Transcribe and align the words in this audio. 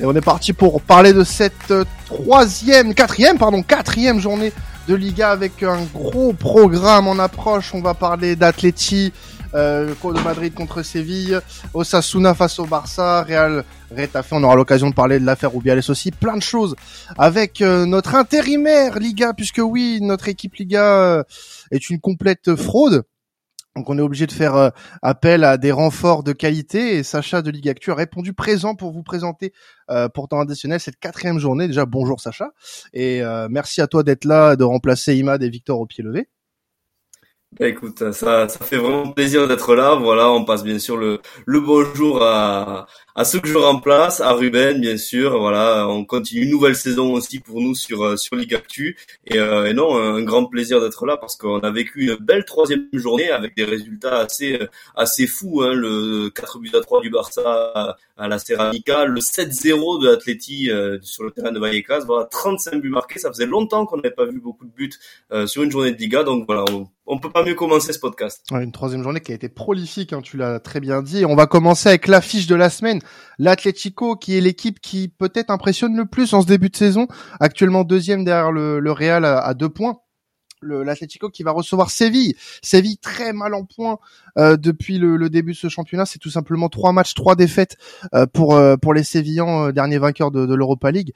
Et 0.00 0.04
on 0.04 0.14
est 0.14 0.20
parti 0.20 0.52
pour 0.52 0.80
parler 0.80 1.12
de 1.12 1.24
cette 1.24 1.70
euh, 1.70 1.84
troisième, 2.06 2.94
quatrième, 2.94 3.38
pardon, 3.38 3.62
quatrième 3.62 4.20
journée 4.20 4.52
de 4.88 4.94
Liga 4.94 5.30
avec 5.30 5.62
un 5.62 5.82
gros 5.92 6.32
programme 6.32 7.08
en 7.08 7.18
approche. 7.18 7.74
On 7.74 7.80
va 7.80 7.94
parler 7.94 8.36
d'Atleti, 8.36 9.12
euh, 9.54 9.94
de 10.02 10.20
Madrid 10.24 10.52
contre 10.54 10.82
Séville, 10.82 11.40
Osasuna 11.72 12.34
face 12.34 12.58
au 12.58 12.66
Barça, 12.66 13.22
Real 13.22 13.64
Retafe. 13.96 14.32
On 14.32 14.42
aura 14.42 14.56
l'occasion 14.56 14.90
de 14.90 14.94
parler 14.94 15.18
de 15.18 15.24
l'affaire 15.24 15.52
Rubiales 15.52 15.82
aussi. 15.88 16.10
Plein 16.10 16.36
de 16.36 16.42
choses 16.42 16.76
avec 17.16 17.62
euh, 17.62 17.86
notre 17.86 18.14
intérimaire 18.14 18.98
Liga, 18.98 19.32
puisque 19.34 19.60
oui, 19.62 20.00
notre 20.02 20.28
équipe 20.28 20.54
Liga 20.56 20.84
euh, 20.84 21.22
est 21.70 21.88
une 21.88 22.00
complète 22.00 22.56
fraude. 22.56 23.04
Donc 23.78 23.90
on 23.90 23.98
est 23.98 24.02
obligé 24.02 24.26
de 24.26 24.32
faire 24.32 24.56
euh, 24.56 24.70
appel 25.02 25.44
à 25.44 25.56
des 25.56 25.70
renforts 25.70 26.24
de 26.24 26.32
qualité 26.32 26.96
et 26.96 27.02
Sacha 27.04 27.42
de 27.42 27.50
Ligue 27.50 27.68
Actu 27.68 27.92
a 27.92 27.94
répondu 27.94 28.32
présent 28.32 28.74
pour 28.74 28.90
vous 28.90 29.04
présenter 29.04 29.52
euh, 29.90 30.08
pour 30.08 30.26
temps 30.26 30.40
additionnel 30.40 30.80
cette 30.80 30.98
quatrième 30.98 31.38
journée. 31.38 31.68
Déjà 31.68 31.86
bonjour 31.86 32.20
Sacha 32.20 32.50
et 32.92 33.22
euh, 33.22 33.46
merci 33.48 33.80
à 33.80 33.86
toi 33.86 34.02
d'être 34.02 34.24
là, 34.24 34.56
de 34.56 34.64
remplacer 34.64 35.14
Imad 35.14 35.42
et 35.44 35.48
Victor 35.48 35.78
au 35.78 35.86
pied 35.86 36.02
levé. 36.02 36.28
Bah, 37.58 37.66
écoute, 37.66 38.12
ça, 38.12 38.46
ça 38.48 38.64
fait 38.64 38.76
vraiment 38.76 39.10
plaisir 39.12 39.48
d'être 39.48 39.74
là. 39.74 39.94
Voilà, 39.94 40.30
on 40.30 40.44
passe 40.44 40.62
bien 40.62 40.78
sûr 40.78 40.96
le, 40.98 41.20
le 41.46 41.60
bonjour 41.60 42.22
à, 42.22 42.86
à 43.18 43.24
ceux 43.24 43.40
que 43.40 43.48
je 43.48 43.58
remplace, 43.58 44.20
à 44.20 44.32
Ruben 44.32 44.80
bien 44.80 44.96
sûr. 44.96 45.40
Voilà, 45.40 45.88
on 45.88 46.04
continue 46.04 46.42
une 46.42 46.50
nouvelle 46.50 46.76
saison 46.76 47.14
aussi 47.14 47.40
pour 47.40 47.60
nous 47.60 47.74
sur 47.74 48.04
euh, 48.04 48.16
sur 48.16 48.36
Ligue 48.36 48.54
Actu. 48.54 48.96
Et, 49.26 49.38
euh, 49.40 49.68
et 49.68 49.74
non, 49.74 49.96
un 49.96 50.22
grand 50.22 50.44
plaisir 50.44 50.80
d'être 50.80 51.04
là 51.04 51.16
parce 51.16 51.34
qu'on 51.34 51.58
a 51.58 51.70
vécu 51.72 52.06
une 52.06 52.14
belle 52.14 52.44
troisième 52.44 52.86
journée 52.92 53.28
avec 53.28 53.56
des 53.56 53.64
résultats 53.64 54.20
assez 54.20 54.60
assez 54.94 55.26
fous. 55.26 55.62
Hein, 55.62 55.74
le 55.74 56.30
4 56.30 56.60
buts 56.60 56.70
à 56.74 56.80
3 56.80 57.00
du 57.00 57.10
Barça 57.10 57.96
à 58.16 58.28
la 58.28 58.38
Ceramica, 58.38 59.04
le 59.04 59.20
7-0 59.20 60.00
de 60.00 60.10
l'Atleti 60.10 60.70
euh, 60.70 60.98
sur 61.02 61.24
le 61.24 61.32
terrain 61.32 61.50
de 61.50 61.58
Vallecas. 61.58 62.04
Voilà, 62.06 62.26
35 62.26 62.80
buts 62.80 62.88
marqués. 62.88 63.18
Ça 63.18 63.32
faisait 63.32 63.46
longtemps 63.46 63.84
qu'on 63.84 63.96
n'avait 63.96 64.12
pas 64.12 64.26
vu 64.26 64.38
beaucoup 64.38 64.64
de 64.64 64.70
buts 64.70 64.94
sur 65.46 65.64
une 65.64 65.72
journée 65.72 65.90
de 65.90 65.98
Liga. 65.98 66.22
Donc 66.22 66.46
voilà, 66.46 66.64
on, 66.70 66.86
on 67.08 67.18
peut 67.18 67.30
pas 67.30 67.42
mieux 67.42 67.54
commencer 67.54 67.92
ce 67.92 67.98
podcast. 67.98 68.44
une 68.50 68.70
troisième 68.70 69.02
journée 69.02 69.20
qui 69.20 69.32
a 69.32 69.34
été 69.34 69.48
prolifique, 69.48 70.12
hein, 70.12 70.20
tu 70.22 70.36
l'as 70.36 70.60
très 70.60 70.78
bien 70.78 71.02
dit. 71.02 71.24
On 71.24 71.34
va 71.34 71.46
commencer 71.46 71.88
avec 71.88 72.06
l'affiche 72.06 72.46
de 72.46 72.54
la 72.54 72.68
semaine. 72.68 73.00
L'Atlético, 73.38 74.16
qui 74.16 74.36
est 74.36 74.40
l'équipe 74.40 74.80
qui 74.80 75.08
peut-être 75.08 75.50
impressionne 75.50 75.96
le 75.96 76.06
plus 76.06 76.34
en 76.34 76.42
ce 76.42 76.46
début 76.46 76.68
de 76.70 76.76
saison, 76.76 77.06
actuellement 77.40 77.84
deuxième 77.84 78.24
derrière 78.24 78.52
le, 78.52 78.92
Real 78.92 79.24
à 79.24 79.54
deux 79.54 79.68
points 79.68 79.98
l'Atlético 80.62 81.30
qui 81.30 81.42
va 81.42 81.50
recevoir 81.50 81.90
Séville. 81.90 82.34
Séville 82.62 82.98
très 82.98 83.32
mal 83.32 83.54
en 83.54 83.64
point 83.64 83.98
euh, 84.38 84.56
depuis 84.56 84.98
le, 84.98 85.28
début 85.28 85.52
de 85.52 85.56
ce 85.56 85.68
championnat. 85.68 86.06
C'est 86.06 86.18
tout 86.18 86.30
simplement 86.30 86.68
trois 86.68 86.92
matchs, 86.92 87.14
trois 87.14 87.36
défaites 87.36 87.76
euh, 88.14 88.26
pour 88.26 88.56
euh, 88.56 88.76
pour 88.76 88.94
les 88.94 89.04
Sévillans, 89.04 89.70
derniers 89.70 89.98
vainqueurs 89.98 90.30
de, 90.30 90.46
de 90.46 90.54
l'Europa 90.54 90.90
League. 90.90 91.12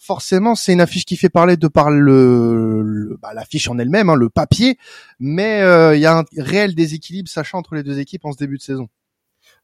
forcément, 0.00 0.54
c'est 0.54 0.72
une 0.72 0.80
affiche 0.80 1.04
qui 1.04 1.16
fait 1.16 1.28
parler 1.28 1.56
de 1.56 1.68
par 1.68 1.90
le, 1.90 3.18
bah, 3.20 3.34
l'affiche 3.34 3.68
en 3.68 3.78
elle-même, 3.78 4.08
hein, 4.08 4.16
le 4.16 4.28
papier, 4.28 4.78
mais 5.20 5.58
il 5.94 6.00
y 6.00 6.06
a 6.06 6.18
un 6.18 6.24
réel 6.36 6.74
déséquilibre 6.74 7.28
sachant 7.28 7.58
entre 7.58 7.74
les 7.74 7.82
deux 7.82 7.98
équipes 7.98 8.24
en 8.24 8.32
ce 8.32 8.38
début 8.38 8.56
de 8.56 8.62
saison. 8.62 8.88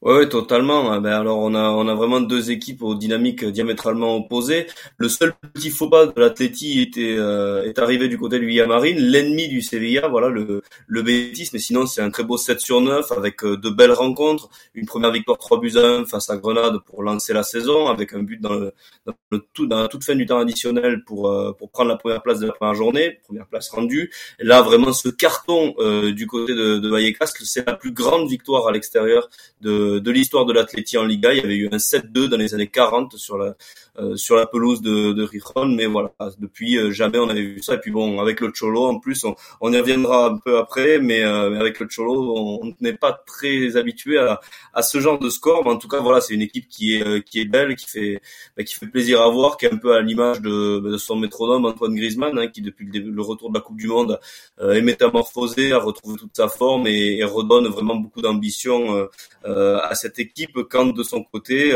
Ouais, 0.01 0.29
totalement. 0.29 0.93
Ah, 0.93 1.01
ben 1.01 1.11
alors 1.13 1.39
on 1.39 1.57
a 1.57 1.71
on 1.71 1.89
a 1.89 1.95
vraiment 1.97 2.21
deux 2.21 2.53
équipes 2.53 2.83
aux 2.85 2.95
dynamiques 2.95 3.45
diamétralement 3.45 4.15
opposées. 4.17 4.69
Le 4.97 5.09
seul 5.09 5.35
petit 5.53 5.71
faux 5.71 5.89
pas 5.91 6.07
de 6.07 6.13
l'Atleti 6.21 6.81
était 6.81 7.17
euh, 7.19 7.65
est 7.65 7.81
arrivé 7.81 8.07
du 8.07 8.17
côté 8.17 8.39
du 8.39 8.47
Villamarin, 8.47 8.95
l'ennemi 8.97 9.49
du 9.49 9.61
Sevilla, 9.61 10.07
voilà 10.07 10.29
le 10.29 10.63
le 10.87 11.03
Betis. 11.03 11.51
Mais 11.53 11.59
sinon 11.59 11.87
c'est 11.87 12.01
un 12.01 12.11
très 12.11 12.23
beau 12.23 12.37
7 12.37 12.61
sur 12.61 12.81
9 12.81 13.11
avec 13.11 13.43
euh, 13.45 13.57
de 13.57 13.71
belles 13.71 13.91
rencontres. 13.91 14.49
Une 14.75 14.87
première 14.87 15.11
victoire 15.11 15.37
3 15.37 15.59
buts 15.61 15.77
à 15.77 15.81
1 15.81 16.05
face 16.05 16.31
à 16.31 16.37
Grenade 16.37 16.79
pour 16.87 17.03
lancer 17.03 17.33
la 17.33 17.43
saison, 17.43 17.89
avec 17.89 18.13
un 18.13 18.23
but 18.23 18.41
dans 18.41 18.55
le, 18.55 18.73
dans 19.05 19.15
le 19.33 19.45
tout 19.53 19.67
dans 19.67 19.81
la 19.83 19.89
toute 19.89 20.05
fin 20.05 20.15
du 20.15 20.27
temps 20.27 20.39
additionnel 20.39 21.03
pour 21.05 21.29
euh, 21.29 21.53
pour 21.59 21.71
prendre 21.71 21.89
la 21.91 21.97
première 21.97 22.23
place 22.23 22.39
de 22.39 22.47
la 22.47 22.53
première 22.53 22.75
journée, 22.77 23.19
première 23.25 23.49
place 23.49 23.69
rendue. 23.71 24.13
Là 24.39 24.63
vraiment 24.63 24.93
ce 24.93 25.09
carton 25.09 25.75
du 26.13 26.27
côté 26.29 26.55
de, 26.55 26.79
de 26.79 26.89
Vallecas, 26.89 27.33
c'est 27.43 27.67
la 27.67 27.75
plus 27.75 27.91
grande 27.93 28.29
victoire 28.29 28.69
à 28.69 28.73
l'extérieur 28.73 29.29
de 29.61 29.88
de, 30.01 30.11
l'histoire 30.11 30.47
de 30.47 30.53
l'Atleti 30.53 30.97
en 30.99 31.05
Liga. 31.05 31.33
Il 31.33 31.39
y 31.39 31.45
avait 31.45 31.57
eu 31.57 31.69
un 31.73 31.77
7-2 31.79 32.29
dans 32.29 32.37
les 32.37 32.55
années 32.55 32.69
40 32.69 33.17
sur 33.17 33.39
la 33.39 33.57
euh, 33.99 34.17
sur 34.17 34.37
la 34.37 34.47
pelouse 34.47 34.81
de, 34.81 35.13
de 35.13 35.29
mais 35.67 35.87
voilà, 35.87 36.13
depuis 36.39 36.79
euh, 36.79 36.93
jamais 36.93 37.19
on 37.19 37.29
avait 37.29 37.43
vu 37.43 37.63
ça. 37.63 37.75
Et 37.75 37.79
puis 37.79 37.91
bon, 37.91 38.21
avec 38.21 38.41
le 38.41 38.53
Cholo 38.55 38.85
en 38.85 39.01
plus, 39.01 39.25
on, 39.25 39.35
on 39.61 39.73
y 39.73 39.79
reviendra 39.79 40.27
un 40.27 40.39
peu 40.39 40.59
après, 40.59 40.99
mais 40.99 41.23
euh, 41.25 41.59
avec 41.59 41.81
le 41.81 41.89
Cholo, 41.89 42.61
on 42.63 42.75
n'est 42.81 42.93
pas 42.93 43.13
très 43.27 43.77
habitué 43.77 44.19
à, 44.19 44.41
à 44.73 44.83
ce 44.83 45.01
genre 45.01 45.19
de 45.19 45.29
score. 45.31 45.65
Mais 45.65 45.71
en 45.73 45.79
tout 45.79 45.89
cas, 45.89 46.01
voilà, 46.01 46.21
c'est 46.21 46.35
une 46.35 46.43
équipe 46.43 46.69
qui 46.69 46.95
est 46.97 47.25
qui 47.25 47.41
est 47.41 47.45
belle, 47.45 47.75
qui 47.75 47.87
fait 47.87 48.21
bah, 48.57 48.63
qui 48.63 48.75
fait 48.75 48.87
plaisir 48.87 49.21
à 49.21 49.31
voir, 49.31 49.57
qui 49.57 49.67
est 49.67 49.73
un 49.73 49.79
peu 49.79 49.95
à 49.95 50.01
l'image 50.01 50.41
de, 50.41 50.79
de 50.79 50.97
son 50.97 51.17
métronome 51.17 51.65
Antoine 51.65 51.95
Griezmann, 51.95 52.39
hein, 52.39 52.47
qui 52.49 52.63
depuis 52.63 52.87
le, 52.87 53.23
retour 53.23 53.51
de 53.51 53.59
la 53.59 53.61
Coupe 53.61 53.79
du 53.79 53.89
Monde 53.89 54.21
est 54.61 54.81
métamorphosé, 54.81 55.73
a 55.73 55.79
retrouvé 55.79 56.17
toute 56.19 56.37
sa 56.37 56.49
forme 56.49 56.87
et, 56.87 57.19
et 57.19 57.25
redonne 57.25 57.67
vraiment 57.67 57.97
beaucoup 57.97 58.23
d'ambition 58.23 59.09
à 59.45 59.95
cette 59.95 60.19
équipe. 60.19 60.59
Quand 60.71 60.87
de 60.87 61.03
son 61.03 61.25
côté, 61.25 61.73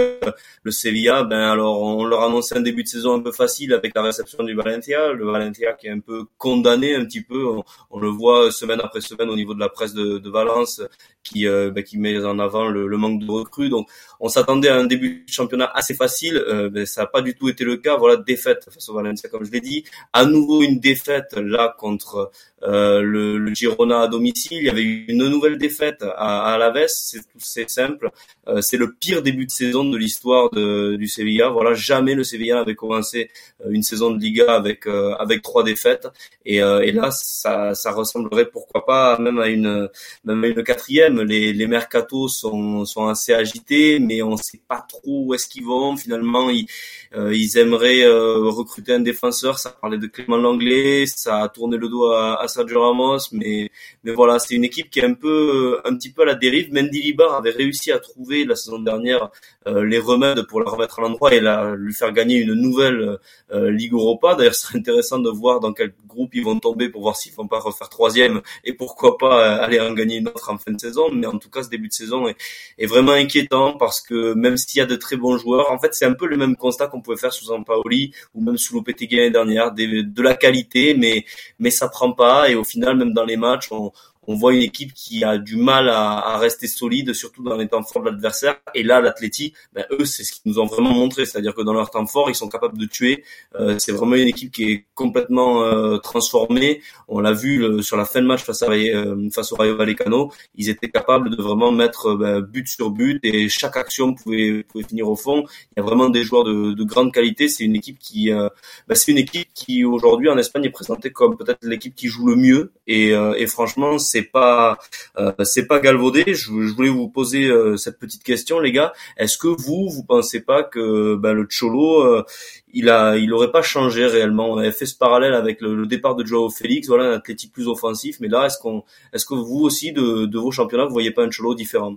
le 0.63 0.71
Sevilla, 0.71 1.25
ben 1.25 1.41
alors 1.41 1.81
on 1.83 2.12
leur 2.13 2.23
annonçait 2.23 2.57
un 2.57 2.61
début 2.61 2.83
de 2.83 2.89
saison 2.89 3.15
un 3.15 3.21
peu 3.21 3.33
facile 3.33 3.73
avec 3.73 3.95
la 3.95 4.03
réception 4.03 4.45
du 4.45 4.55
Valencia, 4.55 5.13
le 5.13 5.25
Valencia 5.25 5.73
qui 5.73 5.87
est 5.87 5.91
un 5.91 6.01
peu 6.01 6.25
condamné 6.39 6.95
un 6.95 7.05
petit 7.05 7.23
peu, 7.23 7.43
on, 7.91 7.99
le 7.99 8.09
voit 8.09 8.53
semaine 8.53 8.81
après 8.83 9.01
semaine 9.01 9.31
au 9.31 9.37
niveau 9.37 9.55
de 9.55 9.61
la 9.61 9.69
presse 9.69 9.95
de, 9.95 10.19
de 10.19 10.31
Valence 10.31 10.83
qui 11.23 11.47
euh, 11.47 11.71
ben, 11.71 11.83
qui 11.85 11.99
met 11.99 12.25
en 12.25 12.39
avant 12.39 12.69
le, 12.69 12.87
le, 12.87 12.97
manque 12.97 13.21
de 13.21 13.31
recrues. 13.31 13.69
Donc 13.69 13.89
on 14.21 14.29
s'attendait 14.29 14.69
à 14.69 14.77
un 14.77 14.85
début 14.85 15.25
de 15.27 15.33
championnat 15.33 15.71
assez 15.75 15.95
facile, 15.95 16.37
euh, 16.37 16.69
ben, 16.69 16.87
ça 16.87 17.03
n'a 17.03 17.07
pas 17.07 17.23
du 17.23 17.35
tout 17.35 17.49
été 17.49 17.65
le 17.65 17.77
cas. 17.77 17.97
Voilà 17.97 18.17
défaite 18.17 18.69
face 18.73 18.89
au 18.89 18.95
Valencia 18.95 19.29
comme 19.29 19.45
je 19.45 19.51
l'ai 19.51 19.61
dit, 19.61 19.85
à 20.13 20.25
nouveau 20.25 20.63
une 20.63 20.81
défaite 20.81 21.35
là 21.37 21.75
contre 21.79 22.31
euh, 22.65 23.03
le, 23.03 23.39
le, 23.39 23.55
Girona 23.55 24.03
à 24.03 24.09
domicile. 24.09 24.59
Il 24.59 24.65
y 24.65 24.71
avait 24.71 24.83
une 24.83 25.29
nouvelle 25.29 25.59
défaite 25.59 26.03
à, 26.03 26.51
à 26.51 26.55
Alaves. 26.55 26.87
C'est 26.89 27.21
c'est 27.39 27.69
simple. 27.69 28.11
Euh, 28.49 28.61
c'est 28.61 28.77
le 28.77 28.93
pire 28.93 29.23
début 29.23 29.47
de 29.47 29.51
saison 29.51 29.85
de 29.85 29.97
l'histoire 29.97 30.51
du 30.51 31.09
Sevilla. 31.09 31.49
Voilà, 31.49 31.75
jamais 31.75 32.15
le 32.15 32.25
Sevilla 32.25 32.61
avait 32.61 32.75
commencé 32.75 33.31
euh, 33.65 33.71
une 33.71 33.83
saison 33.83 34.11
de 34.11 34.19
Liga 34.21 34.53
avec 34.53 34.87
euh, 34.87 35.15
avec 35.15 35.43
trois 35.43 35.65
défaites. 35.65 36.09
Et, 36.45 36.57
et 36.57 36.93
là, 36.93 37.11
ça, 37.13 37.75
ça 37.75 37.93
ressemblerait 37.93 38.47
pourquoi 38.47 38.85
pas 38.85 39.17
même 39.19 39.39
à 39.39 39.49
une 39.49 39.89
même 40.25 40.45
à 40.45 40.47
une 40.49 40.63
quatrième. 40.65 41.12
Les 41.21 41.67
mercatos 41.67 42.29
sont 42.29 43.07
assez 43.09 43.33
agités, 43.33 43.99
mais 43.99 44.23
on 44.23 44.37
sait 44.37 44.61
pas 44.67 44.85
trop 44.89 45.27
où 45.27 45.35
est-ce 45.35 45.47
qu'ils 45.47 45.65
vont. 45.65 45.97
Finalement, 45.97 46.51
ils 46.51 46.67
ils 47.15 47.59
aimeraient 47.59 48.07
recruter 48.07 48.95
un 48.95 49.01
défenseur. 49.01 49.59
Ça 49.59 49.71
parlait 49.71 49.99
de 49.99 50.07
Clément 50.07 50.39
Langlais, 50.39 51.05
ça 51.07 51.43
a 51.43 51.49
tourné 51.49 51.77
le 51.77 51.89
dos 51.89 52.11
à, 52.11 52.47
Sergio 52.49 52.81
Ramos, 52.81 53.19
mais 53.33 53.71
voilà, 54.05 54.39
c'est 54.39 54.55
une 54.55 54.65
équipe 54.65 54.91
qui 54.91 55.01
est 55.01 55.05
un 55.05 55.15
peu 55.15 55.81
un 55.85 55.95
petit 55.97 56.11
peu 56.11 56.23
à 56.23 56.27
la 56.27 56.35
dérive. 56.35 56.73
Mendy 56.73 57.03
Libar 57.03 57.35
avait 57.35 57.51
réussi 57.51 57.93
à 57.93 57.99
trouver 57.99 58.45
la 58.45 58.57
saison 58.57 58.79
dernière 58.79 59.31
euh, 59.67 59.85
les 59.85 59.99
remèdes 59.99 60.43
pour 60.43 60.61
la 60.61 60.71
remettre 60.71 60.99
à 60.99 61.03
l'endroit 61.03 61.33
et 61.33 61.41
lui 61.77 61.95
faire 61.95 62.13
gagner 62.13 62.39
une 62.39 62.55
nouvelle 62.55 63.19
euh, 63.53 63.71
Ligue 63.71 63.93
Europa. 63.93 64.35
D'ailleurs, 64.35 64.55
ce 64.55 64.67
serait 64.67 64.79
intéressant 64.79 65.19
de 65.19 65.31
voir 65.31 65.61
dans 65.61 65.73
quel 65.73 65.95
groupe 66.07 66.35
ils 66.35 66.45
vont 66.45 66.59
tomber 66.59 66.89
pour 66.89 67.03
voir 67.03 67.17
s'ils 67.17 67.33
vont 67.35 67.47
pas 67.47 67.61
refaire 67.61 67.89
troisième 67.89 68.41
et 68.65 68.73
pourquoi 68.73 69.19
pas 69.19 69.61
euh, 69.61 69.65
aller 69.65 69.81
en 69.81 69.93
gagner 69.93 70.17
une 70.17 70.29
autre 70.29 70.51
en 70.51 70.59
fin 70.59 70.73
de 70.73 70.81
saison. 70.81 71.02
Mais 71.11 71.27
en 71.27 71.39
tout 71.39 71.51
cas, 71.51 71.63
ce 71.63 71.69
début 71.69 71.89
de 71.89 71.93
saison 71.93 72.27
est, 72.29 72.87
vraiment 72.87 73.13
inquiétant 73.13 73.77
parce 73.77 74.01
que 74.01 74.35
même 74.35 74.57
s'il 74.57 74.79
y 74.79 74.83
a 74.83 74.87
de 74.87 74.97
très 74.97 75.17
bons 75.17 75.39
joueurs, 75.39 75.71
en 75.71 75.79
fait, 75.79 75.95
c'est 75.95 76.05
un 76.05 76.15
peu 76.15 76.27
le 76.27 76.37
même 76.37 76.57
constat 76.57 76.89
qu'on 76.89 77.01
pouvait 77.01 77.17
faire 77.17 77.33
sous 77.33 77.47
Sampaoli 77.47 78.13
ou 78.35 78.43
même 78.43 78.59
sous 78.59 78.75
Lopetegui 78.75 79.17
l'année 79.17 79.31
dernière, 79.31 79.73
de 79.73 80.23
la 80.23 80.35
qualité, 80.35 80.95
mais 80.95 81.25
mais 81.59 81.71
ça 81.71 81.89
prend 81.89 82.13
pas 82.13 82.51
et 82.51 82.55
au 82.55 82.65
final, 82.65 82.97
même 82.97 83.13
dans 83.13 83.25
les 83.25 83.37
matchs, 83.37 83.69
on 83.71 83.93
on 84.27 84.35
voit 84.35 84.55
une 84.55 84.63
équipe 84.63 84.93
qui 84.95 85.25
a 85.25 85.39
du 85.39 85.57
mal 85.57 85.89
à, 85.89 86.19
à 86.19 86.39
rester 86.39 86.69
solide, 86.69 87.13
surtout 87.13 87.43
dans 87.43 87.57
les 87.57 87.69
temps 87.69 87.83
forts 87.83 88.03
de 88.03 88.11
l'adversaire. 88.11 88.57
Et 88.75 88.83
là, 88.83 89.01
l'Atleti, 89.01 89.53
ben, 89.73 89.85
eux, 89.91 90.05
c'est 90.05 90.23
ce 90.23 90.33
qu'ils 90.33 90.53
nous 90.53 90.61
ont 90.61 90.67
vraiment 90.67 90.93
montré, 90.93 91.27
c'est-à-dire 91.27 91.55
que 91.55 91.63
dans 91.63 91.73
leur 91.73 91.91
temps 91.91 92.07
fort, 92.07 92.31
ils 92.31 92.35
sont 92.35 92.49
capables 92.49 92.79
de 92.79 92.87
tuer. 92.87 93.25
Euh, 93.59 93.77
c'est 93.79 93.93
vraiment 93.93 94.15
une 94.15 94.29
équipe 94.29 94.53
qui 94.53 94.71
est 94.71 94.87
complètement 94.95 95.65
euh, 95.65 95.99
transformée. 95.99 96.83
On 97.09 97.21
l'a 97.21 97.33
vu 97.33 97.83
sur 97.83 97.97
la 97.97 98.05
fin 98.05 98.21
de 98.23 98.27
match 98.27 98.43
face, 98.43 98.63
à, 98.63 98.71
euh, 98.71 99.29
face 99.31 99.53
au 99.53 99.57
Rayo 99.57 99.77
Vallecano, 99.77 100.33
ils 100.55 100.69
étaient 100.69 100.91
capables 100.91 101.37
de 101.37 101.43
vraiment 101.43 101.73
mettre 101.73 102.15
ben, 102.15 102.41
but 102.41 102.69
sur 102.69 102.91
but 102.91 103.19
et 103.25 103.49
chaque 103.49 103.77
action 103.77 104.15
pouvait, 104.15 104.63
pouvait 104.63 104.85
finir 104.85 105.09
au 105.09 105.17
fond. 105.17 105.45
Il 105.73 105.79
y 105.79 105.81
a 105.81 105.83
vraiment 105.83 106.09
des 106.09 106.23
joueurs 106.23 106.45
de, 106.45 106.73
de 106.73 106.85
grande 106.85 107.13
qualité. 107.13 107.49
C'est 107.49 107.65
une 107.65 107.77
équipe 107.77 107.99
qui, 107.99 108.31
ben, 108.31 108.95
c'est 108.95 109.11
une 109.11 109.19
équipe 109.19 109.49
qui 109.55 109.85
aujourd'hui 109.85 110.29
en 110.29 110.39
Espagne 110.39 110.65
est 110.65 110.71
présentée 110.71 111.11
comme 111.11 111.37
peut-être 111.37 111.59
l'équipe 111.63 111.95
qui 111.95 112.09
joue 112.09 112.27
le 112.29 112.37
mieux. 112.37 112.73
Et, 112.87 113.11
et 113.11 113.47
franchement, 113.47 113.99
c'est 114.13 114.23
pas 114.23 114.79
euh, 115.19 115.33
c'est 115.45 115.67
pas 115.67 115.81
galvaudé. 115.81 116.25
Je, 116.35 116.51
voulais 116.51 116.91
vous 116.91 117.09
poser 117.09 117.47
euh, 117.47 117.77
cette 117.77 117.99
petite 117.99 118.23
question, 118.23 118.61
les 118.61 118.73
gars. 118.73 118.93
Est-ce 119.17 119.39
que 119.39 119.49
vous 119.49 119.89
vous 119.89 120.05
pensez 120.05 120.41
pas 120.41 120.63
que 120.63 121.17
ben, 121.17 121.33
le 121.33 121.47
Cholo 121.49 122.03
euh, 122.03 122.25
il 122.73 122.89
a 122.91 123.17
il 123.17 123.33
pas 123.53 123.63
changé 123.63 124.07
réellement? 124.07 124.51
On 124.51 124.59
avait 124.59 124.73
fait 124.73 124.87
ce 124.87 124.97
parallèle 124.97 125.35
avec 125.35 125.61
le, 125.61 125.87
départ 125.87 126.15
de 126.17 126.25
Joao 126.25 126.51
Félix, 126.51 126.89
voilà 126.89 127.05
un 127.05 127.13
athlétique 127.15 127.53
plus 127.53 127.69
offensif. 127.69 128.19
Mais 128.21 128.29
là, 128.29 128.47
est-ce 128.47 128.59
qu'on 128.59 128.85
est-ce 129.13 129.25
que 129.27 129.35
vous 129.35 129.61
aussi 129.61 129.93
de, 129.93 130.27
de 130.27 130.39
vos 130.39 130.51
championnats 130.51 130.85
vous 130.85 130.93
voyez 130.93 131.11
pas 131.11 131.25
un 131.25 131.31
Cholo 131.31 131.55
différent? 131.55 131.97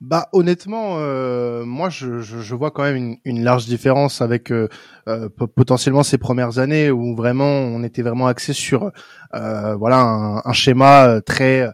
Bah 0.00 0.28
honnêtement, 0.32 0.96
euh, 0.98 1.64
moi 1.64 1.88
je, 1.88 2.20
je, 2.20 2.54
vois 2.54 2.70
quand 2.70 2.82
même 2.82 2.96
une, 2.96 3.16
une 3.24 3.44
large 3.44 3.66
différence 3.66 4.20
avec 4.20 4.50
euh, 4.50 4.68
euh, 5.08 5.28
potentiellement 5.28 6.02
ces 6.02 6.18
premières 6.18 6.58
années 6.58 6.90
où 6.90 7.14
vraiment 7.14 7.44
on 7.44 7.82
était 7.82 8.02
vraiment 8.02 8.26
axé 8.26 8.52
sur 8.52 8.90
voilà 9.32 10.00
un, 10.00 10.42
un, 10.44 10.52
schéma 10.52 11.20
très 11.24 11.66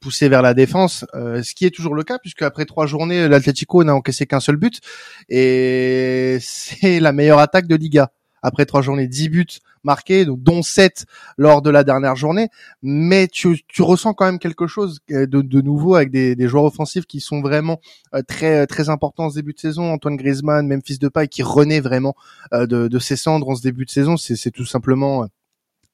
poussé 0.00 0.28
vers 0.28 0.42
la 0.42 0.52
défense, 0.54 1.06
ce 1.14 1.54
qui 1.54 1.64
est 1.64 1.70
toujours 1.70 1.94
le 1.94 2.02
cas 2.02 2.18
puisque 2.18 2.42
après 2.42 2.66
trois 2.66 2.86
journées 2.86 3.28
l'Atlético 3.28 3.82
n'a 3.84 3.94
encaissé 3.94 4.26
qu'un 4.26 4.40
seul 4.40 4.56
but 4.56 4.80
et 5.28 6.38
c'est 6.42 7.00
la 7.00 7.12
meilleure 7.12 7.38
attaque 7.38 7.66
de 7.66 7.76
Liga 7.76 8.10
après 8.42 8.66
trois 8.66 8.82
journées, 8.82 9.08
10 9.08 9.28
buts 9.28 9.46
marqués, 9.84 10.24
dont 10.26 10.62
7 10.62 11.06
lors 11.36 11.62
de 11.62 11.70
la 11.70 11.84
dernière 11.84 12.16
journée. 12.16 12.48
Mais 12.82 13.28
tu, 13.28 13.62
tu 13.66 13.82
ressens 13.82 14.14
quand 14.14 14.26
même 14.26 14.38
quelque 14.38 14.66
chose 14.66 15.00
de, 15.08 15.26
de 15.26 15.60
nouveau 15.60 15.94
avec 15.94 16.10
des, 16.10 16.34
des, 16.34 16.48
joueurs 16.48 16.64
offensifs 16.64 17.06
qui 17.06 17.20
sont 17.20 17.40
vraiment 17.40 17.80
euh, 18.14 18.22
très 18.26 18.66
très 18.66 18.88
importants 18.88 19.26
en 19.26 19.30
ce 19.30 19.36
début 19.36 19.52
de 19.52 19.60
saison. 19.60 19.92
Antoine 19.92 20.16
Griezmann, 20.16 20.66
même 20.66 20.82
fils 20.84 20.98
de 20.98 21.08
paille, 21.08 21.28
qui 21.28 21.42
renaît 21.42 21.80
vraiment 21.80 22.14
euh, 22.52 22.66
de, 22.66 22.88
de 22.88 22.98
ses 22.98 23.16
cendres 23.16 23.48
en 23.48 23.54
ce 23.54 23.62
début 23.62 23.84
de 23.84 23.90
saison. 23.90 24.16
C'est 24.16 24.50
tout 24.50 24.66
simplement 24.66 25.26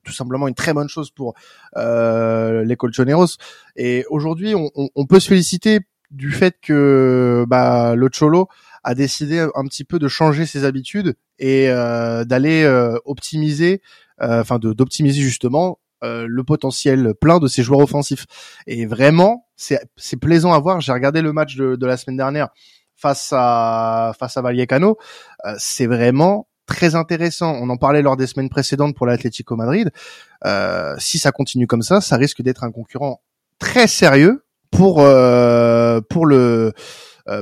tout 0.04 0.12
simplement 0.12 0.46
une 0.46 0.54
très 0.54 0.74
bonne 0.74 0.88
chose 0.88 1.10
pour 1.10 1.34
euh, 1.76 2.62
les 2.64 2.76
Colchoneros. 2.76 3.38
Et 3.76 4.04
aujourd'hui, 4.10 4.54
on, 4.54 4.70
on, 4.74 4.88
on, 4.94 5.06
peut 5.06 5.18
se 5.18 5.28
féliciter 5.28 5.80
du 6.10 6.30
fait 6.30 6.56
que 6.60 7.44
bah, 7.48 7.94
le 7.96 8.08
Cholo 8.08 8.48
a 8.84 8.94
décidé 8.94 9.46
un 9.54 9.64
petit 9.64 9.84
peu 9.84 9.98
de 9.98 10.08
changer 10.08 10.46
ses 10.46 10.64
habitudes 10.64 11.14
et 11.38 11.68
euh, 11.68 12.24
d'aller 12.24 12.62
euh, 12.62 12.98
optimiser, 13.04 13.80
euh, 14.22 14.40
enfin 14.40 14.58
d'optimiser 14.58 15.20
justement 15.20 15.78
le 16.06 16.42
potentiel 16.42 17.14
plein 17.18 17.38
de 17.38 17.46
ses 17.48 17.62
joueurs 17.62 17.80
offensifs. 17.80 18.26
Et 18.66 18.84
vraiment, 18.84 19.46
c'est 19.56 19.80
plaisant 20.20 20.52
à 20.52 20.58
voir. 20.58 20.82
J'ai 20.82 20.92
regardé 20.92 21.22
le 21.22 21.32
match 21.32 21.56
de, 21.56 21.76
de, 21.76 21.86
la 21.86 21.96
semaine 21.96 22.18
dernière 22.18 22.50
face 22.94 23.30
à 23.32 24.12
face 24.18 24.36
à 24.36 24.42
Vallecano. 24.42 24.98
c'est 25.56 25.86
vraiment 25.86 26.46
très 26.66 26.94
intéressant. 26.94 27.52
On 27.60 27.68
en 27.70 27.76
parlait 27.76 28.02
lors 28.02 28.16
des 28.16 28.26
semaines 28.26 28.48
précédentes 28.48 28.96
pour 28.96 29.06
l'Atlético 29.06 29.56
Madrid. 29.56 29.90
Euh, 30.44 30.94
si 30.98 31.18
ça 31.18 31.32
continue 31.32 31.66
comme 31.66 31.82
ça, 31.82 32.00
ça 32.00 32.16
risque 32.16 32.42
d'être 32.42 32.64
un 32.64 32.70
concurrent 32.70 33.22
très 33.58 33.86
sérieux 33.86 34.44
pour 34.70 35.00
euh, 35.00 36.00
pour 36.08 36.26
le 36.26 36.36
euh, 36.36 36.72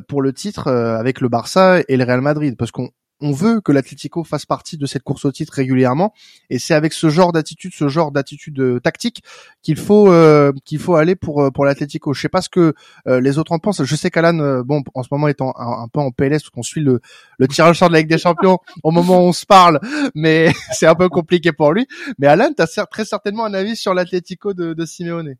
pour 0.08 0.22
le 0.22 0.32
titre 0.32 0.68
euh, 0.68 0.98
avec 0.98 1.20
le 1.20 1.28
Barça 1.28 1.80
et 1.88 1.96
le 1.96 2.04
Real 2.04 2.20
Madrid. 2.20 2.56
Parce 2.56 2.70
qu'on 2.70 2.90
on 3.24 3.30
veut 3.30 3.60
que 3.60 3.70
l'Atlético 3.70 4.24
fasse 4.24 4.46
partie 4.46 4.76
de 4.76 4.84
cette 4.84 5.04
course 5.04 5.24
au 5.24 5.30
titre 5.30 5.52
régulièrement. 5.52 6.12
Et 6.50 6.58
c'est 6.58 6.74
avec 6.74 6.92
ce 6.92 7.08
genre 7.08 7.30
d'attitude 7.30 7.72
ce 7.72 7.86
genre 7.88 8.10
d'attitude 8.10 8.58
euh, 8.58 8.80
tactique 8.80 9.22
qu'il 9.62 9.76
faut 9.76 10.12
qu'il 10.64 10.80
faut 10.80 10.96
aller 10.96 11.14
pour 11.14 11.52
pour 11.52 11.64
l'Atlético. 11.64 12.14
Je 12.14 12.20
sais 12.20 12.28
pas 12.28 12.42
ce 12.42 12.48
que 12.48 12.74
les 13.06 13.38
autres 13.38 13.52
en 13.52 13.58
pensent. 13.58 13.84
Je 13.84 13.96
sais 13.96 14.10
qu'Alan 14.10 14.62
bon 14.64 14.82
en 14.94 15.02
ce 15.04 15.08
moment 15.12 15.28
étant 15.28 15.52
un, 15.56 15.86
peu 15.88 16.00
en 16.00 16.10
PLS 16.10 16.48
qu'on 16.50 16.64
suit 16.64 16.80
le 16.80 17.00
le 17.38 17.48
tirage 17.48 17.78
sort 17.78 17.88
de 17.88 17.94
la 17.94 18.00
Ligue 18.00 18.10
des 18.10 18.18
Champions 18.18 18.58
au 18.82 18.90
moment 18.90 19.18
où 19.18 19.28
on 19.28 19.32
se 19.32 19.46
parle. 19.46 19.78
Mais 20.16 20.52
c'est 20.72 20.86
un 20.86 20.96
peu 20.96 21.08
compliqué 21.08 21.52
pour 21.52 21.72
lui. 21.72 21.86
Mais 22.18 22.26
Alan 22.26 22.50
tu 22.56 22.62
as 22.62 22.86
très 22.86 23.04
certainement 23.04 23.44
un 23.44 23.54
avis 23.54 23.76
sur 23.76 23.94
l'Atlético 23.94 24.52
de, 24.52 24.74
de 24.74 24.84
Simeone 24.84 25.36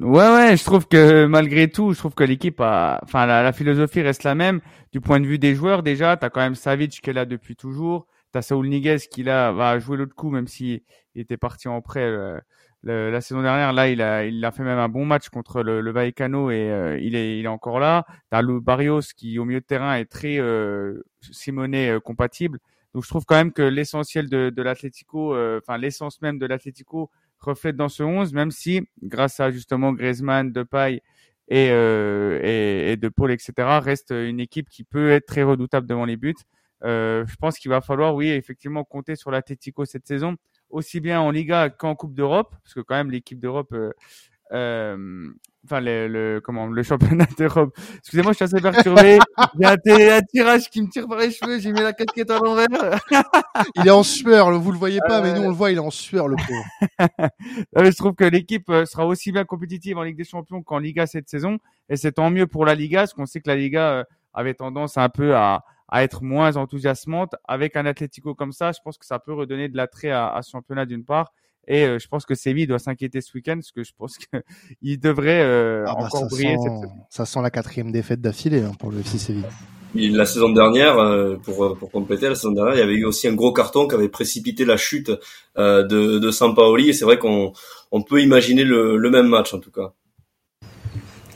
Ouais, 0.00 0.28
ouais, 0.28 0.56
je 0.56 0.64
trouve 0.64 0.88
que 0.88 1.26
malgré 1.26 1.70
tout, 1.70 1.92
je 1.92 1.98
trouve 1.98 2.14
que 2.14 2.24
l'équipe 2.24 2.60
a, 2.60 2.98
enfin, 3.04 3.26
la, 3.26 3.52
philosophie 3.52 4.02
reste 4.02 4.24
la 4.24 4.34
même. 4.34 4.60
Du 4.92 5.00
point 5.00 5.20
de 5.20 5.26
vue 5.26 5.38
des 5.38 5.54
joueurs, 5.54 5.82
déjà, 5.84 6.16
t'as 6.16 6.30
quand 6.30 6.40
même 6.40 6.56
Savic 6.56 7.00
qui 7.00 7.10
est 7.10 7.12
là 7.12 7.24
depuis 7.26 7.54
toujours. 7.54 8.06
T'as 8.32 8.42
Saul 8.42 8.68
Niguez 8.68 8.98
qui 9.10 9.22
là 9.22 9.52
va 9.52 9.78
jouer 9.78 9.96
l'autre 9.96 10.14
coup, 10.16 10.30
même 10.30 10.48
s'il 10.48 10.82
était 11.14 11.36
parti 11.36 11.68
en 11.68 11.80
prêt 11.80 12.02
euh, 12.02 12.40
la 12.82 13.20
saison 13.20 13.42
dernière. 13.42 13.72
Là, 13.72 13.88
il 13.88 14.02
a, 14.02 14.24
il 14.24 14.44
a 14.44 14.50
fait 14.50 14.64
même 14.64 14.78
un 14.78 14.88
bon 14.88 15.04
match 15.04 15.28
contre 15.28 15.62
le, 15.62 15.80
le 15.80 15.90
Vallecano 15.92 16.50
et 16.50 16.70
euh, 16.70 16.98
il 16.98 17.14
est, 17.14 17.38
il 17.38 17.44
est 17.44 17.48
encore 17.48 17.78
là. 17.78 18.04
T'as 18.30 18.42
Lou 18.42 18.60
Barrios 18.60 19.12
qui 19.16 19.38
au 19.38 19.44
milieu 19.44 19.60
de 19.60 19.64
terrain 19.64 19.94
est 19.96 20.06
très 20.06 20.38
euh, 20.38 21.04
Simonet 21.30 21.90
euh, 21.90 22.00
compatible. 22.00 22.58
Donc, 22.94 23.04
je 23.04 23.08
trouve 23.08 23.24
quand 23.24 23.36
même 23.36 23.52
que 23.52 23.62
l'essentiel 23.62 24.28
de, 24.28 24.50
de 24.50 24.62
l'Atlético, 24.62 25.36
enfin 25.58 25.78
l'essence 25.78 26.22
même 26.22 26.38
de 26.38 26.46
l'Atlético 26.46 27.10
reflète 27.44 27.76
dans 27.76 27.88
ce 27.88 28.02
11, 28.02 28.32
même 28.32 28.50
si, 28.50 28.88
grâce 29.02 29.40
à 29.40 29.50
justement 29.50 29.92
Griezmann, 29.92 30.52
Depay 30.52 31.02
et, 31.48 31.68
euh, 31.70 32.40
et, 32.42 32.92
et 32.92 33.32
etc., 33.32 33.52
reste 33.82 34.10
une 34.10 34.40
équipe 34.40 34.68
qui 34.68 34.84
peut 34.84 35.10
être 35.10 35.26
très 35.26 35.42
redoutable 35.42 35.86
devant 35.86 36.04
les 36.04 36.16
buts. 36.16 36.34
Euh, 36.84 37.24
je 37.26 37.36
pense 37.36 37.58
qu'il 37.58 37.70
va 37.70 37.80
falloir, 37.80 38.14
oui, 38.14 38.28
effectivement, 38.28 38.84
compter 38.84 39.16
sur 39.16 39.30
l'Atletico 39.30 39.84
cette 39.84 40.06
saison, 40.06 40.36
aussi 40.70 41.00
bien 41.00 41.20
en 41.20 41.30
Liga 41.30 41.70
qu'en 41.70 41.94
Coupe 41.94 42.14
d'Europe, 42.14 42.54
parce 42.62 42.74
que 42.74 42.80
quand 42.80 42.94
même 42.94 43.10
l'équipe 43.10 43.38
d'Europe 43.38 43.72
euh, 43.72 43.92
euh, 44.54 45.28
enfin 45.64 45.80
le, 45.80 46.06
le, 46.06 46.40
comment 46.40 46.66
le 46.66 46.82
championnat 46.82 47.26
d'Europe. 47.38 47.76
Excusez-moi, 47.98 48.32
je 48.32 48.36
suis 48.36 48.44
assez 48.44 48.60
perturbé. 48.60 49.18
J'ai 49.58 49.66
un, 49.66 50.16
un, 50.16 50.20
tirage 50.22 50.70
qui 50.70 50.82
me 50.82 50.88
tire 50.88 51.06
par 51.08 51.18
les 51.18 51.30
cheveux. 51.30 51.58
J'ai 51.58 51.72
mis 51.72 51.80
la 51.80 51.92
casquette 51.92 52.30
à 52.30 52.38
l'envers. 52.38 52.66
il 53.76 53.86
est 53.86 53.90
en 53.90 54.02
sueur. 54.02 54.50
Vous 54.58 54.72
le 54.72 54.78
voyez 54.78 55.00
pas, 55.06 55.20
mais 55.20 55.34
nous 55.34 55.42
on 55.42 55.48
le 55.48 55.54
voit. 55.54 55.70
Il 55.70 55.76
est 55.76 55.80
en 55.80 55.90
sueur, 55.90 56.28
le 56.28 56.36
pauvre. 56.36 57.28
je 57.84 57.96
trouve 57.96 58.14
que 58.14 58.24
l'équipe 58.24 58.68
euh, 58.70 58.84
sera 58.84 59.06
aussi 59.06 59.32
bien 59.32 59.44
compétitive 59.44 59.98
en 59.98 60.02
Ligue 60.02 60.16
des 60.16 60.24
Champions 60.24 60.62
qu'en 60.62 60.78
Liga 60.78 61.06
cette 61.06 61.28
saison, 61.28 61.58
et 61.88 61.96
c'est 61.96 62.12
tant 62.12 62.30
mieux 62.30 62.46
pour 62.46 62.64
la 62.64 62.74
Liga, 62.74 63.00
parce 63.00 63.14
qu'on 63.14 63.26
sait 63.26 63.40
que 63.40 63.48
la 63.48 63.56
Liga 63.56 63.90
euh, 63.90 64.04
avait 64.32 64.54
tendance 64.54 64.96
un 64.98 65.08
peu 65.08 65.34
à, 65.34 65.64
à 65.88 66.04
être 66.04 66.22
moins 66.22 66.56
enthousiasmante. 66.56 67.34
Avec 67.48 67.76
un 67.76 67.86
Atlético 67.86 68.34
comme 68.34 68.52
ça, 68.52 68.72
je 68.72 68.78
pense 68.84 68.98
que 68.98 69.06
ça 69.06 69.18
peut 69.18 69.32
redonner 69.32 69.68
de 69.68 69.76
l'attrait 69.76 70.10
à, 70.10 70.28
à 70.28 70.42
ce 70.42 70.50
championnat 70.50 70.86
d'une 70.86 71.04
part 71.04 71.32
et 71.68 71.84
euh, 71.84 71.98
je 71.98 72.08
pense 72.08 72.26
que 72.26 72.34
Séville 72.34 72.66
doit 72.66 72.78
s'inquiéter 72.78 73.20
ce 73.20 73.32
week-end 73.34 73.54
parce 73.54 73.72
que 73.72 73.84
je 73.84 73.92
pense 73.96 74.16
qu'il 74.18 75.00
devrait 75.00 75.42
euh, 75.42 75.84
ah 75.86 75.94
bah, 75.94 76.06
encore 76.06 76.28
briller 76.28 76.56
cette 76.58 76.72
saison. 76.72 76.92
Ça 77.10 77.26
sent 77.26 77.40
la 77.42 77.50
quatrième 77.50 77.92
défaite 77.92 78.20
d'affilée 78.20 78.62
hein, 78.62 78.72
pour 78.78 78.90
le 78.90 79.00
FC 79.00 79.18
Séville. 79.18 79.44
La 79.94 80.26
saison 80.26 80.50
dernière, 80.50 80.98
euh, 80.98 81.36
pour, 81.36 81.76
pour 81.78 81.90
compléter, 81.90 82.28
la 82.28 82.34
saison 82.34 82.50
dernière, 82.50 82.74
il 82.74 82.80
y 82.80 82.82
avait 82.82 82.94
eu 82.94 83.04
aussi 83.04 83.28
un 83.28 83.34
gros 83.34 83.52
carton 83.52 83.86
qui 83.86 83.94
avait 83.94 84.08
précipité 84.08 84.64
la 84.64 84.76
chute 84.76 85.12
de, 85.56 85.82
de 86.18 86.30
Sampaoli. 86.32 86.88
Et 86.88 86.92
c'est 86.92 87.04
vrai 87.04 87.18
qu'on 87.18 87.52
on 87.92 88.02
peut 88.02 88.20
imaginer 88.20 88.64
le, 88.64 88.96
le 88.96 89.10
même 89.10 89.28
match 89.28 89.54
en 89.54 89.60
tout 89.60 89.70
cas. 89.70 89.92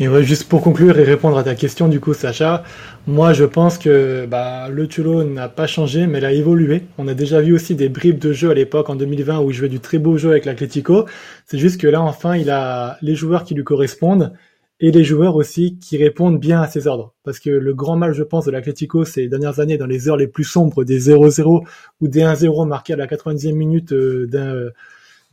Et 0.01 0.07
ouais, 0.07 0.23
juste 0.23 0.49
pour 0.49 0.63
conclure 0.63 0.97
et 0.97 1.03
répondre 1.03 1.37
à 1.37 1.43
ta 1.43 1.57
question, 1.57 1.89
du 1.89 1.99
coup, 1.99 2.15
Sacha, 2.15 2.63
moi, 3.09 3.33
je 3.33 3.45
pense 3.45 3.79
que 3.79 4.27
bah, 4.27 4.69
le 4.69 4.87
Tulo 4.87 5.25
n'a 5.25 5.49
pas 5.49 5.67
changé, 5.67 6.07
mais 6.07 6.19
il 6.19 6.25
a 6.25 6.33
évolué. 6.33 6.85
On 6.99 7.09
a 7.09 7.15
déjà 7.15 7.41
vu 7.41 7.53
aussi 7.53 7.75
des 7.75 7.89
bribes 7.89 8.21
de 8.21 8.33
jeu 8.33 8.49
à 8.51 8.55
l'époque, 8.55 8.91
en 8.91 8.95
2020, 8.95 9.41
où 9.41 9.51
il 9.51 9.55
jouait 9.55 9.69
du 9.69 9.81
très 9.81 9.99
beau 9.99 10.17
jeu 10.17 10.31
avec 10.31 10.45
l'Atlético. 10.45 11.07
C'est 11.47 11.59
juste 11.59 11.81
que 11.81 11.89
là, 11.89 12.01
enfin, 12.01 12.37
il 12.37 12.49
a 12.49 12.97
les 13.03 13.17
joueurs 13.17 13.43
qui 13.43 13.55
lui 13.55 13.65
correspondent 13.65 14.35
et 14.79 14.93
les 14.93 15.03
joueurs 15.03 15.35
aussi 15.35 15.79
qui 15.81 15.97
répondent 15.97 16.39
bien 16.39 16.61
à 16.61 16.69
ses 16.69 16.87
ordres. 16.87 17.13
Parce 17.25 17.41
que 17.41 17.51
le 17.51 17.75
grand 17.75 17.97
mal, 17.97 18.13
je 18.13 18.23
pense, 18.23 18.45
de 18.45 18.53
l'Atlético 18.53 19.05
ces 19.05 19.27
dernières 19.27 19.59
années, 19.59 19.79
dans 19.79 19.87
les 19.87 20.09
heures 20.09 20.17
les 20.17 20.29
plus 20.29 20.45
sombres, 20.45 20.85
des 20.85 21.11
0-0 21.11 21.65
ou 22.01 22.07
des 22.07 22.21
1-0 22.21 22.69
marqués 22.69 22.93
à 22.93 22.97
la 22.97 23.09
90e 23.09 23.53
minute 23.53 23.93
euh, 23.93 24.29
d'un 24.29 24.71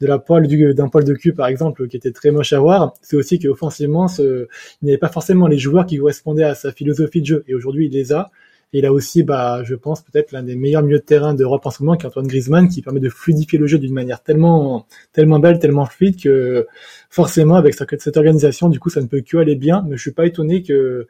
de 0.06 0.10
la 0.10 0.20
poêle 0.20 0.48
d'un 0.74 0.88
poil 0.88 1.04
de 1.04 1.14
cul 1.14 1.34
par 1.34 1.48
exemple 1.48 1.88
qui 1.88 1.98
était 1.98 2.12
très 2.12 2.32
moche 2.32 2.54
à 2.54 2.60
voir, 2.60 2.94
c'est 3.02 3.16
aussi 3.16 3.40
qu'offensivement 3.40 4.08
ce, 4.08 4.48
il 4.82 4.86
n'avait 4.86 4.98
pas 4.98 5.10
forcément 5.10 5.48
les 5.48 5.58
joueurs 5.58 5.86
qui 5.86 5.98
correspondaient 5.98 6.44
à 6.44 6.56
sa 6.56 6.72
philosophie 6.72 7.22
de 7.22 7.26
jeu 7.26 7.44
et 7.48 7.56
aujourd'hui 7.56 7.88
il 7.88 7.92
les 7.92 8.14
a 8.14 8.32
et 8.74 8.80
il 8.80 8.86
a 8.86 8.94
aussi 8.94 9.24
bah 9.24 9.62
je 9.64 9.76
pense 9.76 10.02
peut-être 10.02 10.32
l'un 10.32 10.44
des 10.44 10.56
meilleurs 10.56 10.84
milieux 10.84 11.00
de 11.00 11.04
terrain 11.04 11.34
d'Europe 11.34 11.66
en 11.66 11.72
ce 11.72 11.84
moment 11.84 11.98
qui 11.98 12.06
est 12.06 12.10
Antoine 12.10 12.28
Griezmann 12.28 12.68
qui 12.68 12.82
permet 12.82 13.00
de 13.00 13.10
fluidifier 13.10 13.60
le 13.60 13.68
jeu 13.68 13.80
d'une 13.80 13.94
manière 13.94 14.22
tellement 14.22 14.88
tellement 15.14 15.40
belle, 15.40 15.60
tellement 15.60 15.86
fluide 15.86 16.22
que 16.22 16.68
forcément 17.10 17.56
avec 17.56 17.76
cette 17.76 18.18
organisation 18.18 18.70
du 18.70 18.80
coup 18.80 18.90
ça 18.90 19.02
ne 19.02 19.08
peut 19.08 19.22
que 19.22 19.38
aller 19.38 19.56
bien 19.56 19.84
mais 19.88 19.98
je 19.98 20.02
suis 20.02 20.12
pas 20.12 20.26
étonné 20.26 20.64
que 20.64 21.08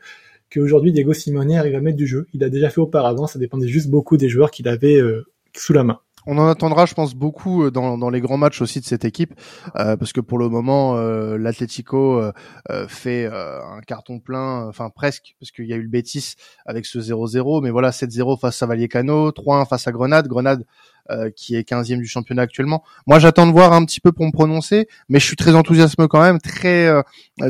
qu'aujourd'hui 0.49 0.91
Diego 0.91 1.13
Simone 1.13 1.53
arrive 1.53 1.75
à 1.75 1.81
mettre 1.81 1.97
du 1.97 2.07
jeu. 2.07 2.27
Il 2.33 2.43
a 2.43 2.49
déjà 2.49 2.69
fait 2.69 2.81
auparavant, 2.81 3.27
ça 3.27 3.39
dépendait 3.39 3.67
juste 3.67 3.89
beaucoup 3.89 4.17
des 4.17 4.29
joueurs 4.29 4.51
qu'il 4.51 4.67
avait 4.67 4.97
euh, 4.97 5.25
sous 5.55 5.73
la 5.73 5.83
main. 5.83 5.99
On 6.27 6.37
en 6.37 6.47
attendra, 6.47 6.85
je 6.85 6.93
pense, 6.93 7.13
beaucoup 7.13 7.65
euh, 7.65 7.71
dans, 7.71 7.97
dans 7.97 8.09
les 8.09 8.21
grands 8.21 8.37
matchs 8.37 8.61
aussi 8.61 8.79
de 8.79 8.85
cette 8.85 9.05
équipe, 9.05 9.33
euh, 9.75 9.95
parce 9.95 10.11
que 10.11 10.21
pour 10.21 10.37
le 10.39 10.49
moment, 10.49 10.97
euh, 10.97 11.37
l'Atlético 11.37 12.19
euh, 12.19 12.87
fait 12.87 13.27
un 13.27 13.81
carton 13.85 14.19
plein, 14.19 14.67
enfin 14.67 14.89
presque, 14.89 15.35
parce 15.39 15.51
qu'il 15.51 15.65
y 15.65 15.73
a 15.73 15.75
eu 15.75 15.81
le 15.81 15.89
Betis 15.89 16.35
avec 16.65 16.85
ce 16.85 16.99
0-0, 16.99 17.61
mais 17.63 17.69
voilà, 17.69 17.91
7-0 17.91 18.39
face 18.39 18.61
à 18.63 18.65
Vallecano, 18.65 19.29
3-1 19.31 19.67
face 19.67 19.87
à 19.87 19.91
Grenade. 19.91 20.27
Grenade 20.27 20.65
euh, 21.11 21.29
qui 21.29 21.55
est 21.55 21.69
15e 21.69 21.99
du 21.99 22.07
championnat 22.07 22.41
actuellement. 22.41 22.83
Moi, 23.05 23.19
j'attends 23.19 23.45
de 23.45 23.51
voir 23.51 23.73
un 23.73 23.85
petit 23.85 23.99
peu 23.99 24.11
pour 24.11 24.25
me 24.25 24.31
prononcer, 24.31 24.87
mais 25.07 25.19
je 25.19 25.25
suis 25.25 25.35
très 25.35 25.53
enthousiasme 25.53 26.07
quand 26.07 26.19
même, 26.19 26.39
très 26.39 26.87
euh, 26.87 27.03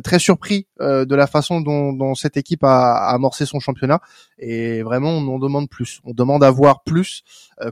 très 0.03 0.19
surpris 0.19 0.67
euh, 0.81 1.05
de 1.05 1.15
la 1.15 1.25
façon 1.25 1.61
dont, 1.61 1.93
dont 1.93 2.15
cette 2.15 2.35
équipe 2.35 2.65
a, 2.65 2.95
a, 2.97 3.15
amorcé 3.15 3.45
son 3.45 3.61
championnat. 3.61 4.01
Et 4.39 4.83
vraiment, 4.83 5.11
on 5.11 5.25
en 5.33 5.39
demande 5.39 5.69
plus. 5.69 6.01
On 6.03 6.13
demande 6.13 6.43
à 6.43 6.51
voir 6.51 6.83
plus, 6.83 7.23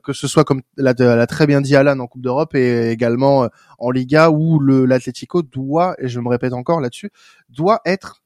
que 0.04 0.13
ce 0.13 0.28
soit 0.30 0.46
comme 0.46 0.62
l'a 0.78 1.28
très 1.28 1.48
bien 1.48 1.60
dit 1.60 1.75
Alan 1.75 2.00
en 2.00 2.08
Coupe 2.08 2.22
d'Europe 2.22 2.56
et 2.56 2.90
également 2.90 3.50
en 3.78 3.92
Liga 3.92 4.30
où 4.30 4.62
l'Atlético 4.62 5.42
doit, 5.42 5.96
et 6.00 6.08
je 6.08 6.22
me 6.22 6.30
répète 6.30 6.54
encore 6.54 6.80
là-dessus, 6.80 7.12
doit 7.50 7.82
être 7.86 8.23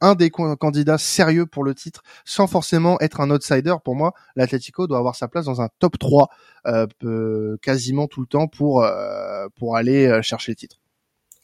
un 0.00 0.14
des 0.14 0.30
candidats 0.30 0.98
sérieux 0.98 1.46
pour 1.46 1.64
le 1.64 1.74
titre 1.74 2.02
sans 2.24 2.46
forcément 2.46 2.98
être 3.00 3.20
un 3.20 3.30
outsider. 3.30 3.74
Pour 3.84 3.94
moi, 3.94 4.12
l'Atlético 4.36 4.86
doit 4.86 4.98
avoir 4.98 5.14
sa 5.14 5.28
place 5.28 5.46
dans 5.46 5.60
un 5.60 5.68
top 5.78 5.98
3 5.98 6.28
euh, 6.66 7.56
quasiment 7.62 8.06
tout 8.06 8.20
le 8.20 8.26
temps 8.26 8.48
pour, 8.48 8.82
euh, 8.82 9.46
pour 9.56 9.76
aller 9.76 10.06
euh, 10.06 10.22
chercher 10.22 10.52
le 10.52 10.56
titre. 10.56 10.80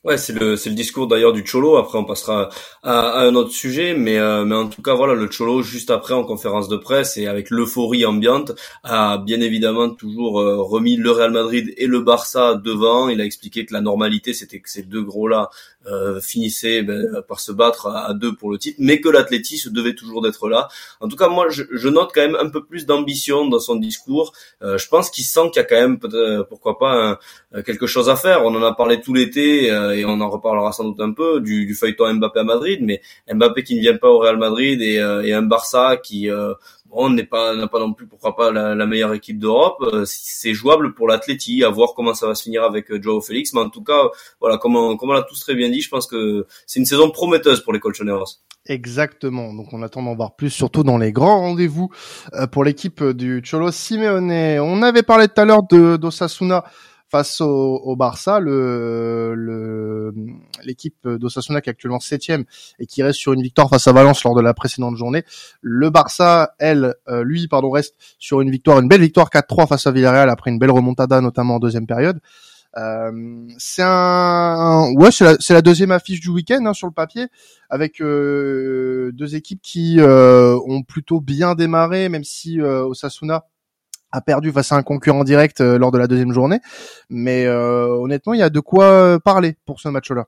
Ouais, 0.06 0.18
c'est 0.18 0.32
le 0.34 0.54
c'est 0.56 0.70
le 0.70 0.76
discours 0.76 1.08
d'ailleurs 1.08 1.32
du 1.32 1.42
Cholo. 1.44 1.76
Après, 1.78 1.98
on 1.98 2.04
passera 2.04 2.48
à, 2.84 3.18
un 3.22 3.34
autre 3.34 3.50
sujet, 3.50 3.92
mais 3.92 4.18
euh, 4.18 4.44
mais 4.44 4.54
en 4.54 4.68
tout 4.68 4.80
cas, 4.80 4.94
voilà, 4.94 5.14
le 5.14 5.28
Cholo 5.28 5.62
juste 5.62 5.90
après 5.90 6.14
en 6.14 6.22
conférence 6.22 6.68
de 6.68 6.76
presse 6.76 7.16
et 7.16 7.26
avec 7.26 7.50
l'euphorie 7.50 8.06
ambiante 8.06 8.52
a 8.84 9.18
bien 9.18 9.40
évidemment 9.40 9.90
toujours 9.90 10.38
euh, 10.40 10.62
remis 10.62 10.94
le 10.94 11.10
Real 11.10 11.32
Madrid 11.32 11.74
et 11.76 11.88
le 11.88 12.02
Barça 12.02 12.54
devant. 12.54 13.08
Il 13.08 13.20
a 13.20 13.24
expliqué 13.24 13.66
que 13.66 13.74
la 13.74 13.80
normalité 13.80 14.32
c'était 14.32 14.60
que 14.60 14.70
ces 14.70 14.84
deux 14.84 15.02
gros 15.02 15.26
là 15.26 15.50
euh, 15.86 16.20
finissaient 16.20 16.82
ben, 16.82 17.22
par 17.28 17.40
se 17.40 17.52
battre 17.52 17.86
à, 17.88 18.14
deux 18.14 18.34
pour 18.34 18.50
le 18.50 18.58
titre, 18.58 18.76
mais 18.80 19.00
que 19.00 19.08
l'Atleti 19.08 19.58
se 19.58 19.68
devait 19.68 19.94
toujours 19.94 20.22
d'être 20.22 20.48
là. 20.48 20.68
En 21.00 21.08
tout 21.08 21.16
cas, 21.16 21.28
moi, 21.28 21.48
je, 21.48 21.62
je, 21.72 21.88
note 21.88 22.10
quand 22.14 22.22
même 22.22 22.36
un 22.36 22.48
peu 22.48 22.64
plus 22.64 22.86
d'ambition 22.86 23.46
dans 23.48 23.58
son 23.58 23.76
discours. 23.76 24.32
je 24.60 24.88
pense 24.88 25.10
qu'il 25.10 25.24
sent 25.24 25.50
qu'il 25.52 25.62
y 25.62 25.64
a 25.64 25.64
quand 25.64 25.80
même 25.80 25.98
pourquoi 26.48 26.78
pas 26.78 27.18
quelque 27.64 27.86
chose 27.86 28.08
à 28.08 28.16
faire. 28.16 28.44
On 28.44 28.54
en 28.54 28.62
a 28.62 28.74
parlé 28.74 29.00
tout 29.00 29.14
l'été 29.14 29.66
et 29.66 30.04
on 30.04 30.20
en 30.20 30.28
reparlera 30.28 30.72
sans 30.72 30.84
doute 30.84 31.00
un 31.00 31.12
peu 31.12 31.40
du, 31.40 31.66
du, 31.66 31.74
feuilleton 31.74 32.12
Mbappé 32.14 32.40
à 32.40 32.44
Madrid, 32.44 32.80
mais 32.82 33.00
Mbappé 33.32 33.62
qui 33.62 33.76
ne 33.76 33.80
vient 33.80 33.96
pas 33.96 34.08
au 34.08 34.18
Real 34.18 34.36
Madrid 34.36 34.80
et, 34.82 34.98
euh, 34.98 35.22
et 35.22 35.32
un 35.32 35.42
Barça 35.42 35.96
qui 35.96 36.28
euh, 36.96 37.08
bon 37.08 37.10
n'est 37.10 37.24
pas 37.24 37.54
n'a 37.54 37.68
pas 37.68 37.78
non 37.78 37.92
plus 37.92 38.06
pourquoi 38.06 38.36
pas 38.36 38.50
la, 38.50 38.86
meilleure 38.86 39.14
équipe 39.14 39.38
d'Europe, 39.38 39.76
euh, 39.82 40.04
c'est 40.06 40.54
jouable 40.54 40.94
pour 40.94 41.08
l'Atleti, 41.08 41.64
à 41.64 41.70
voir 41.70 41.94
comment 41.94 42.14
ça 42.14 42.26
va 42.26 42.34
se 42.34 42.42
finir 42.42 42.62
avec 42.64 42.92
Joao 43.02 43.20
Félix, 43.20 43.52
mais 43.52 43.60
en 43.60 43.70
tout 43.70 43.82
cas 43.82 44.08
voilà 44.40 44.58
comme 44.58 44.76
on, 44.76 44.96
comme 44.96 45.10
on 45.10 45.14
l'a 45.14 45.22
tous 45.22 45.40
très 45.40 45.54
bien 45.54 45.68
dit, 45.70 45.80
je 45.80 45.88
pense 45.88 46.06
que 46.06 46.46
c'est 46.66 46.80
une 46.80 46.86
saison 46.86 47.10
prometteuse 47.10 47.60
pour 47.60 47.72
les 47.72 47.80
Colchoneros. 47.80 48.40
Exactement. 48.68 49.54
Donc 49.54 49.72
on 49.72 49.82
attend 49.82 50.02
d'en 50.02 50.16
voir 50.16 50.34
plus, 50.34 50.50
surtout 50.50 50.82
dans 50.82 50.98
les 50.98 51.12
grands 51.12 51.38
rendez-vous 51.38 51.88
pour 52.50 52.64
l'équipe 52.64 53.02
du 53.04 53.40
Cholo 53.48 53.70
Simeone. 53.70 54.32
On 54.60 54.82
avait 54.82 55.04
parlé 55.04 55.28
tout 55.28 55.40
à 55.40 55.44
l'heure 55.44 55.62
de 55.62 55.96
d'Osasuna 55.96 56.64
face 57.16 57.40
au, 57.40 57.80
au 57.82 57.96
Barça, 57.96 58.40
le 58.40 60.12
l'équipe 60.64 61.08
d'Osasuna 61.08 61.60
qui 61.60 61.70
est 61.70 61.72
actuellement 61.72 62.00
septième 62.00 62.44
et 62.78 62.86
qui 62.86 63.02
reste 63.02 63.18
sur 63.18 63.32
une 63.32 63.42
victoire 63.42 63.70
face 63.70 63.86
à 63.86 63.92
Valence 63.92 64.22
lors 64.24 64.34
de 64.34 64.42
la 64.42 64.52
précédente 64.52 64.96
journée. 64.96 65.24
Le 65.62 65.88
Barça, 65.88 66.54
elle, 66.58 66.94
euh, 67.08 67.22
lui, 67.24 67.48
pardon, 67.48 67.70
reste 67.70 67.94
sur 68.18 68.40
une 68.40 68.50
victoire, 68.50 68.78
une 68.80 68.88
belle 68.88 69.00
victoire 69.00 69.30
4-3 69.30 69.66
face 69.66 69.86
à 69.86 69.92
Villarreal 69.92 70.28
après 70.28 70.50
une 70.50 70.58
belle 70.58 70.70
remontada, 70.70 71.20
notamment 71.20 71.54
en 71.54 71.58
deuxième 71.58 71.86
période. 71.86 72.20
Euh, 72.76 73.46
c'est 73.56 73.82
un, 73.82 74.92
ouais, 74.96 75.10
c'est 75.10 75.24
la, 75.24 75.36
la, 75.48 75.62
deuxième 75.62 75.92
affiche 75.92 76.20
du 76.20 76.28
week-end 76.28 76.62
hein, 76.66 76.74
sur 76.74 76.86
le 76.86 76.92
papier, 76.92 77.28
avec 77.70 78.02
euh, 78.02 79.12
deux 79.14 79.34
équipes 79.34 79.62
qui 79.62 79.96
euh, 79.98 80.58
ont 80.66 80.82
plutôt 80.82 81.22
bien 81.22 81.54
démarré, 81.54 82.10
même 82.10 82.24
si 82.24 82.60
Osasuna 82.60 83.46
a 84.16 84.20
perdu 84.20 84.50
face 84.50 84.72
à 84.72 84.76
un 84.76 84.82
concurrent 84.82 85.24
direct 85.24 85.60
euh, 85.60 85.78
lors 85.78 85.92
de 85.92 85.98
la 85.98 86.06
deuxième 86.06 86.32
journée. 86.32 86.60
Mais 87.10 87.44
euh, 87.46 87.88
honnêtement, 87.88 88.34
il 88.34 88.40
y 88.40 88.42
a 88.42 88.50
de 88.50 88.60
quoi 88.60 89.20
parler 89.20 89.56
pour 89.66 89.80
ce 89.80 89.88
match-là. 89.88 90.26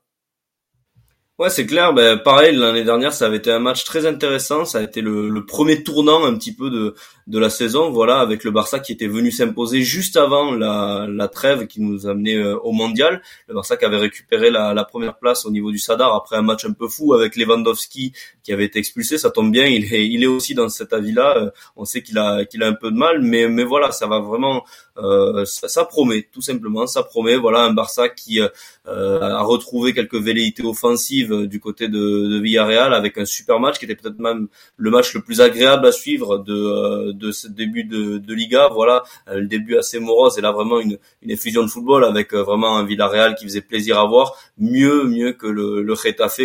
Ouais, 1.38 1.50
c'est 1.50 1.66
clair. 1.66 1.92
Ben, 1.95 2.18
pareil, 2.18 2.57
l'année 2.57 2.83
dernière, 2.83 3.12
ça 3.12 3.26
avait 3.26 3.37
été 3.37 3.52
un 3.52 3.61
match 3.61 3.85
très 3.85 4.07
intéressant. 4.07 4.64
Ça 4.64 4.78
a 4.78 4.83
été 4.83 5.00
le, 5.00 5.28
le, 5.28 5.47
premier 5.47 5.85
tournant 5.85 6.25
un 6.25 6.37
petit 6.37 6.52
peu 6.52 6.68
de, 6.68 6.97
de 7.28 7.38
la 7.38 7.49
saison. 7.49 7.90
Voilà, 7.90 8.18
avec 8.18 8.42
le 8.42 8.50
Barça 8.50 8.80
qui 8.80 8.90
était 8.90 9.07
venu 9.07 9.30
s'imposer 9.30 9.83
juste 9.83 10.16
avant 10.16 10.52
la, 10.52 11.07
la 11.09 11.28
trêve 11.28 11.68
qui 11.68 11.80
nous 11.80 12.09
amenait 12.09 12.35
euh, 12.35 12.59
au 12.59 12.73
Mondial. 12.73 13.23
Le 13.47 13.54
Barça 13.54 13.76
qui 13.76 13.85
avait 13.85 13.99
récupéré 13.99 14.50
la, 14.50 14.75
la, 14.75 14.83
première 14.83 15.16
place 15.16 15.47
au 15.47 15.52
niveau 15.52 15.71
du 15.71 15.78
Sadar 15.78 16.12
après 16.12 16.35
un 16.35 16.42
match 16.42 16.64
un 16.64 16.73
peu 16.73 16.88
fou 16.88 17.14
avec 17.14 17.37
Lewandowski 17.37 18.12
qui 18.42 18.52
avait 18.52 18.64
été 18.64 18.80
expulsé. 18.80 19.16
Ça 19.16 19.30
tombe 19.30 19.52
bien, 19.52 19.66
il 19.66 19.95
est, 19.95 20.09
il 20.09 20.25
est 20.25 20.26
aussi 20.26 20.57
dans 20.57 20.68
cet 20.68 20.92
avis-là. 20.92 21.37
Euh, 21.37 21.50
on 21.76 21.85
sait 21.85 22.02
qu'il 22.02 22.18
a, 22.18 22.47
qu'il 22.47 22.64
a 22.64 22.66
un 22.66 22.75
peu 22.75 22.90
de 22.90 22.97
mal, 22.97 23.21
mais, 23.23 23.47
mais 23.49 23.62
voilà, 23.62 23.92
ça 23.92 24.09
va 24.09 24.18
vraiment, 24.18 24.64
euh, 24.99 25.45
ça, 25.45 25.69
ça, 25.69 25.85
promet, 25.85 26.28
tout 26.33 26.40
simplement. 26.40 26.87
Ça 26.87 27.02
promet. 27.02 27.37
Voilà, 27.37 27.61
un 27.61 27.73
Barça 27.73 28.09
qui 28.09 28.40
euh, 28.40 29.21
a 29.21 29.43
retrouvé 29.43 29.93
quelques 29.93 30.17
velléités 30.17 30.64
offensives 30.64 31.33
euh, 31.33 31.47
du 31.47 31.61
côté 31.61 31.88
de, 31.88 31.99
de, 31.99 32.40
Villarreal 32.40 32.95
avec 32.95 33.19
un 33.19 33.25
super 33.25 33.61
match 33.61 33.78
qui 33.78 33.85
était 33.85 33.95
peut-être 33.95 34.19
même 34.19 34.49
le 34.76 34.90
match 34.90 35.14
le 35.14 35.21
plus 35.21 35.40
agréable 35.40 35.87
à 35.87 35.93
suivre 35.93 36.38
de, 36.38 36.55
euh, 36.55 37.12
de 37.12 37.31
ce 37.31 37.49
début 37.49 37.85
de, 37.85 38.19
de 38.19 38.35
Liga. 38.35 38.69
Voilà, 38.73 39.05
euh, 39.28 39.40
le 39.40 39.47
début 39.47 39.76
assez 39.76 39.99
morose 39.99 40.38
et 40.38 40.40
là 40.40 40.52
vraiment 40.52 40.81
une, 40.81 40.99
une 41.23 41.31
effusion 41.31 41.62
de 41.62 41.69
football 41.69 42.05
avec 42.05 42.33
vraiment 42.33 42.76
un 42.76 42.85
Villarreal 42.85 43.35
qui 43.35 43.45
faisait 43.45 43.61
plaisir 43.61 43.99
à 43.99 44.07
voir, 44.07 44.37
mieux 44.59 45.05
mieux 45.05 45.33
que 45.33 45.47
le, 45.47 45.83
le 45.83 45.95
Getafe 45.95 46.40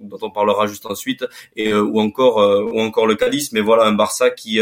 dont 0.00 0.18
on 0.22 0.30
parlera 0.30 0.66
juste 0.66 0.86
ensuite 0.86 1.24
et 1.56 1.74
ou 1.74 2.00
encore 2.00 2.36
ou 2.72 2.80
encore 2.80 3.06
le 3.06 3.14
Cadiz. 3.14 3.52
Mais 3.52 3.60
voilà 3.60 3.84
un 3.84 3.92
Barça 3.92 4.30
qui 4.30 4.60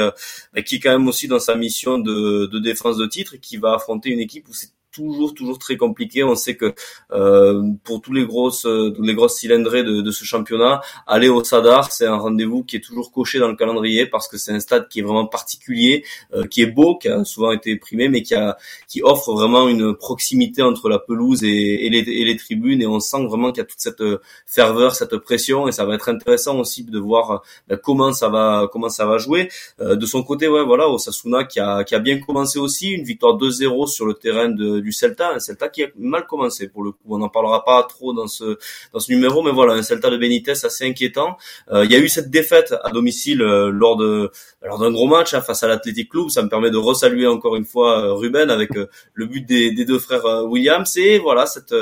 bah, 0.53 0.62
qui 0.62 0.77
est 0.77 0.81
quand 0.81 0.93
même 0.93 1.09
aussi 1.09 1.29
dans 1.29 1.41
sa 1.41 1.55
mission 1.55 1.99
de, 1.99 2.47
de 2.47 2.59
défense 2.59 2.97
de 2.97 3.07
titre 3.07 3.37
qui 3.37 3.57
va 3.57 3.75
affronter 3.75 4.11
une 4.11 4.21
équipe 4.21 4.49
où 4.49 4.55
c'est 4.55 4.71
toujours 4.93 5.35
toujours 5.35 5.59
très 5.59 5.77
compliqué. 5.77 6.23
On 6.23 6.35
sait 6.35 6.57
que 6.57 6.75
euh, 7.13 7.63
pour 7.85 8.01
tous 8.01 8.13
les 8.13 8.27
grosses 8.27 8.67
euh, 8.67 8.95
les 9.01 9.15
grosses 9.15 9.39
cylindrées 9.39 9.83
de, 9.83 10.03
de 10.03 10.11
ce 10.11 10.25
championnat, 10.25 10.81
aller 11.07 11.29
au 11.29 11.43
Sadar, 11.43 11.91
c'est 11.91 12.07
un 12.07 12.17
rendez-vous 12.17 12.63
qui 12.63 12.77
est 12.77 12.81
toujours 12.81 13.11
coché 13.11 13.39
dans 13.39 13.49
le 13.49 13.57
calendrier 13.57 14.07
parce 14.07 14.29
que 14.29 14.37
c'est 14.37 14.53
un 14.53 14.61
stade 14.61 14.89
qui 14.89 15.01
est 15.01 15.03
vraiment 15.03 15.27
particulier, 15.27 16.05
euh, 16.35 16.47
qui 16.47 16.63
est 16.63 16.67
beau, 16.67 16.97
qui 16.99 17.09
a 17.09 17.25
souvent 17.25 17.53
été 17.53 17.77
primé, 17.77 18.09
mais 18.09 18.23
qui 18.23 18.35
a 18.35 18.57
qui 18.87 19.03
offre 19.03 19.33
vraiment 19.33 19.69
une 19.69 19.95
proximité 19.95 20.63
entre 20.63 20.89
la 20.89 20.99
pelouse 20.99 21.43
et, 21.43 21.87
et, 21.87 21.91
les, 21.91 22.01
et 22.01 22.25
les, 22.25 22.37
tribunes 22.37 22.83
et 22.83 22.87
on 22.87 23.01
sent 23.01 23.25
vraiment 23.27 23.51
qu'il 23.53 23.63
y 23.63 23.67
a 23.67 23.67
toute 23.67 23.81
cette 23.81 24.03
ferveur, 24.47 24.95
cette 24.95 25.17
pression 25.19 25.69
et 25.69 25.73
ça 25.73 25.85
va 25.85 25.95
être 25.95 26.09
intéressant 26.09 26.59
aussi 26.59 26.85
de 26.85 26.99
voir 26.99 27.43
ben, 27.69 27.79
comment 27.83 28.13
ça 28.13 28.29
va 28.29 28.69
comment 28.71 28.89
ça 28.89 29.07
va 29.07 29.19
jouer. 29.19 29.49
de 29.81 30.07
son 30.07 30.23
côté, 30.23 30.49
ouais, 30.49 30.65
voilà, 30.65 30.89
Osasuna 30.89 31.45
qui 31.45 31.61
a 31.61 31.85
qui 31.85 31.95
a 31.95 31.99
bien 31.99 32.19
commencé 32.21 32.59
aussi, 32.59 32.91
une 32.91 33.05
victoire 33.05 33.39
2-0 33.39 33.87
sur 33.87 34.07
le 34.07 34.15
terrain 34.15 34.49
de 34.49 34.82
du 34.83 34.93
Celta, 34.93 35.31
un 35.33 35.39
Celta 35.39 35.69
qui 35.69 35.85
a 35.85 35.89
mal 35.97 36.27
commencé 36.27 36.69
pour 36.69 36.83
le 36.83 36.93
coup. 36.93 36.99
On 37.09 37.19
n'en 37.19 37.29
parlera 37.29 37.65
pas 37.65 37.83
trop 37.85 38.12
dans 38.12 38.27
ce 38.27 38.59
dans 38.93 39.01
ce 39.01 39.12
numéro, 39.12 39.43
mais 39.43 39.53
voilà, 39.53 39.75
un 39.75 39.83
Celta 39.83 40.11
de 40.11 40.17
Benitez 40.17 40.53
assez 40.53 40.87
inquiétant. 40.87 41.37
Euh, 41.71 41.85
il 41.85 41.91
y 41.91 41.95
a 41.95 41.99
eu 41.99 42.09
cette 42.09 42.31
défaite 42.31 42.75
à 42.85 42.91
domicile 42.91 43.43
euh, 43.43 43.71
lors 43.71 43.97
de 43.97 44.31
lors 44.62 44.79
d'un 44.79 44.93
gros 44.93 45.07
match 45.07 45.35
hein, 45.35 45.41
face 45.41 45.62
à 45.62 45.69
l'Athletic 45.69 46.11
Club. 46.11 46.29
Ça 46.29 46.43
me 46.43 46.49
permet 46.49 46.71
de 46.71 46.77
resaluer 46.77 47.27
encore 47.27 47.57
une 47.57 47.65
fois 47.65 48.05
euh, 48.05 48.12
Ruben 48.15 48.51
avec 48.51 48.71
le 49.15 49.27
but 49.27 49.47
des, 49.47 49.71
des 49.73 49.85
deux 49.85 49.99
frères 49.99 50.25
Williams 50.47 50.97
et 50.97 51.19
voilà 51.19 51.47
cette 51.47 51.75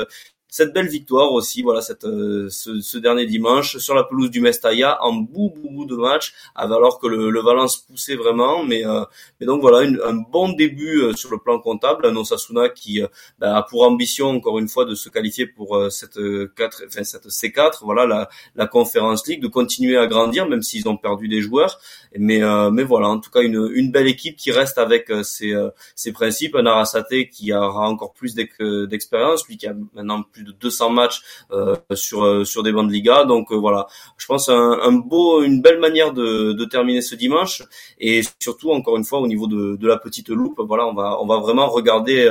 cette 0.51 0.73
belle 0.73 0.89
victoire 0.89 1.31
aussi, 1.31 1.61
voilà, 1.61 1.81
cette, 1.81 2.03
euh, 2.03 2.49
ce, 2.49 2.81
ce, 2.81 2.97
dernier 2.97 3.25
dimanche 3.25 3.77
sur 3.77 3.95
la 3.95 4.03
pelouse 4.03 4.29
du 4.29 4.41
Mestalla 4.41 5.01
en 5.01 5.13
bout 5.13 5.49
bout, 5.49 5.69
bout 5.71 5.85
de 5.85 5.95
match, 5.95 6.33
alors 6.55 6.99
que 6.99 7.07
le, 7.07 7.29
le 7.29 7.41
Valence 7.41 7.77
poussait 7.77 8.17
vraiment, 8.17 8.61
mais, 8.61 8.85
euh, 8.85 9.05
mais 9.39 9.45
donc 9.45 9.61
voilà, 9.61 9.89
un 10.05 10.15
bon 10.29 10.51
début 10.51 11.03
euh, 11.03 11.13
sur 11.13 11.31
le 11.31 11.37
plan 11.37 11.57
comptable, 11.59 12.05
un 12.05 12.15
Osasuna 12.17 12.67
qui 12.67 13.01
ben, 13.39 13.53
a 13.53 13.63
pour 13.63 13.83
ambition 13.83 14.27
encore 14.27 14.59
une 14.59 14.67
fois 14.67 14.83
de 14.83 14.93
se 14.93 15.07
qualifier 15.07 15.47
pour 15.47 15.89
cette 15.89 16.19
4, 16.57 16.83
enfin 16.85 17.05
cette 17.05 17.27
C4, 17.27 17.79
voilà 17.83 18.05
la, 18.05 18.29
la 18.55 18.67
Conference 18.67 19.25
League, 19.27 19.41
de 19.41 19.47
continuer 19.47 19.95
à 19.95 20.05
grandir 20.07 20.49
même 20.49 20.63
s'ils 20.63 20.89
ont 20.89 20.97
perdu 20.97 21.29
des 21.29 21.39
joueurs, 21.39 21.79
mais 22.17 22.41
mais 22.71 22.83
voilà, 22.83 23.07
en 23.07 23.19
tout 23.19 23.31
cas 23.31 23.41
une, 23.41 23.71
une 23.73 23.91
belle 23.91 24.07
équipe 24.07 24.35
qui 24.35 24.51
reste 24.51 24.77
avec 24.77 25.09
ses, 25.23 25.55
ses 25.95 26.11
principes, 26.11 26.55
un 26.55 26.65
Arasate 26.65 27.29
qui 27.31 27.53
aura 27.53 27.87
encore 27.87 28.11
plus 28.13 28.35
d'expérience, 28.35 29.47
lui 29.47 29.55
qui 29.55 29.67
a 29.67 29.73
maintenant 29.93 30.23
plus 30.23 30.40
de 30.43 30.51
200 30.51 30.89
matchs 30.89 31.21
euh, 31.51 31.75
sur 31.93 32.23
euh, 32.23 32.45
sur 32.45 32.63
des 32.63 32.71
bancs 32.71 32.87
de 32.87 32.91
Liga. 32.91 33.25
Donc 33.25 33.51
euh, 33.51 33.55
voilà, 33.55 33.87
je 34.17 34.25
pense 34.25 34.49
un, 34.49 34.79
un, 34.81 34.91
beau, 34.91 35.43
une 35.43 35.61
belle 35.61 35.79
manière 35.79 36.13
de, 36.13 36.53
de 36.53 36.65
terminer 36.65 37.01
ce 37.01 37.15
dimanche 37.15 37.63
et 37.99 38.21
surtout 38.39 38.71
encore 38.71 38.97
une 38.97 39.03
fois 39.03 39.19
au 39.19 39.27
niveau 39.27 39.47
de, 39.47 39.75
de 39.75 39.87
la 39.87 39.97
petite 39.97 40.29
loupe. 40.29 40.59
Voilà, 40.59 40.87
on 40.87 40.93
va 40.93 41.17
on 41.21 41.25
va 41.25 41.37
vraiment 41.37 41.67
regarder 41.67 42.29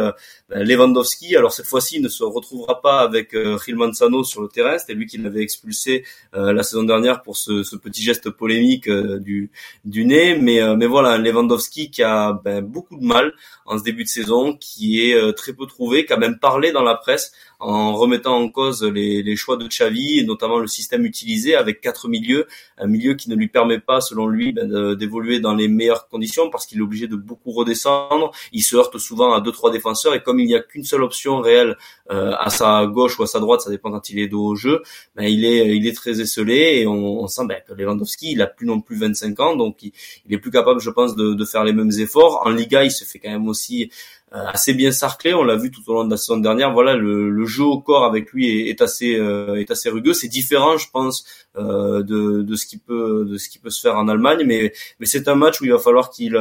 ben, 0.49 0.62
Lewandowski. 0.62 1.37
Alors 1.37 1.52
cette 1.52 1.67
fois-ci, 1.67 1.97
il 1.97 2.02
ne 2.02 2.09
se 2.09 2.25
retrouvera 2.25 2.81
pas 2.81 3.00
avec 3.00 3.37
Gil 3.64 3.76
Manzano 3.76 4.25
sur 4.25 4.43
le 4.43 4.49
terrain. 4.49 4.79
C'était 4.79 4.95
lui 4.95 5.07
qui 5.07 5.19
l'avait 5.19 5.43
expulsé 5.43 6.05
la 6.33 6.62
saison 6.62 6.83
dernière 6.83 7.23
pour 7.23 7.37
ce, 7.37 7.62
ce 7.62 7.76
petit 7.76 8.02
geste 8.02 8.31
polémique 8.31 8.88
du 8.90 9.50
du 9.85 10.05
nez. 10.05 10.37
Mais 10.37 10.61
mais 10.76 10.87
voilà, 10.87 11.19
Lewandowski 11.19 11.90
qui 11.90 12.02
a 12.02 12.33
ben, 12.33 12.62
beaucoup 12.62 12.97
de 12.97 13.05
mal 13.05 13.33
en 13.67 13.79
ce 13.79 13.85
début 13.85 14.05
de 14.05 14.09
saison, 14.09 14.57
qui 14.57 15.00
est 15.00 15.35
très 15.35 15.52
peu 15.52 15.67
trouvé, 15.67 16.07
qui 16.07 16.12
a 16.12 16.17
même 16.17 16.38
parlé 16.38 16.73
dans 16.73 16.83
la 16.83 16.95
presse 16.95 17.33
en 17.61 17.95
remettant 17.95 18.37
en 18.37 18.49
cause 18.49 18.83
les, 18.83 19.23
les, 19.23 19.37
choix 19.37 19.57
de 19.57 19.67
Xavi 19.67 20.19
et 20.19 20.25
notamment 20.25 20.59
le 20.59 20.67
système 20.67 21.05
utilisé 21.05 21.55
avec 21.55 21.81
quatre 21.81 22.09
milieux, 22.09 22.47
un 22.79 22.87
milieu 22.87 23.14
qui 23.14 23.31
ne 23.31 23.35
lui 23.35 23.49
permet 23.49 23.79
pas, 23.79 24.00
selon 24.00 24.26
lui, 24.26 24.52
ben, 24.52 24.95
d'évoluer 24.95 25.40
dans 25.40 25.55
les 25.55 25.69
meilleures 25.69 26.09
conditions 26.09 26.50
parce 26.50 26.67
qu'il 26.67 26.79
est 26.79 26.83
obligé 26.83 27.07
de 27.07 27.17
beaucoup 27.17 27.52
redescendre. 27.52 28.33
Il 28.52 28.62
se 28.62 28.76
heurte 28.76 28.99
souvent 28.99 29.33
à 29.33 29.40
deux 29.40 29.52
trois 29.52 29.71
défenseurs 29.71 30.14
et 30.14 30.23
comme 30.23 30.40
il 30.40 30.47
n'y 30.47 30.55
a 30.55 30.61
qu'une 30.61 30.85
seule 30.85 31.02
option 31.02 31.40
réelle 31.40 31.76
euh, 32.11 32.33
à 32.38 32.50
sa 32.50 32.87
gauche 32.87 33.19
ou 33.19 33.23
à 33.23 33.26
sa 33.26 33.40
droite, 33.40 33.61
ça 33.61 33.71
dépend 33.71 33.90
quand 33.90 34.11
il 34.11 34.19
est 34.19 34.29
dos 34.29 34.45
au 34.45 34.57
jeu, 34.57 34.83
ben, 35.14 35.25
il 35.25 35.45
est 35.45 35.76
il 35.76 35.87
est 35.87 35.95
très 35.95 36.21
esselé 36.21 36.81
et 36.81 36.87
on, 36.87 37.21
on 37.21 37.26
sent 37.29 37.47
ben, 37.47 37.59
que 37.67 37.75
Lewandowski 37.75 38.33
il 38.33 38.43
a 38.43 38.47
plus 38.47 38.67
non 38.67 38.81
plus 38.81 38.97
25 38.97 39.38
ans 39.40 39.57
donc 39.57 39.83
il, 39.83 39.93
il 40.26 40.35
est 40.35 40.38
plus 40.38 40.50
capable, 40.50 40.81
je 40.81 40.90
pense, 40.90 41.17
de, 41.17 41.35
de 41.35 41.45
faire 41.45 41.64
les 41.64 41.73
mêmes 41.73 41.90
efforts. 41.99 42.43
En 42.45 42.50
Liga, 42.50 42.85
il 42.85 42.90
se 42.90 43.05
fait 43.05 43.19
quand 43.19 43.31
même 43.31 43.49
aussi 43.49 43.90
assez 44.33 44.75
bien 44.75 44.93
sarclé. 44.93 45.35
On 45.35 45.43
l'a 45.43 45.57
vu 45.57 45.71
tout 45.71 45.83
au 45.89 45.95
long 45.95 46.05
de 46.05 46.11
la 46.11 46.17
saison 46.17 46.37
dernière. 46.37 46.73
Voilà, 46.73 46.95
le, 46.95 47.47
jeu 47.47 47.65
au 47.65 47.81
corps 47.81 48.05
avec 48.05 48.31
lui 48.33 48.69
est, 48.69 48.81
assez 48.81 49.17
euh, 49.17 49.57
est 49.57 49.71
assez 49.71 49.89
rugueux. 49.91 50.15
C'est 50.15 50.29
différent, 50.29 50.77
je 50.77 50.89
pense, 50.91 51.25
de, 51.57 52.03
de 52.43 52.57
ce 52.57 52.67
qui 52.67 52.79
peut 52.79 53.27
de 53.29 53.37
ce 53.39 53.49
qui 53.49 53.59
peut 53.59 53.71
se 53.71 53.81
faire 53.81 53.97
en 53.97 54.09
Allemagne. 54.09 54.45
Mais 54.47 54.73
mais 55.01 55.07
c'est 55.07 55.29
un 55.29 55.35
match 55.35 55.61
où 55.61 55.65
il 55.65 55.73
va 55.73 55.79
falloir 55.79 56.11
qu'il 56.11 56.37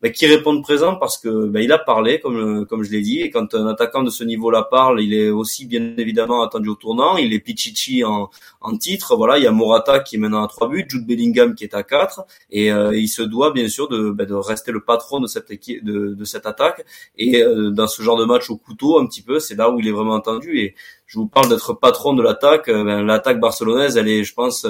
bah, 0.00 0.10
qui 0.10 0.26
répondent 0.26 0.62
présent 0.62 0.94
parce 0.96 1.18
que 1.18 1.46
bah, 1.46 1.60
il 1.60 1.72
a 1.72 1.78
parlé, 1.78 2.20
comme 2.20 2.66
comme 2.66 2.84
je 2.84 2.90
l'ai 2.92 3.00
dit, 3.00 3.20
et 3.20 3.30
quand 3.30 3.54
un 3.54 3.66
attaquant 3.66 4.02
de 4.02 4.10
ce 4.10 4.22
niveau-là 4.22 4.62
parle, 4.62 5.00
il 5.00 5.12
est 5.12 5.28
aussi 5.30 5.66
bien 5.66 5.94
évidemment 5.96 6.42
attendu 6.42 6.68
au 6.68 6.76
tournant. 6.76 7.16
Il 7.16 7.32
est 7.34 7.40
Pichichi 7.40 8.04
en, 8.04 8.30
en 8.60 8.76
titre, 8.76 9.16
voilà. 9.16 9.38
Il 9.38 9.44
y 9.44 9.46
a 9.46 9.52
Morata 9.52 10.00
qui 10.00 10.16
est 10.16 10.18
maintenant 10.18 10.44
à 10.44 10.48
trois 10.48 10.68
buts, 10.68 10.86
Jude 10.88 11.06
Bellingham 11.06 11.54
qui 11.54 11.64
est 11.64 11.74
à 11.74 11.82
quatre, 11.82 12.24
et 12.50 12.70
euh, 12.72 12.96
il 12.96 13.08
se 13.08 13.22
doit 13.22 13.52
bien 13.52 13.68
sûr 13.68 13.88
de, 13.88 14.10
bah, 14.10 14.24
de 14.24 14.34
rester 14.34 14.72
le 14.72 14.80
patron 14.80 15.20
de 15.20 15.26
cette 15.26 15.50
équipe, 15.50 15.84
de, 15.84 16.24
cette 16.24 16.46
attaque. 16.46 16.84
Et 17.16 17.42
euh, 17.42 17.70
dans 17.70 17.86
ce 17.88 18.02
genre 18.02 18.18
de 18.18 18.24
match 18.24 18.50
au 18.50 18.56
couteau, 18.56 18.98
un 19.00 19.06
petit 19.06 19.22
peu, 19.22 19.40
c'est 19.40 19.56
là 19.56 19.70
où 19.70 19.80
il 19.80 19.88
est 19.88 19.92
vraiment 19.92 20.14
attendu. 20.14 20.60
Et 20.60 20.74
je 21.08 21.18
vous 21.18 21.26
parle 21.26 21.48
d'être 21.48 21.72
patron 21.72 22.12
de 22.14 22.22
l'attaque. 22.22 22.68
Euh, 22.68 22.84
ben, 22.84 23.02
l'attaque 23.02 23.40
barcelonaise, 23.40 23.96
elle 23.96 24.08
est, 24.08 24.22
je 24.22 24.34
pense, 24.34 24.66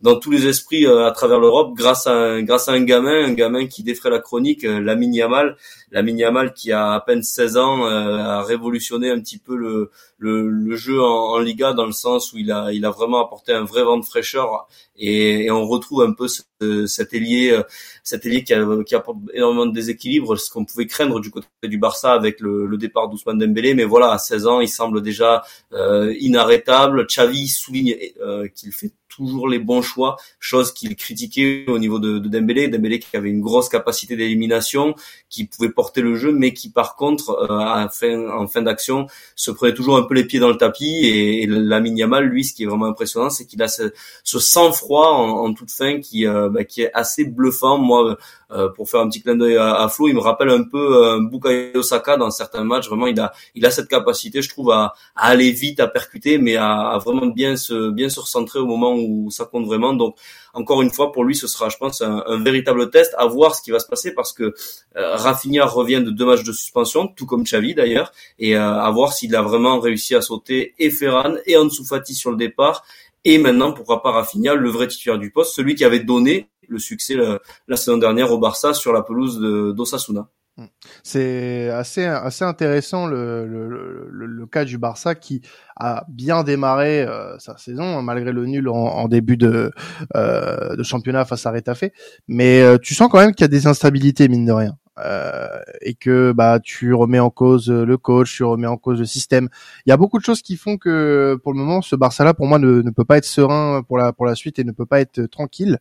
dans 0.00 0.18
tous 0.18 0.30
les 0.30 0.46
esprits 0.46 0.86
à 0.86 1.10
travers 1.12 1.38
l'Europe, 1.38 1.74
grâce 1.74 2.06
à 2.06 2.12
un 2.12 2.42
gamin, 2.82 3.24
un 3.26 3.34
gamin 3.34 3.66
qui 3.66 3.82
défrait 3.82 4.10
la 4.10 4.18
chronique, 4.18 4.62
Lamine 4.64 5.14
Yamal, 5.14 5.56
Lamine 5.92 6.18
Yamal 6.18 6.52
qui 6.52 6.72
a 6.72 6.92
à 6.92 7.00
peine 7.00 7.22
16 7.22 7.56
ans 7.56 7.84
a 7.84 8.42
révolutionné 8.42 9.10
un 9.10 9.20
petit 9.20 9.38
peu 9.38 9.56
le 9.56 9.90
le, 10.18 10.48
le 10.48 10.76
jeu 10.76 11.02
en, 11.02 11.34
en, 11.34 11.38
Liga 11.38 11.72
dans 11.72 11.86
le 11.86 11.92
sens 11.92 12.32
où 12.32 12.38
il 12.38 12.50
a 12.52 12.72
il 12.72 12.84
a 12.84 12.90
vraiment 12.90 13.24
apporté 13.24 13.52
un 13.52 13.64
vrai 13.64 13.82
vent 13.82 13.98
de 13.98 14.04
fraîcheur. 14.04 14.66
Et, 14.96 15.44
et 15.44 15.50
on 15.50 15.66
retrouve 15.66 16.02
un 16.02 16.12
peu 16.12 16.28
ce, 16.28 16.42
cet 16.86 17.12
ailier 17.12 17.50
euh, 17.50 17.62
cet 18.04 18.24
ailier 18.26 18.44
qui, 18.44 18.54
qui, 18.86 18.94
apporte 18.94 19.18
énormément 19.34 19.66
de 19.66 19.72
déséquilibre 19.72 20.36
ce 20.36 20.50
qu'on 20.50 20.64
pouvait 20.64 20.86
craindre 20.86 21.20
du 21.20 21.30
côté 21.30 21.46
du 21.64 21.78
Barça 21.78 22.12
avec 22.12 22.40
le, 22.40 22.66
le 22.66 22.76
départ 22.76 23.08
d'Ousmane 23.08 23.38
Dembélé. 23.38 23.74
Mais 23.74 23.84
voilà 23.84 24.12
à 24.12 24.18
16 24.18 24.46
ans 24.46 24.60
il 24.60 24.68
semble 24.68 25.02
déjà 25.02 25.42
euh, 25.72 26.14
inarrêtable. 26.20 27.06
Xavi 27.06 27.48
souligne 27.48 27.96
euh, 28.20 28.48
qu'il 28.48 28.72
fait 28.72 28.92
toujours 29.16 29.48
les 29.48 29.58
bons 29.58 29.82
choix, 29.82 30.16
chose 30.40 30.72
qu'il 30.72 30.96
critiquait 30.96 31.64
au 31.68 31.78
niveau 31.78 31.98
de, 31.98 32.18
de 32.18 32.28
Dembélé. 32.28 32.68
Dembélé 32.68 32.98
qui 32.98 33.16
avait 33.16 33.30
une 33.30 33.40
grosse 33.40 33.68
capacité 33.68 34.16
d'élimination, 34.16 34.94
qui 35.28 35.46
pouvait 35.46 35.70
porter 35.70 36.00
le 36.00 36.14
jeu, 36.14 36.32
mais 36.32 36.52
qui 36.52 36.70
par 36.70 36.96
contre, 36.96 37.30
euh, 37.50 37.88
fin, 37.88 38.28
en 38.30 38.46
fin 38.46 38.62
d'action, 38.62 39.06
se 39.36 39.50
prenait 39.50 39.74
toujours 39.74 39.96
un 39.96 40.02
peu 40.02 40.14
les 40.14 40.24
pieds 40.24 40.40
dans 40.40 40.48
le 40.48 40.56
tapis. 40.56 41.00
Et, 41.04 41.42
et 41.42 41.46
Lamine 41.46 41.96
Yamal, 41.96 42.24
lui, 42.24 42.44
ce 42.44 42.54
qui 42.54 42.64
est 42.64 42.66
vraiment 42.66 42.86
impressionnant, 42.86 43.30
c'est 43.30 43.46
qu'il 43.46 43.62
a 43.62 43.68
ce, 43.68 43.92
ce 44.24 44.38
sang-froid 44.38 45.08
en, 45.08 45.46
en, 45.46 45.54
toute 45.54 45.70
fin 45.70 46.00
qui, 46.00 46.26
euh, 46.26 46.48
bah, 46.48 46.64
qui 46.64 46.82
est 46.82 46.92
assez 46.94 47.24
bluffant. 47.24 47.78
Moi, 47.78 48.16
euh, 48.52 48.68
pour 48.68 48.88
faire 48.88 49.00
un 49.00 49.08
petit 49.08 49.22
clin 49.22 49.36
d'œil 49.36 49.56
à, 49.56 49.74
à, 49.82 49.88
Flo, 49.88 50.08
il 50.08 50.14
me 50.14 50.20
rappelle 50.20 50.50
un 50.50 50.64
peu 50.64 51.04
euh, 51.04 51.20
Bukayo 51.20 51.82
Saka 51.82 52.16
dans 52.16 52.30
certains 52.30 52.64
matchs. 52.64 52.88
Vraiment, 52.88 53.06
il 53.06 53.18
a, 53.20 53.32
il 53.54 53.64
a 53.66 53.70
cette 53.70 53.88
capacité, 53.88 54.42
je 54.42 54.48
trouve, 54.48 54.70
à, 54.70 54.94
à 55.16 55.28
aller 55.28 55.52
vite, 55.52 55.80
à 55.80 55.88
percuter, 55.88 56.38
mais 56.38 56.56
à, 56.56 56.90
à, 56.90 56.98
vraiment 56.98 57.26
bien 57.26 57.56
se, 57.56 57.90
bien 57.90 58.08
se 58.08 58.20
recentrer 58.20 58.58
au 58.58 58.66
moment 58.66 58.94
où 58.94 59.30
ça 59.30 59.44
compte 59.44 59.66
vraiment. 59.66 59.92
Donc, 59.94 60.16
encore 60.54 60.82
une 60.82 60.90
fois, 60.90 61.12
pour 61.12 61.24
lui, 61.24 61.34
ce 61.34 61.46
sera, 61.46 61.68
je 61.68 61.76
pense, 61.78 62.02
un, 62.02 62.22
un 62.26 62.42
véritable 62.42 62.90
test 62.90 63.14
à 63.16 63.26
voir 63.26 63.54
ce 63.54 63.62
qui 63.62 63.70
va 63.70 63.78
se 63.78 63.86
passer 63.86 64.12
parce 64.12 64.32
que 64.32 64.54
euh, 64.96 65.16
Rafinha 65.16 65.64
revient 65.64 66.02
de 66.04 66.10
deux 66.10 66.26
matchs 66.26 66.44
de 66.44 66.52
suspension, 66.52 67.08
tout 67.08 67.26
comme 67.26 67.44
Xavi 67.44 67.74
d'ailleurs, 67.74 68.12
et 68.38 68.56
euh, 68.56 68.60
à 68.60 68.90
voir 68.90 69.12
s'il 69.12 69.34
a 69.34 69.42
vraiment 69.42 69.80
réussi 69.80 70.14
à 70.14 70.20
sauter 70.20 70.74
et 70.78 70.90
Ferran 70.90 71.34
et 71.46 71.56
Ansu 71.56 71.84
Fati 71.84 72.14
sur 72.14 72.30
le 72.30 72.36
départ. 72.36 72.84
Et 73.24 73.38
maintenant, 73.38 73.72
pourquoi 73.72 74.02
pas 74.02 74.10
Rafinha, 74.10 74.54
le 74.54 74.68
vrai 74.68 74.88
titulaire 74.88 75.18
du 75.18 75.30
poste, 75.30 75.54
celui 75.54 75.74
qui 75.74 75.84
avait 75.84 76.00
donné 76.00 76.48
le 76.72 76.78
succès 76.78 77.14
la, 77.14 77.38
la 77.68 77.76
saison 77.76 77.98
dernière 77.98 78.32
au 78.32 78.38
Barça 78.38 78.74
sur 78.74 78.92
la 78.92 79.02
pelouse 79.02 79.38
d'Osasuna. 79.76 80.28
Mm. 80.58 80.64
C'est 81.02 81.70
assez 81.70 82.04
assez 82.04 82.44
intéressant 82.44 83.06
le, 83.06 83.46
le, 83.46 83.68
le, 83.68 84.26
le, 84.26 84.46
cas 84.46 84.66
du 84.66 84.76
Barça 84.76 85.14
qui 85.14 85.40
a 85.76 86.04
bien 86.08 86.42
démarré 86.42 87.02
euh, 87.02 87.38
sa 87.38 87.56
saison 87.56 88.02
malgré 88.02 88.32
le 88.32 88.44
nul 88.44 88.68
en, 88.68 88.74
en 88.74 89.08
début 89.08 89.38
de, 89.38 89.72
euh, 90.14 90.76
de 90.76 90.82
championnat 90.82 91.24
face 91.24 91.46
à 91.46 91.52
Retafe, 91.52 91.84
mais 92.28 92.60
euh, 92.60 92.76
tu 92.76 92.94
sens 92.94 93.08
quand 93.10 93.18
même 93.18 93.32
qu'il 93.32 93.44
y 93.44 93.46
a 93.46 93.48
des 93.48 93.66
instabilités 93.66 94.28
mine 94.28 94.44
de 94.44 94.52
rien. 94.52 94.76
Euh, 94.98 95.62
et 95.80 95.94
que 95.94 96.32
bah 96.32 96.60
tu 96.62 96.92
remets 96.92 97.18
en 97.18 97.30
cause 97.30 97.70
le 97.70 97.96
coach, 97.96 98.36
tu 98.36 98.44
remets 98.44 98.66
en 98.66 98.76
cause 98.76 98.98
le 98.98 99.06
système. 99.06 99.48
Il 99.86 99.90
y 99.90 99.92
a 99.92 99.96
beaucoup 99.96 100.18
de 100.18 100.24
choses 100.24 100.42
qui 100.42 100.56
font 100.56 100.76
que 100.76 101.38
pour 101.42 101.54
le 101.54 101.58
moment 101.58 101.80
ce 101.80 101.96
Barça 101.96 102.24
là 102.24 102.34
pour 102.34 102.46
moi 102.46 102.58
ne, 102.58 102.82
peut 102.90 103.06
pas 103.06 103.16
être 103.16 103.24
serein 103.24 103.82
pour 103.88 103.96
la 103.96 104.12
pour 104.12 104.26
la 104.26 104.34
suite 104.34 104.58
et 104.58 104.64
ne 104.64 104.72
peut 104.72 104.84
pas 104.84 105.00
être 105.00 105.22
tranquille. 105.22 105.78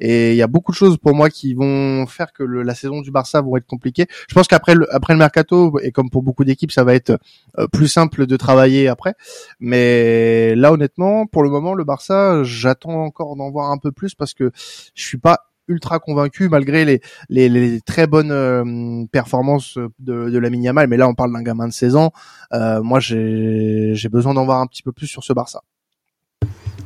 Et 0.00 0.30
il 0.32 0.36
y 0.36 0.42
a 0.42 0.46
beaucoup 0.46 0.72
de 0.72 0.76
choses 0.76 0.96
pour 0.96 1.14
moi 1.14 1.28
qui 1.28 1.52
vont 1.52 2.06
faire 2.06 2.32
que 2.32 2.42
la 2.42 2.74
saison 2.74 3.02
du 3.02 3.10
Barça 3.10 3.42
vont 3.42 3.58
être 3.58 3.66
compliquées. 3.66 4.06
Je 4.26 4.34
pense 4.34 4.48
qu'après 4.48 4.74
le 4.74 4.92
après 4.94 5.12
le 5.12 5.18
mercato 5.18 5.78
et 5.82 5.92
comme 5.92 6.08
pour 6.08 6.22
beaucoup 6.22 6.44
d'équipes 6.44 6.72
ça 6.72 6.82
va 6.82 6.94
être 6.94 7.18
euh, 7.58 7.68
plus 7.68 7.88
simple 7.88 8.26
de 8.26 8.36
travailler 8.38 8.88
après. 8.88 9.14
Mais 9.60 10.54
là 10.54 10.72
honnêtement 10.72 11.26
pour 11.26 11.42
le 11.42 11.50
moment 11.50 11.74
le 11.74 11.84
Barça 11.84 12.42
j'attends 12.42 13.04
encore 13.04 13.36
d'en 13.36 13.50
voir 13.50 13.70
un 13.70 13.76
peu 13.76 13.92
plus 13.92 14.14
parce 14.14 14.32
que 14.32 14.50
je 14.94 15.04
suis 15.04 15.18
pas 15.18 15.45
ultra 15.68 15.98
convaincu 15.98 16.48
malgré 16.48 17.00
les, 17.28 17.80
très 17.82 18.06
bonnes 18.06 18.32
euh, 18.32 19.04
performances 19.12 19.78
de, 19.98 20.30
de 20.30 20.38
la 20.38 20.48
Yamal. 20.48 20.88
Mais 20.88 20.96
là, 20.96 21.08
on 21.08 21.14
parle 21.14 21.32
d'un 21.32 21.42
gamin 21.42 21.68
de 21.68 21.72
16 21.72 21.96
ans. 21.96 22.12
Euh, 22.52 22.82
moi, 22.82 23.00
j'ai 23.00 24.08
besoin 24.10 24.34
d'en 24.34 24.44
voir 24.44 24.60
un 24.60 24.66
petit 24.66 24.82
peu 24.82 24.92
plus 24.92 25.06
sur 25.06 25.24
ce 25.24 25.32
Barça. 25.32 25.62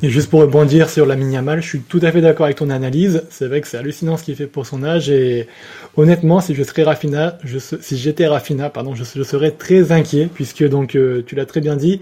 Et 0.02 0.08
juste 0.08 0.30
pour 0.30 0.40
rebondir 0.40 0.88
sur 0.88 1.04
la 1.04 1.14
Yamal, 1.14 1.60
je 1.60 1.68
suis 1.68 1.80
tout 1.80 2.00
à 2.02 2.10
fait 2.10 2.22
d'accord 2.22 2.46
avec 2.46 2.56
ton 2.56 2.70
analyse. 2.70 3.24
C'est 3.28 3.46
vrai 3.46 3.60
que 3.60 3.68
c'est 3.68 3.76
hallucinant 3.76 4.16
ce 4.16 4.24
qu'il 4.24 4.34
fait 4.34 4.46
pour 4.46 4.64
son 4.66 4.82
âge 4.82 5.10
et 5.10 5.46
honnêtement, 5.96 6.40
si 6.40 6.54
je 6.54 6.62
serais 6.62 6.84
Rafina, 6.84 7.36
je, 7.44 7.58
si 7.58 7.98
j'étais 7.98 8.26
Rafina, 8.26 8.70
pardon, 8.70 8.94
je, 8.94 9.04
je, 9.04 9.22
serais 9.22 9.50
très 9.50 9.92
inquiet 9.92 10.30
puisque 10.32 10.66
donc 10.66 10.96
euh, 10.96 11.22
tu 11.26 11.34
l'as 11.34 11.44
très 11.44 11.60
bien 11.60 11.76
dit, 11.76 12.00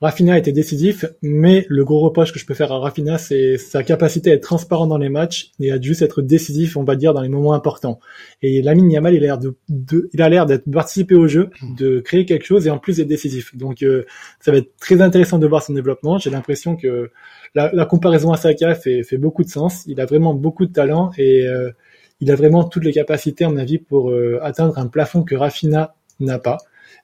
Rafinha 0.00 0.38
était 0.38 0.52
décisif, 0.52 1.04
mais 1.22 1.66
le 1.68 1.84
gros 1.84 1.98
reproche 1.98 2.32
que 2.32 2.38
je 2.38 2.46
peux 2.46 2.54
faire 2.54 2.70
à 2.70 2.78
Rafinha, 2.78 3.18
c'est 3.18 3.58
sa 3.58 3.82
capacité 3.82 4.30
à 4.30 4.34
être 4.34 4.44
transparent 4.44 4.86
dans 4.86 4.96
les 4.96 5.08
matchs 5.08 5.50
et 5.58 5.72
à 5.72 5.80
juste 5.80 6.02
être 6.02 6.22
décisif, 6.22 6.76
on 6.76 6.84
va 6.84 6.94
dire, 6.94 7.12
dans 7.14 7.20
les 7.20 7.28
moments 7.28 7.52
importants. 7.52 7.98
Et 8.40 8.62
Lamine 8.62 8.88
Yamal, 8.92 9.14
il 9.14 9.24
a 9.24 9.26
l'air 9.26 9.38
de, 9.38 9.56
de, 9.68 10.08
il 10.12 10.22
a 10.22 10.28
l'air 10.28 10.46
d'être 10.46 10.70
participé 10.70 11.16
au 11.16 11.26
jeu, 11.26 11.50
de 11.76 11.98
créer 11.98 12.26
quelque 12.26 12.44
chose 12.44 12.68
et 12.68 12.70
en 12.70 12.78
plus 12.78 12.98
d'être 12.98 13.08
décisif. 13.08 13.56
Donc, 13.56 13.82
euh, 13.82 14.04
ça 14.38 14.52
va 14.52 14.58
être 14.58 14.76
très 14.76 15.00
intéressant 15.00 15.40
de 15.40 15.46
voir 15.48 15.64
son 15.64 15.72
développement. 15.72 16.18
J'ai 16.18 16.30
l'impression 16.30 16.76
que 16.76 17.10
la, 17.56 17.72
la, 17.72 17.84
comparaison 17.84 18.30
à 18.30 18.36
Saka 18.36 18.76
fait, 18.76 19.02
fait 19.02 19.18
beaucoup 19.18 19.42
de 19.42 19.50
sens. 19.50 19.82
Il 19.88 20.00
a 20.00 20.06
vraiment 20.06 20.32
beaucoup 20.32 20.66
de 20.66 20.72
talent 20.72 21.10
et 21.18 21.44
euh, 21.48 21.72
il 22.20 22.30
a 22.30 22.36
vraiment 22.36 22.62
toutes 22.62 22.84
les 22.84 22.92
capacités, 22.92 23.44
à 23.44 23.48
mon 23.48 23.56
avis, 23.56 23.78
pour 23.78 24.10
euh, 24.10 24.38
atteindre 24.42 24.78
un 24.78 24.86
plafond 24.86 25.24
que 25.24 25.34
Rafinha 25.34 25.96
n'a 26.20 26.38
pas. 26.38 26.58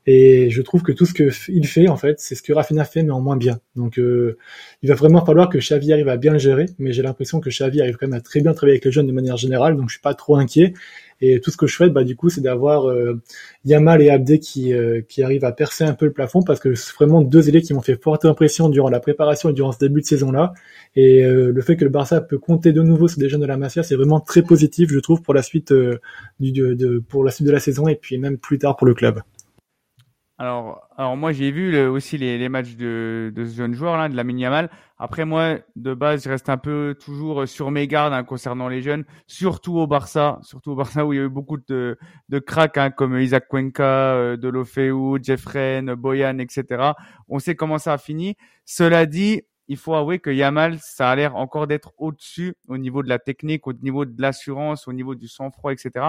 Et 0.07 0.51
je 0.51 0.61
trouve 0.63 0.83
que 0.83 0.93
tout 0.93 1.07
ce 1.07 1.15
que 1.15 1.31
il 1.49 1.67
fait, 1.67 1.89
en 1.89 1.97
fait, 1.97 2.21
c'est 2.21 2.35
ce 2.35 2.43
que 2.43 2.53
Rafinha 2.53 2.85
fait, 2.85 3.03
mais 3.03 3.11
en 3.11 3.21
moins 3.21 3.37
bien. 3.37 3.61
Donc, 3.75 3.99
euh, 3.99 4.37
il 4.83 4.89
va 4.89 4.95
vraiment 4.95 5.25
falloir 5.25 5.49
que 5.49 5.59
Xavi 5.59 5.93
arrive 5.93 6.09
à 6.09 6.17
bien 6.17 6.33
le 6.33 6.39
gérer. 6.39 6.67
Mais 6.79 6.93
j'ai 6.93 7.03
l'impression 7.03 7.41
que 7.41 7.49
Xavi 7.49 7.81
arrive 7.81 7.97
quand 7.97 8.07
même 8.07 8.19
à 8.19 8.21
très 8.21 8.41
bien 8.41 8.53
travailler 8.53 8.75
avec 8.75 8.85
les 8.85 8.93
jeunes 8.93 9.07
de 9.07 9.13
manière 9.13 9.37
générale. 9.37 9.77
Donc, 9.77 9.89
je 9.89 9.95
suis 9.95 10.03
pas 10.03 10.15
trop 10.15 10.37
inquiet. 10.37 10.75
Et 11.21 11.41
tout 11.41 11.51
ce 11.51 11.57
que 11.57 11.67
je 11.67 11.75
souhaite, 11.75 11.93
bah, 11.93 12.05
du 12.05 12.17
coup, 12.17 12.29
c'est 12.29 12.41
d'avoir 12.41 12.89
euh, 12.89 13.21
Yamal 13.65 14.03
et 14.03 14.11
Abdé 14.11 14.39
qui, 14.39 14.75
euh, 14.75 15.01
qui 15.09 15.23
arrivent 15.23 15.45
à 15.45 15.53
percer 15.53 15.85
un 15.85 15.95
peu 15.95 16.07
le 16.07 16.13
plafond 16.13 16.43
parce 16.43 16.61
que 16.61 16.75
c'est 16.75 16.93
vraiment 16.95 17.23
deux 17.23 17.49
élèves 17.49 17.63
qui 17.63 17.73
m'ont 17.73 17.81
fait 17.81 18.01
forte 18.01 18.25
impression 18.25 18.69
durant 18.69 18.91
la 18.91 19.01
préparation 19.01 19.49
et 19.49 19.53
durant 19.53 19.73
ce 19.73 19.79
début 19.79 20.01
de 20.03 20.07
saison-là. 20.07 20.53
Et 20.97 21.25
euh, 21.25 21.51
le 21.53 21.63
fait 21.63 21.77
que 21.77 21.85
le 21.85 21.91
Barça 21.91 22.21
peut 22.21 22.39
compter 22.39 22.73
de 22.73 22.83
nouveau 22.83 23.09
sur 23.09 23.19
des 23.19 23.29
jeunes 23.29 23.41
de 23.41 23.47
la 23.47 23.57
Masia, 23.57 23.83
c'est 23.83 23.97
vraiment 23.97 24.21
très 24.21 24.43
positif, 24.43 24.91
je 24.91 24.99
trouve, 24.99 25.23
pour 25.23 25.35
la 25.35 25.43
suite 25.43 25.73
euh, 25.73 25.99
du, 26.41 26.53
de, 26.53 27.03
pour 27.09 27.25
la 27.25 27.31
suite 27.31 27.47
de 27.47 27.53
la 27.53 27.61
saison 27.61 27.89
et 27.89 27.97
puis 27.97 28.19
même 28.19 28.37
plus 28.37 28.59
tard 28.59 28.77
pour 28.77 28.87
le 28.87 28.95
club. 28.95 29.21
Alors, 30.37 30.89
alors 30.97 31.17
moi 31.17 31.31
j'ai 31.31 31.53
vu 31.53 31.79
aussi 31.87 32.19
les, 32.19 32.39
les, 32.39 32.49
matchs 32.49 32.75
de, 32.75 33.33
de 33.33 33.45
ce 33.45 33.55
jeune 33.55 33.73
joueur 33.73 33.97
là, 33.97 34.09
de 34.09 34.17
la 34.17 34.25
Yamal. 34.25 34.69
Après 34.99 35.25
moi, 35.25 35.59
de 35.77 35.95
base, 35.95 36.25
je 36.25 36.29
reste 36.29 36.49
un 36.49 36.57
peu 36.57 36.97
toujours 36.99 37.47
sur 37.47 37.71
mes 37.71 37.87
gardes 37.87 38.13
hein, 38.13 38.25
concernant 38.25 38.69
les 38.69 38.83
jeunes, 38.83 39.05
surtout 39.29 39.77
au 39.77 39.87
Barça, 39.87 40.41
surtout 40.43 40.73
au 40.73 40.75
Barça 40.75 41.07
où 41.07 41.13
il 41.13 41.17
y 41.17 41.21
a 41.21 41.25
eu 41.25 41.29
beaucoup 41.29 41.59
de, 41.59 41.99
de 42.29 42.39
cracks 42.41 42.77
hein, 42.79 42.91
comme 42.91 43.17
Isaac 43.19 43.49
Cuenca, 43.49 44.15
euh, 44.15 44.37
Delofeu, 44.37 45.19
Jeffren, 45.23 45.95
Boyan, 45.95 46.39
etc. 46.39 46.93
On 47.29 47.39
sait 47.39 47.55
comment 47.55 47.79
ça 47.79 47.93
a 47.93 47.99
fini. 47.99 48.37
Cela 48.65 49.07
dit, 49.07 49.43
il 49.69 49.77
faut 49.77 49.95
avouer 49.95 50.19
que 50.19 50.31
Yamal, 50.31 50.79
ça 50.81 51.11
a 51.11 51.17
l'air 51.17 51.37
encore 51.37 51.69
d'être 51.69 51.93
au-dessus 51.97 52.55
au 52.67 52.77
niveau 52.77 53.05
de 53.05 53.09
la 53.09 53.21
technique, 53.21 53.67
au 53.69 53.73
niveau 53.73 54.05
de 54.05 54.21
l'assurance, 54.21 54.89
au 54.89 54.93
niveau 54.93 55.15
du 55.15 55.29
sang-froid, 55.29 55.73
etc. 55.73 56.07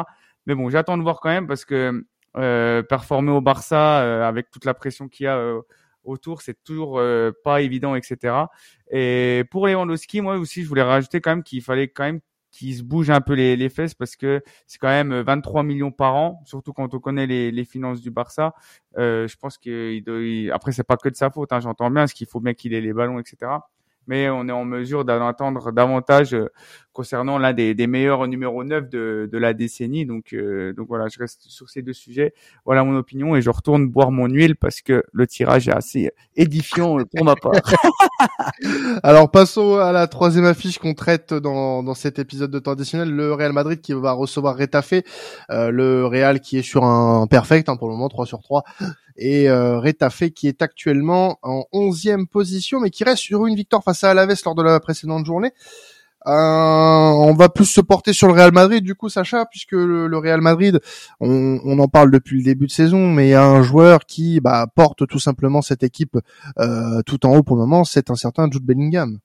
Mais 0.48 0.56
bon, 0.56 0.70
j'attends 0.70 0.98
de 0.98 1.04
voir 1.04 1.20
quand 1.20 1.30
même 1.30 1.48
parce 1.48 1.66
que 1.66 2.06
performer 2.84 3.32
au 3.32 3.41
Barça 3.41 4.02
euh, 4.02 4.28
avec 4.28 4.52
toute 4.52 4.65
la 4.65 4.74
pression 4.74 5.08
qu'il 5.08 5.26
y 5.26 5.28
a 5.28 5.38
euh, 5.38 5.62
autour, 6.04 6.41
c'est 6.41 6.63
toujours 6.63 7.02
pas 7.43 7.62
évident, 7.62 7.95
etc. 7.95 8.36
Et 8.91 9.43
pour 9.50 9.67
Lewandowski, 9.67 10.21
moi 10.21 10.38
aussi, 10.38 10.63
je 10.63 10.67
voulais 10.67 10.84
rajouter 10.84 11.19
quand 11.19 11.32
même 11.32 11.43
qu'il 11.43 11.63
fallait 11.63 11.88
quand 11.88 12.04
même 12.04 12.19
qu'il 12.52 12.76
se 12.76 12.84
bouge 12.84 13.10
un 13.10 13.21
peu 13.21 13.34
les, 13.34 13.56
les 13.56 13.69
fesses 13.69 13.95
parce 13.95 14.15
que 14.15 14.41
c'est 14.67 14.78
quand 14.78 14.88
même 14.88 15.13
23 15.21 15.63
millions 15.63 15.91
par 15.91 16.15
an, 16.15 16.41
surtout 16.45 16.74
quand 16.74 16.93
on 16.93 17.00
connaît 17.00 17.26
les, 17.26 17.52
les 17.52 17.65
finances 17.65 18.02
du 18.02 18.12
Barça. 18.12 18.54
Euh, 18.98 19.28
je 19.28 19.36
pense 19.36 19.58
que 19.58 20.52
après 20.52 20.71
c'est 20.71 20.84
pas 20.84 20.95
que 20.95 21.10
de 21.10 21.15
sa 21.15 21.32
faute, 21.32 21.52
hein, 21.52 21.60
j'entends 21.60 21.89
bien, 21.89 22.06
ce 22.08 22.13
qu'il 22.13 22.28
faut 22.28 22.39
bien 22.39 22.54
qu'il 22.54 22.74
ait 22.74 22.82
les 22.82 22.93
ballons, 22.93 23.19
etc 23.19 23.52
mais 24.08 24.30
on 24.30 24.48
est 24.48 24.52
en 24.52 24.65
mesure 24.65 25.06
d'en 25.06 25.26
attendre 25.26 25.71
davantage 25.71 26.36
concernant 26.95 27.38
l'un 27.38 27.53
des, 27.53 27.75
des, 27.75 27.88
meilleurs 27.88 28.25
numéro 28.25 28.63
9 28.63 28.89
de, 28.89 29.29
de 29.31 29.38
la 29.38 29.53
décennie. 29.53 30.05
Donc, 30.05 30.34
euh, 30.34 30.73
donc 30.73 30.88
voilà, 30.88 31.08
je 31.10 31.19
reste 31.19 31.43
sur 31.43 31.69
ces 31.69 31.81
deux 31.81 31.93
sujets. 31.93 32.34
Voilà 32.65 32.84
mon 32.84 32.95
opinion 32.95 33.36
et 33.36 33.41
je 33.41 33.49
retourne 33.49 33.88
boire 33.88 34.12
mon 34.12 34.27
huile 34.27 34.55
parce 34.55 34.81
que 34.81 35.03
le 35.12 35.27
tirage 35.27 35.67
est 35.67 35.73
assez 35.73 36.12
édifiant 36.36 36.97
pour 37.15 37.25
ma 37.25 37.36
part. 37.36 37.51
Alors 39.03 39.29
passons 39.29 39.75
à 39.75 39.91
la 39.91 40.08
troisième 40.08 40.45
affiche 40.45 40.79
qu'on 40.79 40.93
traite 40.93 41.34
dans, 41.34 41.84
dans 41.84 41.93
cet 41.93 42.17
épisode 42.17 42.49
de 42.49 42.60
temps 42.60 42.71
additionnel, 42.71 43.12
le 43.12 43.34
Real 43.34 43.51
Madrid 43.51 43.81
qui 43.81 43.91
va 43.93 44.13
recevoir 44.13 44.58
Retafe, 44.58 44.93
euh, 45.51 45.69
le 45.69 46.05
Real 46.05 46.39
qui 46.39 46.58
est 46.58 46.63
sur 46.63 46.86
un 46.86 47.27
perfect 47.27 47.67
hein, 47.67 47.75
pour 47.75 47.89
le 47.89 47.95
moment 47.95 48.08
3 48.08 48.25
sur 48.25 48.41
3 48.41 48.63
et 49.17 49.49
euh, 49.49 49.79
Retafe 49.79 50.29
qui 50.29 50.47
est 50.47 50.62
actuellement 50.62 51.39
en 51.41 51.65
11e 51.73 52.25
position 52.25 52.79
mais 52.79 52.89
qui 52.89 53.03
reste 53.03 53.21
sur 53.21 53.45
une 53.45 53.55
victoire 53.55 53.84
face 53.84 54.05
à 54.05 54.12
Alaves 54.12 54.34
lors 54.45 54.55
de 54.55 54.63
la 54.63 54.79
précédente 54.79 55.25
journée. 55.25 55.51
Euh, 56.28 56.32
on 56.32 57.34
va 57.36 57.50
plus 57.50 57.66
se 57.66 57.82
porter 57.82 58.12
sur 58.12 58.28
le 58.28 58.34
Real 58.34 58.52
Madrid 58.52 58.84
du 58.84 58.96
coup 58.96 59.10
Sacha 59.10 59.46
puisque 59.46 59.74
le, 59.74 60.18
Real 60.18 60.42
Madrid 60.42 60.80
on, 61.20 61.78
en 61.78 61.88
parle 61.88 62.10
depuis 62.10 62.38
le 62.38 62.44
début 62.44 62.66
de 62.66 62.72
saison 62.72 63.12
mais 63.12 63.28
il 63.28 63.32
y 63.32 63.36
a 63.36 63.46
un 63.46 63.62
joueur 63.62 64.06
qui 64.08 64.40
bah, 64.40 64.66
porte 64.76 65.06
tout 65.06 65.20
simplement 65.20 65.62
cette 65.62 65.84
équipe 65.84 66.18
euh, 66.60 67.04
tout 67.06 67.28
en 67.28 67.36
haut 67.36 67.44
pour 67.44 67.58
le 67.58 67.62
moment 67.62 67.84
c'est 67.84 68.10
un 68.10 68.16
certain 68.16 68.50
Jude 68.52 68.66
Bellingham 68.66 69.20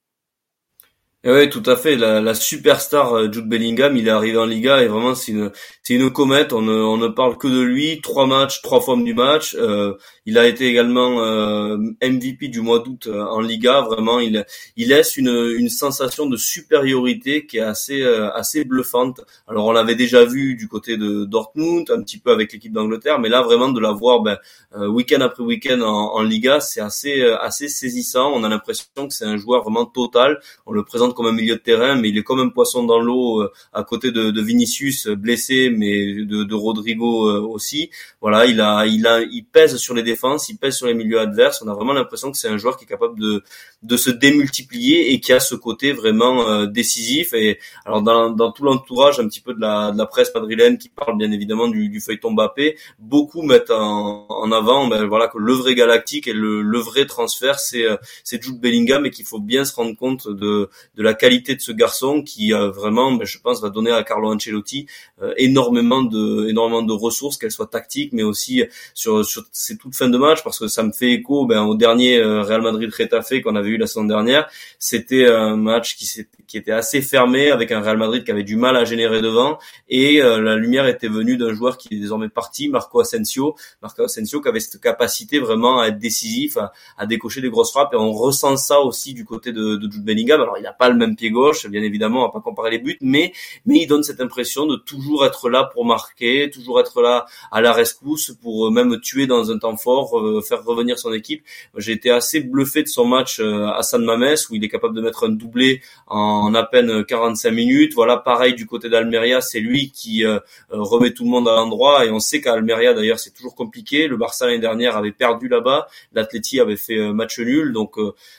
oui, 1.23 1.51
tout 1.51 1.63
à 1.67 1.77
fait. 1.77 1.97
La, 1.97 2.23
la, 2.23 2.33
superstar 2.33 3.13
euh, 3.13 3.31
Jude 3.31 3.47
Bellingham, 3.47 3.95
il 3.95 4.09
est 4.09 4.11
arrivé 4.11 4.39
en 4.39 4.47
Liga 4.47 4.83
et 4.83 4.89
vraiment 4.89 5.15
c'est 5.15 5.33
une 5.33 5.51
c'est 5.83 5.93
une 5.95 6.11
comète. 6.11 6.55
On 6.55 6.63
ne, 6.63 6.73
on 6.73 6.97
ne 6.97 7.09
parle 7.09 7.37
que 7.37 7.47
de 7.47 7.61
lui. 7.61 8.01
Trois 8.01 8.27
matchs, 8.27 8.63
trois 8.63 8.81
fois 8.81 8.97
du 8.97 9.13
match. 9.13 9.55
Euh, 9.55 9.95
il 10.25 10.39
a 10.39 10.47
été 10.47 10.67
également 10.67 11.21
euh, 11.23 11.77
MVP 12.03 12.49
du 12.49 12.63
mois 12.63 12.79
d'août 12.79 13.07
euh, 13.07 13.23
en 13.23 13.41
Liga. 13.41 13.83
Vraiment, 13.83 14.19
il 14.19 14.47
il 14.77 14.89
laisse 14.89 15.19
une 15.19 15.29
une 15.29 15.69
sensation 15.69 16.25
de 16.25 16.39
supériorité 16.39 17.45
qui 17.45 17.59
est 17.59 17.61
assez 17.61 18.03
assez 18.03 18.65
bluffante. 18.65 19.21
Alors 19.47 19.67
on 19.67 19.73
l'avait 19.73 19.97
déjà 19.97 20.25
vu 20.25 20.55
du 20.55 20.69
côté 20.69 20.97
de 20.97 21.27
Dortmund, 21.27 21.91
un 21.91 22.01
petit 22.03 22.19
peu 22.19 22.31
avec 22.31 22.53
l'équipe 22.55 22.73
d'Angleterre, 22.73 23.19
mais 23.19 23.29
là 23.29 23.43
vraiment 23.43 23.69
de 23.69 23.81
la 23.81 23.93
voir 23.93 24.21
ben, 24.21 24.39
week-end 24.75 25.21
après 25.21 25.43
week-end 25.43 25.83
en, 25.83 26.15
en 26.15 26.23
Liga, 26.23 26.61
c'est 26.61 26.81
assez 26.81 27.23
assez 27.23 27.69
saisissant. 27.69 28.33
On 28.35 28.43
a 28.43 28.49
l'impression 28.49 28.87
que 28.97 29.13
c'est 29.13 29.27
un 29.27 29.37
joueur 29.37 29.65
vraiment 29.65 29.85
total. 29.85 30.41
On 30.65 30.73
le 30.73 30.83
présente 30.83 31.10
comme 31.15 31.27
un 31.27 31.33
milieu 31.33 31.55
de 31.55 31.61
terrain, 31.61 31.95
mais 31.97 32.09
il 32.11 32.19
est 32.19 32.23
comme 32.23 32.41
un 32.41 32.49
poisson 32.49 32.85
dans 32.85 33.01
l'eau 33.01 33.43
euh, 33.43 33.53
à 33.73 33.85
côté 33.85 34.11
de, 34.11 34.31
de, 34.31 34.43
Vinicius 34.43 35.07
euh, 35.07 35.17
blessé, 35.17 35.71
mais 35.71 36.25
de, 36.25 36.45
de 36.45 36.55
Rodrigo 36.55 37.29
euh, 37.29 37.41
aussi. 37.41 37.91
Voilà, 38.21 38.47
il 38.47 38.61
a, 38.61 38.87
il 38.87 39.07
a, 39.07 39.21
il 39.21 39.45
pèse 39.45 39.77
sur 39.77 39.95
les 39.95 40.03
défenses, 40.03 40.49
il 40.49 40.57
pèse 40.57 40.77
sur 40.77 40.87
les 40.87 40.95
milieux 40.95 41.21
adverses. 41.21 41.63
On 41.63 41.69
a 41.69 41.75
vraiment 41.75 41.93
l'impression 41.93 42.31
que 42.31 42.39
c'est 42.39 42.49
un 42.49 42.59
joueur 42.59 42.77
qui 42.77 42.85
est 42.85 42.89
capable 42.89 43.19
de, 43.19 43.43
de 43.83 43.97
se 43.97 44.11
démultiplier 44.11 45.13
et 45.13 45.21
qui 45.21 45.33
a 45.33 45.41
ce 45.41 45.55
côté 45.55 45.93
vraiment 45.93 46.67
décisif. 46.67 47.35
Et 47.35 47.59
alors 47.85 48.03
dans, 48.03 48.31
dans 48.31 48.53
tout 48.53 48.65
l'entourage 48.65 49.19
un 49.21 49.29
petit 49.29 49.41
peu 49.41 49.55
de 49.55 49.61
la, 49.61 49.93
de 49.93 49.99
la 49.99 50.07
presse 50.07 50.35
madrilène 50.35 50.79
qui 50.79 50.89
parle 50.89 51.17
bien 51.17 51.31
évidemment 51.33 51.69
du, 51.69 51.89
du 51.89 52.01
feuilleton 52.01 52.33
Mbappé, 52.33 52.77
beaucoup 52.99 53.43
mettent 53.43 53.71
en, 53.71 54.27
en 54.29 54.53
avant, 54.53 54.87
ben 54.87 55.07
voilà 55.07 55.29
que 55.29 55.39
le 55.39 55.53
vrai 55.53 55.75
galactique 55.75 56.27
et 56.29 56.33
le, 56.33 56.63
le 56.63 56.79
vrai 56.79 57.07
transfert, 57.07 57.59
c'est 57.59 57.87
c'est 58.25 58.43
Jude 58.43 58.61
Bellingham 58.61 59.07
et 59.07 59.11
qu'il 59.11 59.25
faut 59.25 59.41
bien 59.41 59.65
se 59.65 59.75
rendre 59.75 59.97
compte 59.97 60.29
de 60.29 60.69
de 60.97 61.00
la 61.03 61.15
qualité 61.15 61.55
de 61.55 61.61
ce 61.61 61.73
garçon 61.73 62.23
qui 62.23 62.53
euh, 62.53 62.71
vraiment, 62.71 63.13
ben, 63.13 63.25
je 63.25 63.39
pense, 63.39 63.61
va 63.61 63.71
donner 63.71 63.91
à 63.91 64.03
Carlo 64.03 64.33
Ancelotti 64.33 64.87
euh, 65.23 65.33
énormément 65.37 66.03
de 66.03 66.49
énormément 66.49 66.83
de 66.83 66.93
ressources, 66.93 67.37
qu'elles 67.37 67.51
soient 67.51 67.67
tactiques, 67.67 68.13
mais 68.13 68.23
aussi 68.23 68.65
sur 68.95 69.25
sur 69.25 69.45
ces 69.53 69.77
toutes 69.77 69.95
fins 69.95 70.09
de 70.09 70.19
match, 70.19 70.43
parce 70.43 70.59
que 70.59 70.69
ça 70.69 70.83
me 70.83 70.93
fait 70.93 71.13
écho 71.13 71.47
ben, 71.47 71.63
au 71.63 71.75
dernier 71.75 72.19
euh, 72.19 72.43
Real 72.43 72.63
Madrid-Retafe 72.63 73.43
qu'on 73.43 73.57
avait 73.57 73.71
eu 73.71 73.77
la 73.77 73.87
saison 73.87 74.05
dernière. 74.05 74.49
C'était 74.79 75.27
un 75.29 75.57
match 75.57 75.97
qui, 75.97 76.07
qui 76.47 76.57
était 76.59 76.73
assez 76.73 77.01
fermé, 77.03 77.51
avec 77.51 77.73
un 77.73 77.81
Real 77.81 77.97
Madrid 77.97 78.25
qui 78.25 78.31
avait 78.31 78.43
du 78.43 78.57
mal 78.57 78.77
à 78.77 78.85
générer 78.85 79.21
devant, 79.23 79.59
et 79.89 80.19
la 80.21 80.57
lumière 80.57 80.87
était 80.87 81.09
venue 81.09 81.37
d'un 81.37 81.55
joueur 81.55 81.79
qui 81.79 81.95
est 81.95 81.99
désormais 81.99 82.29
parti, 82.29 82.69
Marco 82.69 83.01
Asensio. 83.01 83.55
Marco 83.83 84.03
Asensio 84.03 84.41
qui 84.41 84.49
avait 84.49 84.61
cette 84.61 84.81
capacité 84.81 85.39
vraiment 85.39 85.81
à 85.81 85.89
être 85.89 85.99
décisif, 85.99 86.57
à, 86.57 86.73
à 86.97 87.07
décocher 87.07 87.41
des 87.41 87.51
grosses 87.51 87.71
frappes, 87.71 87.95
et 87.95 87.97
on 87.97 88.13
ressent 88.13 88.57
ça 88.57 88.81
aussi 88.81 89.15
du 89.15 89.25
côté 89.25 89.53
de, 89.53 89.77
de 89.77 89.91
Jude 89.91 90.05
Bellingham. 90.05 90.41
Alors 90.41 90.59
il 90.59 90.63
n'a 90.63 90.73
pas 90.73 90.90
le 90.91 90.97
même 90.97 91.17
pied 91.17 91.31
gauche, 91.31 91.67
bien 91.67 91.83
évidemment, 91.83 92.21
on 92.21 92.27
va 92.27 92.33
pas 92.33 92.41
comparer 92.41 92.71
les 92.71 92.79
buts, 92.79 92.99
mais 93.01 93.33
mais 93.67 93.81
il 93.81 93.87
donne 93.87 94.03
cette 94.03 94.21
impression 94.21 94.67
de 94.67 94.77
toujours 94.77 95.25
être 95.25 95.49
là 95.49 95.65
pour 95.73 95.85
marquer, 95.85 96.51
toujours 96.51 96.81
être 96.81 97.03
là 97.03 97.27
à 97.51 97.61
la 97.61 97.73
rescousse 97.73 98.33
pour 98.43 98.67
euh, 98.67 98.71
même 98.71 99.01
tuer 99.01 99.27
dans 99.27 99.51
un 99.51 99.59
temps 99.59 99.77
fort, 99.77 100.19
euh, 100.19 100.41
faire 100.41 100.65
revenir 100.65 100.99
son 100.99 101.13
équipe. 101.13 101.45
J'ai 101.77 101.93
été 101.93 102.11
assez 102.11 102.41
bluffé 102.41 102.83
de 102.83 102.89
son 102.89 103.05
match 103.05 103.41
euh, 103.41 103.67
à 103.67 103.83
San 103.83 104.05
Mames 104.05 104.37
où 104.51 104.55
il 104.55 104.65
est 104.65 104.69
capable 104.69 104.95
de 104.95 105.01
mettre 105.01 105.25
un 105.25 105.31
doublé 105.31 105.83
en 106.07 106.55
à 106.55 106.63
peine 106.65 107.05
45 107.05 107.51
minutes. 107.51 107.93
Voilà, 107.95 108.17
pareil 108.17 108.55
du 108.55 108.67
côté 108.67 108.89
d'Almeria, 108.89 109.41
c'est 109.41 109.61
lui 109.61 109.91
qui 109.91 110.25
remet 110.71 111.13
tout 111.13 111.25
le 111.25 111.31
monde 111.31 111.49
à 111.49 111.55
l'endroit 111.55 112.05
et 112.05 112.11
on 112.11 112.21
sait 112.21 112.41
qu'à 112.41 112.55
Almeria 112.55 112.95
d'ailleurs 112.95 113.19
c'est 113.19 113.33
toujours 113.33 113.55
compliqué. 113.55 114.09
Le 114.09 114.17
Barça 114.17 114.47
l'année 114.47 114.59
dernière 114.59 114.97
avait 114.97 115.13
perdu 115.13 115.49
là-bas, 115.49 115.87
l'Atleti 116.13 116.61
avait 116.61 116.77
fait 116.77 116.99
match 117.13 117.39
nul, 117.39 117.73
donc 117.73 117.97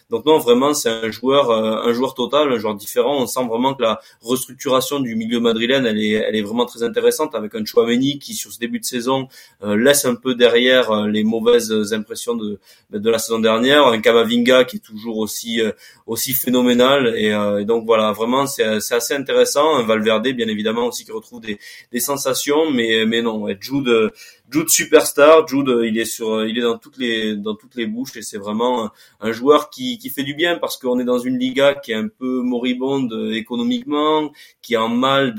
donc 0.09 0.25
non 0.25 0.37
vraiment 0.37 0.73
c'est 0.73 0.89
un 0.89 1.11
joueur 1.11 1.51
un 1.51 1.93
joueur 1.93 2.13
total, 2.13 2.40
un 2.49 2.58
joueur 2.58 2.75
différent. 2.75 3.21
On 3.21 3.27
sent 3.27 3.45
vraiment 3.47 3.73
que 3.73 3.82
la 3.82 3.99
restructuration 4.21 4.99
du 4.99 5.15
milieu 5.15 5.39
madrilène, 5.39 5.86
elle 5.86 5.99
est, 5.99 6.12
elle 6.12 6.36
est 6.36 6.41
vraiment 6.41 6.65
très 6.65 6.84
intéressante 6.84 7.36
avec 7.36 7.56
un 7.56 7.65
Chouameni 7.65 8.19
qui, 8.19 8.34
sur 8.34 8.51
ce 8.51 8.60
début 8.60 8.80
de 8.80 8.86
saison, 8.86 9.27
euh, 9.63 9.75
laisse 9.75 10.06
un 10.06 10.15
peu 10.15 10.36
derrière 10.36 10.91
euh, 10.91 11.08
les 11.08 11.23
mauvaises 11.23 11.93
impressions 11.93 12.36
de, 12.36 12.60
de 12.91 13.10
la 13.10 13.19
saison 13.19 13.39
dernière. 13.39 13.88
Un 13.88 13.99
Kamavinga 13.99 14.63
qui 14.63 14.77
est 14.77 14.80
toujours 14.80 15.17
aussi, 15.17 15.62
euh, 15.62 15.71
aussi 16.08 16.34
phénoménal. 16.34 17.15
Et, 17.17 17.32
donc 17.65 17.86
voilà, 17.86 18.12
vraiment, 18.12 18.47
c'est 18.47 18.63
assez 18.63 19.13
intéressant. 19.13 19.75
Un 19.75 19.84
Valverde, 19.84 20.27
bien 20.30 20.47
évidemment, 20.47 20.86
aussi 20.88 21.06
qui 21.06 21.12
retrouve 21.12 21.41
des, 21.41 21.60
des 21.91 21.99
sensations. 21.99 22.71
Mais, 22.71 23.06
mais 23.06 23.21
non, 23.21 23.47
Jude 23.60 24.12
Jude 24.51 24.69
superstar, 24.69 25.47
Jude 25.47 25.73
il 25.83 25.97
est 25.97 26.05
sur, 26.05 26.45
il 26.45 26.57
est 26.57 26.61
dans 26.61 26.77
toutes 26.77 26.97
les 26.97 27.37
dans 27.37 27.55
toutes 27.55 27.75
les 27.75 27.85
bouches 27.85 28.17
et 28.17 28.21
c'est 28.21 28.37
vraiment 28.37 28.91
un, 29.21 29.31
joueur 29.31 29.69
qui, 29.69 29.97
qui 29.97 30.09
fait 30.09 30.23
du 30.23 30.33
bien 30.33 30.57
parce 30.57 30.77
qu'on 30.77 30.99
est 30.99 31.05
dans 31.05 31.19
une 31.19 31.37
liga 31.37 31.73
qui 31.73 31.93
est 31.93 31.95
un 31.95 32.09
peu 32.09 32.41
moribonde 32.41 33.13
économiquement, 33.31 34.31
qui 34.61 34.73
est 34.73 34.77
en 34.77 34.89
mal 34.89 35.35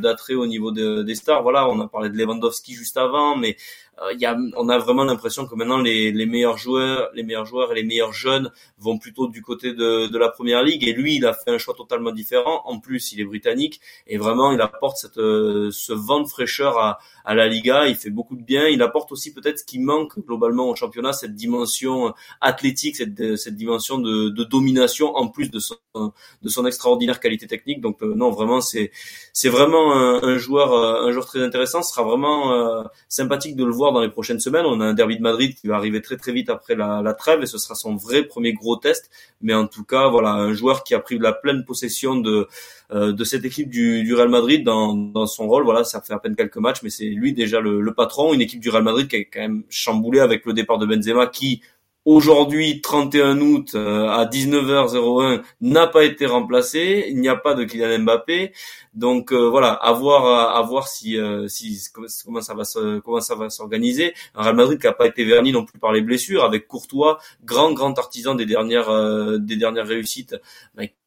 d'attrait 0.00 0.34
au 0.34 0.46
niveau 0.46 0.70
des 0.70 1.14
stars. 1.14 1.42
Voilà, 1.42 1.68
on 1.68 1.80
a 1.80 1.88
parlé 1.88 2.08
de 2.08 2.16
Lewandowski 2.16 2.74
juste 2.74 2.96
avant, 2.96 3.36
mais 3.36 3.56
euh, 4.00 4.12
y 4.14 4.24
a, 4.24 4.36
on 4.56 4.68
a 4.70 4.78
vraiment 4.78 5.04
l'impression 5.04 5.46
que 5.46 5.54
maintenant 5.54 5.78
les, 5.78 6.12
les, 6.12 6.24
meilleurs 6.24 6.56
joueurs, 6.56 7.10
les 7.14 7.22
meilleurs 7.22 7.44
joueurs 7.44 7.72
et 7.72 7.74
les 7.74 7.82
meilleurs 7.82 8.12
jeunes 8.14 8.50
vont 8.78 8.98
plutôt 8.98 9.28
du 9.28 9.42
côté 9.42 9.74
de, 9.74 10.06
de, 10.06 10.18
la 10.18 10.30
première 10.30 10.62
ligue. 10.62 10.86
Et 10.88 10.92
lui, 10.94 11.16
il 11.16 11.26
a 11.26 11.34
fait 11.34 11.50
un 11.50 11.58
choix 11.58 11.74
totalement 11.74 12.10
différent. 12.10 12.62
En 12.64 12.80
plus, 12.80 13.12
il 13.12 13.20
est 13.20 13.24
britannique 13.24 13.80
et 14.06 14.16
vraiment, 14.16 14.50
il 14.52 14.60
apporte 14.62 14.96
cette, 14.96 15.18
euh, 15.18 15.70
ce 15.72 15.92
vent 15.92 16.20
de 16.20 16.28
fraîcheur 16.28 16.78
à, 16.78 16.98
à 17.24 17.34
la 17.34 17.48
Liga. 17.48 17.86
Il 17.86 17.96
fait 17.96 18.10
beaucoup 18.10 18.36
de 18.36 18.42
bien. 18.42 18.66
Il 18.68 18.82
apporte 18.82 19.12
aussi 19.12 19.32
peut-être 19.32 19.58
ce 19.60 19.64
qui 19.64 19.78
manque 19.78 20.18
globalement 20.18 20.68
au 20.68 20.74
championnat, 20.74 21.12
cette 21.12 21.34
dimension 21.34 22.14
athlétique, 22.40 22.96
cette, 22.96 23.36
cette 23.36 23.56
dimension 23.56 23.98
de, 23.98 24.28
de 24.28 24.44
domination 24.44 25.14
en 25.16 25.28
plus 25.28 25.50
de 25.50 25.58
son, 25.58 25.76
de 25.94 26.48
son 26.48 26.66
extraordinaire 26.66 27.20
qualité 27.20 27.46
technique. 27.46 27.80
Donc 27.80 28.02
euh, 28.02 28.14
non, 28.14 28.30
vraiment, 28.30 28.60
c'est 28.60 28.90
c'est 29.32 29.48
vraiment 29.48 29.94
un, 29.94 30.22
un, 30.22 30.38
joueur 30.38 30.72
un 30.74 31.12
joueur 31.12 31.26
très 31.26 31.42
intéressant. 31.42 31.82
Ce 31.82 31.92
sera 31.92 32.02
vraiment 32.02 32.84
sympathique 33.08 33.56
de 33.56 33.64
le 33.64 33.72
voir 33.72 33.92
dans 33.92 34.00
les 34.00 34.10
prochaines 34.10 34.40
semaines. 34.40 34.66
On 34.66 34.80
a 34.80 34.84
un 34.84 34.94
derby 34.94 35.16
de 35.16 35.22
Madrid 35.22 35.54
qui 35.54 35.66
va 35.66 35.76
arriver 35.76 36.00
très 36.02 36.16
très 36.16 36.32
vite 36.32 36.50
après 36.50 36.74
la, 36.74 37.02
la 37.02 37.14
trêve 37.14 37.42
et 37.42 37.46
ce 37.46 37.58
sera 37.58 37.74
son 37.74 37.96
vrai 37.96 38.24
premier 38.24 38.52
gros 38.52 38.76
test. 38.76 39.10
Mais 39.40 39.54
en 39.54 39.66
tout 39.66 39.84
cas, 39.84 40.08
voilà, 40.08 40.30
un 40.32 40.52
joueur 40.52 40.84
qui 40.84 40.94
a 40.94 41.00
pris 41.00 41.18
la 41.18 41.32
pleine 41.32 41.64
possession 41.64 42.16
de 42.16 42.30
euh, 42.32 42.46
de 42.92 43.24
cette 43.24 43.44
équipe 43.44 43.70
du, 43.70 44.02
du 44.02 44.14
Real 44.14 44.28
Madrid 44.28 44.64
dans, 44.64 44.94
dans 44.94 45.26
son 45.26 45.48
rôle. 45.48 45.64
Voilà, 45.64 45.82
ça 45.84 46.00
fait 46.00 46.12
à 46.12 46.18
peine 46.18 46.36
quelques 46.36 46.58
matchs, 46.58 46.82
mais 46.82 46.90
c'est 46.90 47.06
lui 47.06 47.32
déjà 47.32 47.60
le, 47.60 47.80
le 47.80 47.94
patron. 47.94 48.34
Une 48.34 48.40
équipe 48.42 48.60
du 48.60 48.70
Real 48.70 48.82
Madrid 48.82 49.08
qui 49.08 49.16
est 49.16 49.24
quand 49.24 49.40
même 49.40 49.64
chamboulée 49.70 50.20
avec 50.20 50.44
le 50.44 50.52
départ 50.52 50.78
de 50.78 50.86
Benzema 50.86 51.26
qui 51.26 51.62
aujourd'hui 52.04 52.80
31 52.80 53.40
août 53.40 53.70
euh, 53.74 54.08
à 54.08 54.24
19h01 54.24 55.42
n'a 55.60 55.86
pas 55.86 56.04
été 56.04 56.26
remplacé, 56.26 57.06
il 57.08 57.18
n'y 57.18 57.28
a 57.28 57.36
pas 57.36 57.54
de 57.54 57.64
Kylian 57.64 58.00
Mbappé. 58.00 58.52
Donc 58.94 59.32
euh, 59.32 59.48
voilà, 59.48 59.72
à 59.72 59.92
voir 59.92 60.56
à 60.56 60.62
voir 60.62 60.88
si 60.88 61.18
euh, 61.18 61.48
si 61.48 61.80
comment 62.24 62.40
ça 62.40 62.54
va 62.54 62.64
se, 62.64 62.98
comment 63.00 63.20
ça 63.20 63.34
va 63.34 63.50
s'organiser. 63.50 64.14
Un 64.34 64.42
Real 64.42 64.56
Madrid 64.56 64.80
qui 64.80 64.86
n'a 64.86 64.92
pas 64.92 65.06
été 65.06 65.24
verni 65.24 65.52
non 65.52 65.64
plus 65.64 65.78
par 65.78 65.92
les 65.92 66.02
blessures 66.02 66.44
avec 66.44 66.66
Courtois, 66.66 67.18
grand 67.44 67.72
grand 67.72 67.98
artisan 67.98 68.34
des 68.34 68.46
dernières 68.46 68.90
des 69.38 69.56
dernières 69.56 69.86
réussites, 69.86 70.36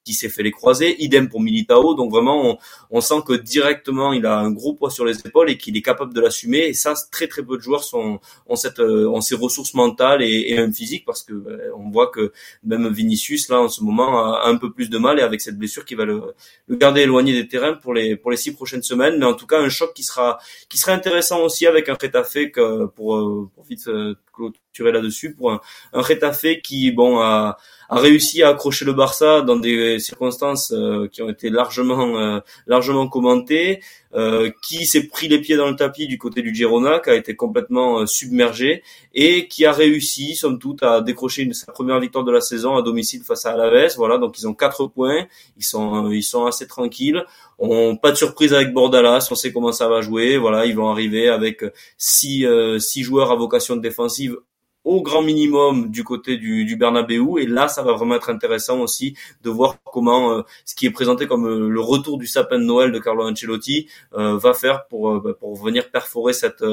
qui 0.06 0.14
s'est 0.14 0.30
fait 0.30 0.44
les 0.44 0.52
croiser. 0.52 1.04
Idem 1.04 1.28
pour 1.28 1.42
Militao. 1.42 1.96
Donc 1.96 2.12
vraiment, 2.12 2.52
on, 2.52 2.58
on, 2.92 3.02
sent 3.02 3.22
que 3.28 3.34
directement, 3.34 4.14
il 4.14 4.26
a 4.26 4.38
un 4.38 4.52
gros 4.52 4.74
poids 4.74 4.92
sur 4.92 5.04
les 5.04 5.20
épaules 5.20 5.50
et 5.50 5.58
qu'il 5.58 5.76
est 5.76 5.82
capable 5.82 6.14
de 6.14 6.22
l'assumer. 6.22 6.60
Et 6.68 6.74
ça, 6.74 6.94
très 7.12 7.28
très 7.28 7.44
peu 7.44 7.58
de 7.58 7.62
joueurs 7.62 7.84
sont, 7.84 8.20
ont, 8.48 8.56
cette, 8.56 8.80
euh, 8.80 9.10
ont 9.10 9.22
ces 9.22 9.36
ressources 9.36 9.74
mentales 9.74 10.22
et, 10.22 10.52
et 10.52 10.56
même 10.56 10.74
physiques 10.74 11.04
parce 11.06 11.24
que 11.24 11.34
euh, 11.34 11.72
on 11.76 11.90
voit 11.90 12.08
que 12.08 12.32
même 12.64 12.88
Vinicius 12.88 13.50
là 13.50 13.60
en 13.60 13.68
ce 13.68 13.84
moment 13.84 14.34
a 14.34 14.48
un 14.48 14.58
peu 14.58 14.72
plus 14.72 14.90
de 14.90 14.98
mal 14.98 15.20
et 15.20 15.24
avec 15.24 15.42
cette 15.42 15.58
blessure 15.58 15.84
qui 15.84 15.96
va 15.96 16.06
le, 16.06 16.22
le 16.68 16.76
garder 16.76 17.02
éloigné 17.02 17.34
des 17.34 17.48
terrains 17.48 17.74
pour 17.74 17.94
les 17.94 18.16
pour 18.16 18.32
les 18.32 18.38
six 18.38 18.54
prochaines 18.54 18.84
semaines. 18.84 19.18
Mais 19.20 19.26
en 19.26 19.34
tout 19.34 19.48
cas, 19.48 19.60
un 19.60 19.70
choc 19.70 19.94
qui 19.94 20.04
sera 20.04 20.38
qui 20.70 20.78
sera 20.78 20.94
intéressant 20.94 21.42
aussi 21.42 21.66
avec 21.66 21.90
un 21.90 21.98
fait 22.24 22.52
que 22.52 22.86
pour, 22.86 23.16
euh, 23.16 23.50
pour 23.54 23.66
vite 23.66 23.90
clôturer 24.34 24.65
là-dessus 24.84 25.34
pour 25.34 25.52
un, 25.52 25.62
un 25.94 26.02
Retafe 26.02 26.62
qui, 26.64 26.92
bon, 26.92 27.20
a, 27.20 27.58
a 27.90 28.00
réussi 28.00 28.44
à 28.44 28.50
accrocher 28.50 28.86
le 28.86 28.94
Barça 28.94 29.42
dans 29.42 29.56
des 29.58 30.00
circonstances 30.00 30.72
euh, 30.72 31.08
qui 31.08 31.22
ont 31.22 31.30
été 31.30 31.50
largement 31.50 32.20
euh, 32.20 32.40
largement 32.68 33.08
commentées, 33.08 33.82
euh, 34.16 34.50
qui 34.62 34.86
s'est 34.86 35.08
pris 35.08 35.28
les 35.28 35.40
pieds 35.40 35.58
dans 35.58 35.70
le 35.70 35.76
tapis 35.76 36.08
du 36.08 36.18
côté 36.18 36.42
du 36.42 36.54
Girona, 36.54 37.00
qui 37.00 37.10
a 37.10 37.16
été 37.16 37.36
complètement 37.36 38.06
submergé 38.08 38.82
et 39.14 39.48
qui 39.48 39.66
a 39.66 39.72
réussi, 39.72 40.36
somme 40.36 40.58
toute, 40.58 40.84
à 40.84 41.02
décrocher 41.02 41.44
une, 41.44 41.54
sa 41.54 41.72
première 41.72 42.00
victoire 42.00 42.24
de 42.24 42.32
la 42.32 42.42
saison 42.42 42.76
à 42.76 42.82
domicile 42.82 43.24
face 43.24 43.46
à 43.46 43.52
Alaves. 43.52 43.94
Voilà, 43.98 44.18
donc 44.18 44.40
ils 44.40 44.48
ont 44.48 44.54
quatre 44.54 44.88
points, 44.88 45.28
ils 45.58 45.64
sont 45.64 46.10
ils 46.12 46.24
sont 46.24 46.46
assez 46.46 46.68
tranquilles. 46.68 47.24
On 47.60 47.96
pas 47.96 48.12
de 48.12 48.18
surprise 48.18 48.54
avec 48.54 48.74
Bordalas, 48.74 49.28
on 49.32 49.36
sait 49.36 49.52
comment 49.54 49.72
ça 49.72 49.88
va 49.88 50.02
jouer. 50.02 50.38
Voilà, 50.38 50.66
ils 50.66 50.76
vont 50.76 50.90
arriver 50.90 51.30
avec 51.30 51.64
six 51.98 52.46
six 52.80 53.04
joueurs 53.04 53.32
à 53.32 53.36
vocation 53.36 53.76
défensive 53.76 54.38
au 54.86 55.02
grand 55.02 55.24
minimum 55.24 55.90
du 55.90 56.04
côté 56.04 56.38
du, 56.38 56.64
du 56.64 56.76
Bernabeu. 56.78 57.40
Et 57.40 57.48
là 57.48 57.68
ça 57.68 57.82
va 57.84 57.94
vraiment 57.94 58.16
être 58.16 58.30
intéressant 58.30 58.80
aussi 58.80 59.18
de 59.44 59.50
voir 59.50 59.78
comment 59.84 60.32
euh, 60.32 60.42
ce 60.64 60.76
qui 60.76 60.86
est 60.86 60.92
présenté 60.92 61.28
comme 61.28 61.48
euh, 61.48 61.68
le 61.68 61.82
retour 61.82 62.18
du 62.18 62.28
sapin 62.28 62.60
de 62.60 62.64
Noël 62.64 62.92
de 62.92 63.00
Carlo 63.00 63.28
Ancelotti 63.28 63.88
euh, 64.14 64.38
va 64.38 64.54
faire 64.54 64.86
pour 64.88 65.20
bah, 65.20 65.32
pour 65.38 65.56
venir 65.56 65.90
perforer 65.90 66.34
cette 66.34 66.64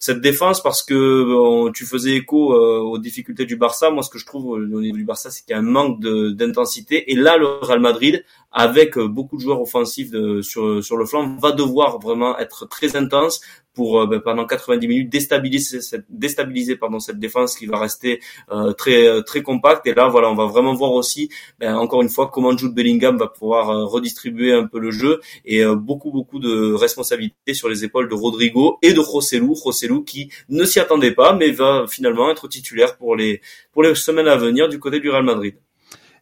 cette 0.00 0.20
défense. 0.20 0.62
Parce 0.62 0.82
que 0.82 1.70
tu 1.72 1.86
faisais 1.86 2.12
écho 2.12 2.52
aux 2.54 2.98
difficultés 2.98 3.46
du 3.46 3.56
Barça. 3.56 3.90
Moi 3.90 4.02
ce 4.02 4.10
que 4.10 4.18
je 4.18 4.26
trouve 4.26 4.46
au 4.46 4.58
niveau 4.58 4.96
du 4.96 5.04
Barça 5.04 5.30
c'est 5.30 5.42
qu'il 5.44 5.52
y 5.52 5.54
a 5.54 5.60
un 5.60 5.62
manque 5.62 6.00
d'intensité. 6.00 7.12
Et 7.12 7.14
là 7.14 7.36
le 7.36 7.46
Real 7.46 7.80
Madrid 7.80 8.24
avec 8.50 8.98
beaucoup 8.98 9.36
de 9.36 9.42
joueurs 9.42 9.60
offensifs 9.60 10.10
de, 10.10 10.42
sur 10.42 10.84
sur 10.84 10.96
le 10.96 11.06
flanc 11.06 11.36
va 11.40 11.52
devoir 11.52 11.98
vraiment 12.00 12.36
être 12.38 12.66
très 12.66 12.96
intense 12.96 13.40
pour 13.74 14.00
euh, 14.00 14.06
ben, 14.06 14.20
pendant 14.20 14.46
90 14.46 14.86
minutes 14.86 15.10
déstabiliser 15.10 15.80
cette 15.80 16.06
déstabiliser 16.08 16.76
pardon 16.76 17.00
cette 17.00 17.18
défense 17.18 17.56
qui 17.56 17.66
va 17.66 17.78
rester 17.78 18.20
euh, 18.50 18.72
très 18.72 19.06
euh, 19.06 19.22
très 19.22 19.42
compacte 19.42 19.86
et 19.86 19.94
là 19.94 20.08
voilà 20.08 20.30
on 20.30 20.34
va 20.34 20.46
vraiment 20.46 20.74
voir 20.74 20.92
aussi 20.92 21.28
ben, 21.58 21.76
encore 21.76 22.02
une 22.02 22.08
fois 22.08 22.30
comment 22.32 22.56
Jude 22.56 22.74
Bellingham 22.74 23.16
va 23.16 23.26
pouvoir 23.26 23.88
redistribuer 23.88 24.52
un 24.52 24.66
peu 24.66 24.78
le 24.78 24.90
jeu 24.90 25.20
et 25.44 25.64
beaucoup 25.66 26.10
beaucoup 26.10 26.38
de 26.38 26.72
responsabilités 26.72 27.54
sur 27.54 27.68
les 27.68 27.84
épaules 27.84 28.08
de 28.08 28.14
Rodrigo 28.14 28.78
et 28.82 28.92
de 28.92 29.00
Rossellou 29.00 29.54
Rossellou 29.54 30.04
qui 30.04 30.30
ne 30.48 30.64
s'y 30.64 30.80
attendait 30.80 31.12
pas 31.12 31.34
mais 31.34 31.50
va 31.50 31.86
finalement 31.88 32.30
être 32.30 32.48
titulaire 32.48 32.96
pour 32.96 33.16
les 33.16 33.40
pour 33.72 33.82
les 33.82 33.94
semaines 33.94 34.28
à 34.28 34.36
venir 34.36 34.68
du 34.68 34.78
côté 34.78 35.00
du 35.00 35.10
Real 35.10 35.24
Madrid. 35.24 35.54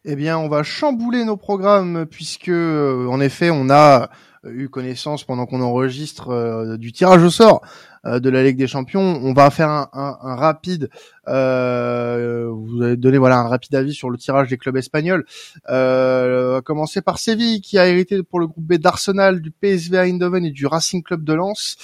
Eh 0.05 0.17
bien, 0.17 0.37
on 0.37 0.49
va 0.49 0.63
chambouler 0.63 1.23
nos 1.23 1.37
programmes 1.37 2.05
puisque, 2.05 2.49
en 2.49 3.21
effet, 3.21 3.49
on 3.49 3.69
a 3.69 4.09
eu 4.45 4.69
connaissance 4.69 5.23
pendant 5.23 5.45
qu'on 5.45 5.61
enregistre 5.61 6.29
euh, 6.29 6.77
du 6.77 6.91
tirage 6.91 7.23
au 7.23 7.29
sort 7.29 7.61
de 8.05 8.29
la 8.29 8.43
Ligue 8.43 8.57
des 8.57 8.67
Champions. 8.67 9.19
On 9.23 9.33
va 9.33 9.49
faire 9.49 9.69
un, 9.69 9.89
un, 9.93 10.17
un 10.21 10.35
rapide, 10.35 10.89
euh, 11.29 12.49
vous 12.51 12.81
allez 12.81 12.97
donner 12.97 13.17
voilà 13.17 13.39
un 13.39 13.47
rapide 13.47 13.75
avis 13.75 13.93
sur 13.93 14.09
le 14.09 14.17
tirage 14.17 14.49
des 14.49 14.57
clubs 14.57 14.75
espagnols. 14.75 15.25
Euh, 15.69 16.53
va 16.55 16.61
commencer 16.61 17.01
par 17.01 17.17
Séville 17.17 17.61
qui 17.61 17.77
a 17.77 17.87
hérité 17.87 18.23
pour 18.23 18.39
le 18.39 18.47
groupe 18.47 18.65
B 18.65 18.73
d'Arsenal, 18.73 19.41
du 19.41 19.51
PSV 19.51 19.97
Eindhoven 19.97 20.45
et 20.45 20.51
du 20.51 20.65
Racing 20.65 21.03
Club 21.03 21.23
de 21.23 21.33
Lens. 21.33 21.77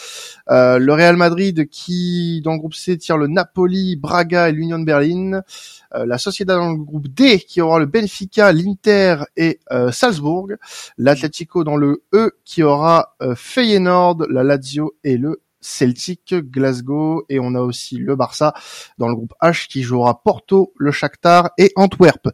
Euh, 0.49 0.77
le 0.77 0.93
Real 0.93 1.15
Madrid 1.15 1.69
qui 1.69 2.41
dans 2.43 2.53
le 2.53 2.60
groupe 2.60 2.73
C 2.73 2.97
tire 2.97 3.17
le 3.17 3.27
Napoli, 3.27 3.95
Braga 3.95 4.49
et 4.49 4.51
l'Union 4.51 4.79
de 4.79 4.86
Berlin. 4.86 5.41
Euh, 5.95 6.05
la 6.05 6.17
Sociedad 6.17 6.58
dans 6.58 6.71
le 6.71 6.77
groupe 6.77 7.08
D 7.08 7.39
qui 7.39 7.62
aura 7.62 7.79
le 7.79 7.86
Benfica, 7.86 8.51
l'Inter 8.51 9.23
et 9.38 9.60
euh, 9.71 9.91
Salzbourg. 9.91 10.49
L'Atlético 10.97 11.63
dans 11.63 11.77
le 11.77 12.03
E 12.13 12.32
qui 12.45 12.63
aura 12.63 13.15
euh, 13.21 13.36
Feyenoord, 13.36 14.25
la 14.29 14.43
Lazio 14.43 14.95
et 15.03 15.17
le 15.17 15.41
Celtic, 15.62 16.34
Glasgow 16.34 17.26
et 17.30 17.39
on 17.39 17.56
a 17.56 17.62
aussi 17.62 17.98
le 17.98 18.15
Barça 18.15 18.54
dans 18.98 19.08
le 19.08 19.15
groupe 19.15 19.34
H 19.41 19.67
qui 19.67 19.84
jouera 19.84 20.22
Porto, 20.24 20.74
le 20.78 20.91
Shakhtar 20.91 21.52
et 21.58 21.72
Antwerp. 21.76 22.30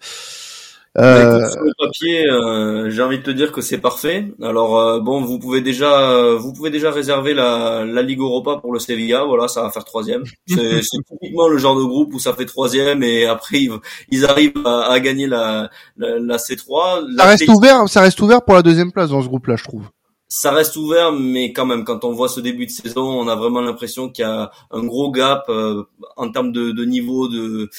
Euh... 0.98 1.50
Sur 1.50 1.62
le 1.62 1.72
papier, 1.78 2.30
euh, 2.30 2.90
j'ai 2.90 3.02
envie 3.02 3.18
de 3.18 3.24
te 3.24 3.32
dire 3.32 3.52
que 3.52 3.60
c'est 3.60 3.80
parfait. 3.80 4.28
Alors 4.42 4.80
euh, 4.80 5.00
bon, 5.02 5.22
vous 5.22 5.40
pouvez 5.40 5.60
déjà, 5.60 6.36
vous 6.36 6.54
pouvez 6.54 6.70
déjà 6.70 6.90
réserver 6.90 7.34
la, 7.34 7.84
la 7.84 8.02
Ligue 8.02 8.22
Europa 8.22 8.60
pour 8.62 8.72
le 8.72 8.80
Sevilla. 8.80 9.26
Voilà, 9.26 9.50
ça 9.50 9.62
va 9.62 9.72
faire 9.72 9.84
troisième. 9.84 10.24
C'est 10.48 10.80
typiquement 11.10 11.50
le 11.50 11.58
genre 11.58 11.78
de 11.78 11.84
groupe 11.84 12.14
où 12.14 12.20
ça 12.20 12.34
fait 12.34 12.46
troisième 12.46 13.04
et 13.04 13.26
après 13.26 13.68
ils, 14.10 14.26
arrivent 14.26 14.66
à, 14.66 14.98
gagner 15.02 15.28
la, 15.28 15.70
la, 15.98 16.38
C3. 16.38 17.18
ça 17.18 17.26
reste 17.26 17.50
ouvert, 17.50 17.90
ça 17.90 18.02
reste 18.02 18.22
ouvert 18.22 18.42
pour 18.44 18.56
la 18.56 18.62
deuxième 18.62 18.94
place 18.94 19.10
dans 19.10 19.22
ce 19.22 19.28
groupe-là, 19.28 19.58
je 19.58 19.64
trouve 19.66 19.90
ça 20.28 20.52
reste 20.52 20.76
ouvert, 20.76 21.12
mais 21.12 21.54
quand 21.54 21.66
même, 21.66 21.84
quand 21.84 22.04
on 22.04 22.12
voit 22.12 22.30
ce 22.30 22.40
début 22.40 22.66
de 22.66 22.72
saison, 22.72 23.04
on 23.04 23.28
a 23.28 23.36
vraiment 23.36 23.62
l'impression 23.62 24.10
qu'il 24.10 24.24
y 24.24 24.28
a 24.28 24.52
un 24.72 24.84
gros 24.84 25.12
gap 25.12 25.46
euh, 25.50 25.84
en 26.18 26.32
termes 26.32 26.52
de, 26.52 26.72
de, 26.72 26.86
niveau, 26.86 27.28
de, 27.28 27.70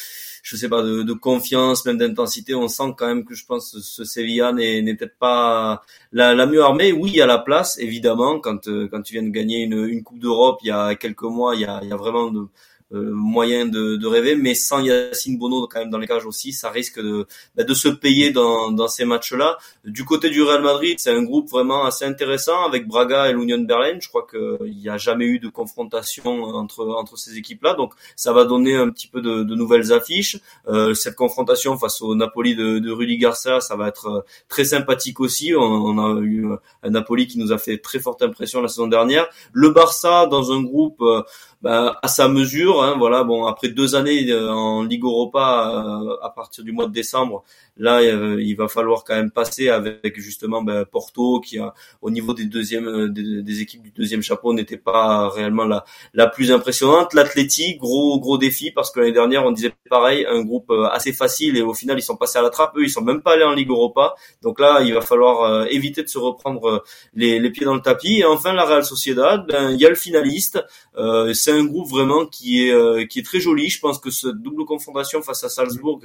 je 0.43 0.57
sais 0.57 0.69
pas, 0.69 0.83
de, 0.83 1.03
de 1.03 1.13
confiance, 1.13 1.85
même 1.85 1.99
d'intensité. 1.99 2.55
On 2.55 2.69
sent 2.69 2.95
quand 2.97 3.09
même 3.09 3.25
que 3.25 3.35
je 3.35 3.45
pense 3.47 3.73
que 3.73 3.81
ce 3.81 4.05
Sevilla 4.05 4.53
n'est 4.53 4.95
peut-être 4.95 5.19
pas 5.19 5.83
la, 6.13 6.35
la, 6.35 6.47
mieux 6.47 6.63
armée. 6.63 6.93
Oui, 6.93 7.21
a 7.21 7.27
la 7.27 7.39
place, 7.39 7.79
évidemment. 7.79 8.39
Quand 8.39 8.69
euh, 8.69 8.89
quand 8.89 9.03
tu 9.03 9.15
viens 9.15 9.25
de 9.25 9.31
gagner 9.31 9.63
une, 9.63 9.85
une 9.85 10.03
Coupe 10.05 10.21
d'Europe 10.21 10.61
il 10.63 10.69
y 10.69 10.71
a 10.71 10.95
quelques 10.95 11.23
mois, 11.23 11.57
il 11.57 11.63
y 11.63 11.65
a, 11.65 11.81
il 11.83 11.89
y 11.89 11.93
a 11.93 11.97
vraiment 11.97 12.31
de 12.31 12.47
euh, 12.93 13.11
moyen 13.13 13.67
de, 13.67 13.97
de, 13.97 14.07
rêver, 14.07 14.37
mais 14.37 14.55
sans 14.55 14.81
Yacine 14.81 15.39
Bono 15.39 15.67
quand 15.67 15.81
même 15.81 15.91
dans 15.91 15.99
les 15.99 16.07
cages 16.07 16.25
aussi, 16.25 16.53
ça 16.53 16.71
risque 16.71 17.01
de, 17.01 17.27
bah, 17.57 17.65
de 17.65 17.75
se 17.75 17.89
payer 17.89 18.31
dans, 18.31 18.71
dans 18.71 18.87
ces 18.87 19.05
matchs-là. 19.05 19.59
Du 19.85 20.05
côté 20.05 20.31
du 20.31 20.43
Real 20.43 20.63
Madrid, 20.63 20.97
c'est 21.01 21.11
un 21.11 21.23
groupe 21.25 21.51
vraiment 21.51 21.85
assez 21.85 22.05
intéressant 22.05 22.65
avec 22.65 22.87
Braga 22.87 23.29
et 23.29 23.33
l'Union 23.33 23.59
Berlin. 23.59 23.99
Je 24.01 24.09
crois 24.09 24.27
qu'il 24.31 24.77
n'y 24.77 24.89
a 24.89 24.99
jamais 24.99 25.27
eu 25.27 25.41
de 25.41 25.49
confrontation 25.49 26.45
entre, 26.45 26.87
entre 26.87 27.19
ces 27.19 27.37
équipes-là, 27.37 27.75
donc 27.75 27.93
ça 28.15 28.33
va 28.33 28.45
donner 28.45 28.77
un 28.77 28.91
petit 28.91 29.09
peu 29.09 29.21
de, 29.21 29.43
de 29.43 29.55
nouvelles 29.57 29.93
affiches. 29.93 30.39
Euh, 30.69 30.95
cette 30.95 31.17
confrontation 31.17 31.77
face 31.77 32.01
au 32.03 32.15
Napoli 32.15 32.55
de, 32.55 32.79
de 32.79 32.91
Rudy 32.93 33.19
Garcia, 33.19 33.61
ça 33.61 33.75
va 33.75 33.89
être 33.89 34.07
euh, 34.07 34.21
très 34.49 34.65
sympathique 34.65 35.19
aussi. 35.19 35.55
On, 35.57 35.61
on, 35.61 35.99
a 35.99 36.21
eu 36.21 36.47
un 36.83 36.91
Napoli 36.91 37.27
qui 37.27 37.39
nous 37.39 37.53
a 37.53 37.59
fait 37.59 37.79
très 37.79 37.99
forte 37.99 38.23
impression 38.23 38.63
la 38.63 38.69
saison 38.69 38.87
dernière. 38.87 39.27
Le 39.53 39.71
Barça 39.71 40.27
dans 40.27 40.53
un 40.53 40.63
groupe 40.63 41.01
euh, 41.01 41.23
bah, 41.63 41.99
à 42.03 42.09
sa 42.09 42.29
mesure. 42.29 42.83
Hein, 42.83 42.97
voilà, 42.99 43.25
bon, 43.25 43.47
après 43.47 43.69
deux 43.69 43.95
années 43.95 44.31
euh, 44.31 44.51
en 44.51 44.83
Ligue 44.83 45.05
Europa, 45.05 45.73
euh, 46.03 46.17
à 46.23 46.31
partir 46.31 46.65
du 46.65 46.73
mois 46.73 46.87
de 46.87 46.93
décembre, 46.93 47.45
Là, 47.79 48.01
euh, 48.01 48.41
il 48.41 48.57
va 48.57 48.69
falloir 48.69 49.05
quand 49.05 49.15
même 49.15 49.31
passer 49.31 49.69
avec 49.69 50.19
justement 50.19 50.63
ben, 50.63 50.87
Porto, 50.87 51.41
qui 51.41 51.59
a, 51.59 51.75
au 52.01 52.11
niveau 52.11 52.33
des 52.33 52.47
deuxièmes 52.47 53.13
des, 53.13 53.61
équipes 53.61 53.83
du 53.83 53.91
deuxième 53.91 54.23
chapeau 54.23 54.55
n'était 54.55 54.79
pas 54.79 55.29
réellement 55.29 55.67
la, 55.67 55.85
la 56.15 56.27
plus 56.27 56.53
impressionnante. 56.53 57.13
L'Athletic, 57.13 57.79
gros 57.79 58.19
gros 58.19 58.39
défi 58.39 58.71
parce 58.71 58.91
que 58.91 59.01
l'année 59.01 59.13
dernière 59.13 59.45
on 59.45 59.51
disait 59.51 59.75
pareil, 59.91 60.25
un 60.27 60.43
groupe 60.43 60.73
assez 60.91 61.13
facile 61.13 61.59
et 61.59 61.63
au 61.63 61.75
final 61.75 61.99
ils 61.99 62.03
sont 62.03 62.17
passés 62.17 62.39
à 62.39 62.43
la 62.43 62.49
trappe. 62.49 62.75
Eux, 62.79 62.85
ils 62.85 62.91
sont 62.91 63.03
même 63.03 63.21
pas 63.21 63.35
allés 63.35 63.45
en 63.45 63.53
Ligue 63.53 63.69
Europa. 63.69 64.15
Donc 64.41 64.59
là, 64.59 64.81
il 64.81 64.95
va 64.95 65.03
falloir 65.03 65.67
éviter 65.67 66.03
de 66.03 66.09
se 66.09 66.19
reprendre 66.19 66.83
les, 67.13 67.39
les 67.39 67.51
pieds 67.51 67.67
dans 67.67 67.75
le 67.75 67.83
tapis. 67.83 68.21
Et 68.21 68.25
enfin, 68.25 68.55
la 68.55 68.65
Real 68.65 68.87
Sociedad, 68.87 69.47
ben 69.47 69.73
il 69.73 69.81
y 69.81 69.85
a 69.85 69.91
le 69.91 69.95
finaliste. 69.97 70.65
Euh, 70.97 71.35
c'est 71.47 71.53
un 71.53 71.65
groupe 71.65 71.89
vraiment 71.89 72.27
qui 72.27 72.69
est 72.69 73.09
qui 73.09 73.21
est 73.21 73.23
très 73.23 73.41
joli. 73.41 73.69
Je 73.69 73.79
pense 73.79 73.99
que 73.99 74.11
cette 74.11 74.37
double 74.43 74.65
confrontation 74.65 75.23
face 75.23 75.45
à 75.45 75.49
Salzbourg, 75.49 76.01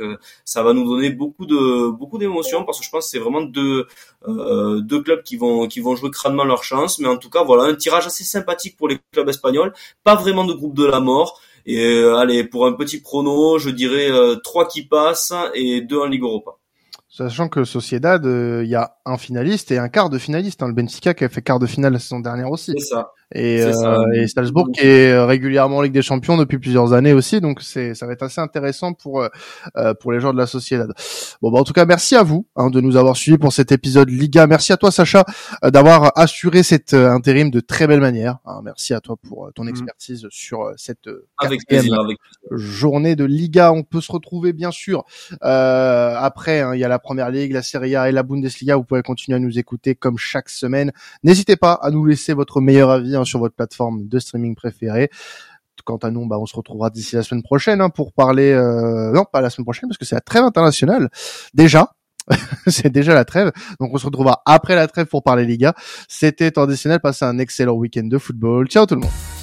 ça 0.46 0.62
va 0.62 0.74
nous 0.74 0.86
donner 0.86 1.10
beaucoup 1.10 1.46
de 1.48 1.90
beaucoup 1.90 2.20
d'émotions 2.20 2.64
parce 2.64 2.80
que 2.80 2.86
je 2.86 2.92
pense 2.92 3.06
que 3.06 3.12
c'est 3.12 3.20
vraiment 3.20 3.42
deux 3.42 3.88
euh, 4.28 4.82
deux 4.82 5.02
clubs 5.02 5.24
qui 5.24 5.36
vont 5.38 5.68
qui 5.68 5.80
vont 5.80 5.96
jouer 5.96 6.12
crânement 6.12 6.44
leur 6.44 6.64
chance. 6.64 7.00
Mais 7.00 7.08
en 7.08 7.18
tout 7.18 7.30
cas, 7.30 7.44
voilà 7.44 7.64
un 7.64 7.76
tirage 7.76 8.06
assez 8.06 8.24
sympathique 8.24 8.78
pour 8.78 8.88
les 8.88 9.00
clubs 9.12 9.28
espagnols. 9.30 9.74
Pas 10.04 10.16
vraiment 10.16 10.46
de 10.46 10.54
groupe 10.54 10.76
de 10.76 10.86
la 10.86 11.00
mort. 11.00 11.42
Et 11.66 11.80
euh, 11.80 12.18
allez, 12.18 12.44
pour 12.44 12.66
un 12.68 12.74
petit 12.74 13.00
prono, 13.02 13.58
je 13.58 13.70
dirais 13.70 14.12
euh, 14.12 14.36
trois 14.36 14.68
qui 14.68 14.84
passent 14.84 15.34
et 15.56 15.82
deux 15.82 16.00
en 16.00 16.06
Ligue 16.06 16.24
Europa. 16.24 16.52
Sachant 17.10 17.50
que 17.50 17.64
Sociedad, 17.66 18.24
il 18.24 18.70
y 18.70 18.76
a 18.76 18.96
un 19.06 19.18
finaliste 19.18 19.72
et 19.72 19.78
un 19.78 19.90
quart 19.90 20.10
de 20.10 20.18
finaliste. 20.18 20.64
Hein. 20.64 20.68
Le 20.68 20.74
Benfica 20.74 21.14
qui 21.14 21.24
a 21.24 21.30
fait 21.30 21.42
quart 21.42 21.60
de 21.60 21.68
finale 21.68 21.94
la 21.94 22.00
saison 22.00 22.20
dernière 22.20 22.50
aussi. 22.52 22.74
C'est 22.78 22.86
ça 22.86 23.14
et, 23.34 23.64
euh, 23.64 24.12
et 24.14 24.28
Salzbourg 24.28 24.70
qui 24.74 24.86
est 24.86 25.20
régulièrement 25.24 25.78
en 25.78 25.82
Ligue 25.82 25.94
des 25.94 26.02
Champions 26.02 26.38
depuis 26.38 26.60
plusieurs 26.60 26.94
années 26.94 27.14
aussi, 27.14 27.42
donc 27.42 27.62
c'est 27.62 27.96
ça 27.96 28.06
va 28.06 28.14
être 28.14 28.24
assez 28.24 28.42
intéressant 28.42 28.94
pour 28.94 29.24
euh, 29.78 29.94
pour 30.00 30.12
les 30.12 30.20
joueurs 30.20 30.34
de 30.34 30.38
la 30.38 30.48
Sociedad. 30.48 30.92
Bon 31.42 31.52
bah 31.52 31.60
en 31.60 31.64
tout 31.64 31.74
cas 31.74 31.86
merci 31.86 32.16
à 32.16 32.24
vous 32.24 32.46
hein, 32.56 32.70
de 32.70 32.82
nous 32.82 32.98
avoir 32.98 33.16
suivis 33.16 33.38
pour 33.38 33.54
cet 33.54 33.72
épisode 33.72 34.10
Liga. 34.10 34.48
Merci 34.48 34.74
à 34.74 34.78
toi 34.78 34.92
Sacha 34.92 35.26
euh, 35.64 35.72
d'avoir 35.72 36.12
assuré 36.16 36.64
cet 36.64 36.94
euh, 36.94 37.12
intérim 37.12 37.50
de 37.50 37.60
très 37.60 37.88
belle 37.88 38.00
manière. 38.00 38.38
Hein, 38.46 38.62
merci 38.64 38.94
à 38.94 39.00
toi 39.00 39.16
pour 39.18 39.48
euh, 39.48 39.52
ton 39.52 39.64
mhm. 39.64 39.70
expertise 39.70 40.28
sur 40.30 40.72
cette 40.78 41.10
avec 41.38 41.66
plaisir, 41.68 42.00
avec 42.00 42.18
journée 42.52 43.16
de 43.16 43.26
Liga. 43.26 43.72
On 43.72 43.84
peut 43.84 44.02
se 44.02 44.12
retrouver 44.12 44.54
bien 44.54 44.72
sûr 44.72 45.04
après. 45.42 46.62
Hein, 46.62 46.76
il 46.76 46.80
y 46.80 46.84
a 46.84 46.88
la 46.88 47.00
Première 47.00 47.30
Ligue, 47.30 47.54
la 47.54 47.62
Serie 47.62 47.96
A 47.96 48.10
et 48.10 48.12
la 48.12 48.24
Bundesliga. 48.24 48.76
Vous 48.76 48.84
pouvez 48.84 49.02
continuer 49.02 49.36
à 49.38 49.40
nous 49.40 49.60
écouter 49.60 49.96
comme 49.96 50.18
chaque 50.18 50.50
semaine. 50.50 50.92
N'hésitez 51.24 51.56
pas 51.56 51.74
à 51.74 51.92
nous 51.92 52.06
laisser 52.06 52.34
votre 52.34 52.62
meilleur 52.62 52.90
avis 52.90 53.18
sur 53.26 53.40
votre 53.40 53.56
plateforme 53.56 54.08
de 54.08 54.20
streaming 54.20 54.56
préférée. 54.56 55.10
Quant 55.84 55.98
à 55.98 56.12
nous, 56.12 56.28
bah, 56.28 56.38
on 56.40 56.46
se 56.46 56.56
retrouvera 56.56 56.90
d'ici 56.90 57.16
la 57.16 57.24
semaine 57.24 57.42
prochaine 57.42 57.82
hein, 57.82 57.90
pour 57.90 58.14
parler. 58.14 58.52
Euh... 58.52 59.12
Non, 59.14 59.26
pas 59.26 59.42
la 59.42 59.50
semaine 59.50 59.66
prochaine 59.66 59.90
parce 59.90 59.98
que 59.98 60.06
c'est 60.06 60.16
la 60.16 60.22
trêve 60.22 60.44
internationale. 60.44 61.10
Déjà, 61.54 61.94
c'est 62.68 62.90
déjà 62.90 63.14
la 63.14 63.26
trêve. 63.26 63.52
Donc 63.80 63.92
on 63.94 63.98
se 63.98 64.06
retrouvera 64.06 64.42
après 64.46 64.76
la 64.76 64.88
trêve 64.88 65.08
pour 65.08 65.24
parler 65.24 65.46
Liga. 65.46 65.74
C'était 66.08 66.52
traditionnel. 66.52 67.00
Passez 67.00 67.26
un 67.26 67.40
excellent 67.40 67.74
week-end 67.74 68.04
de 68.04 68.18
football. 68.18 68.68
Ciao 68.68 68.86
tout 68.86 68.96
le 68.96 69.02
monde. 69.02 69.41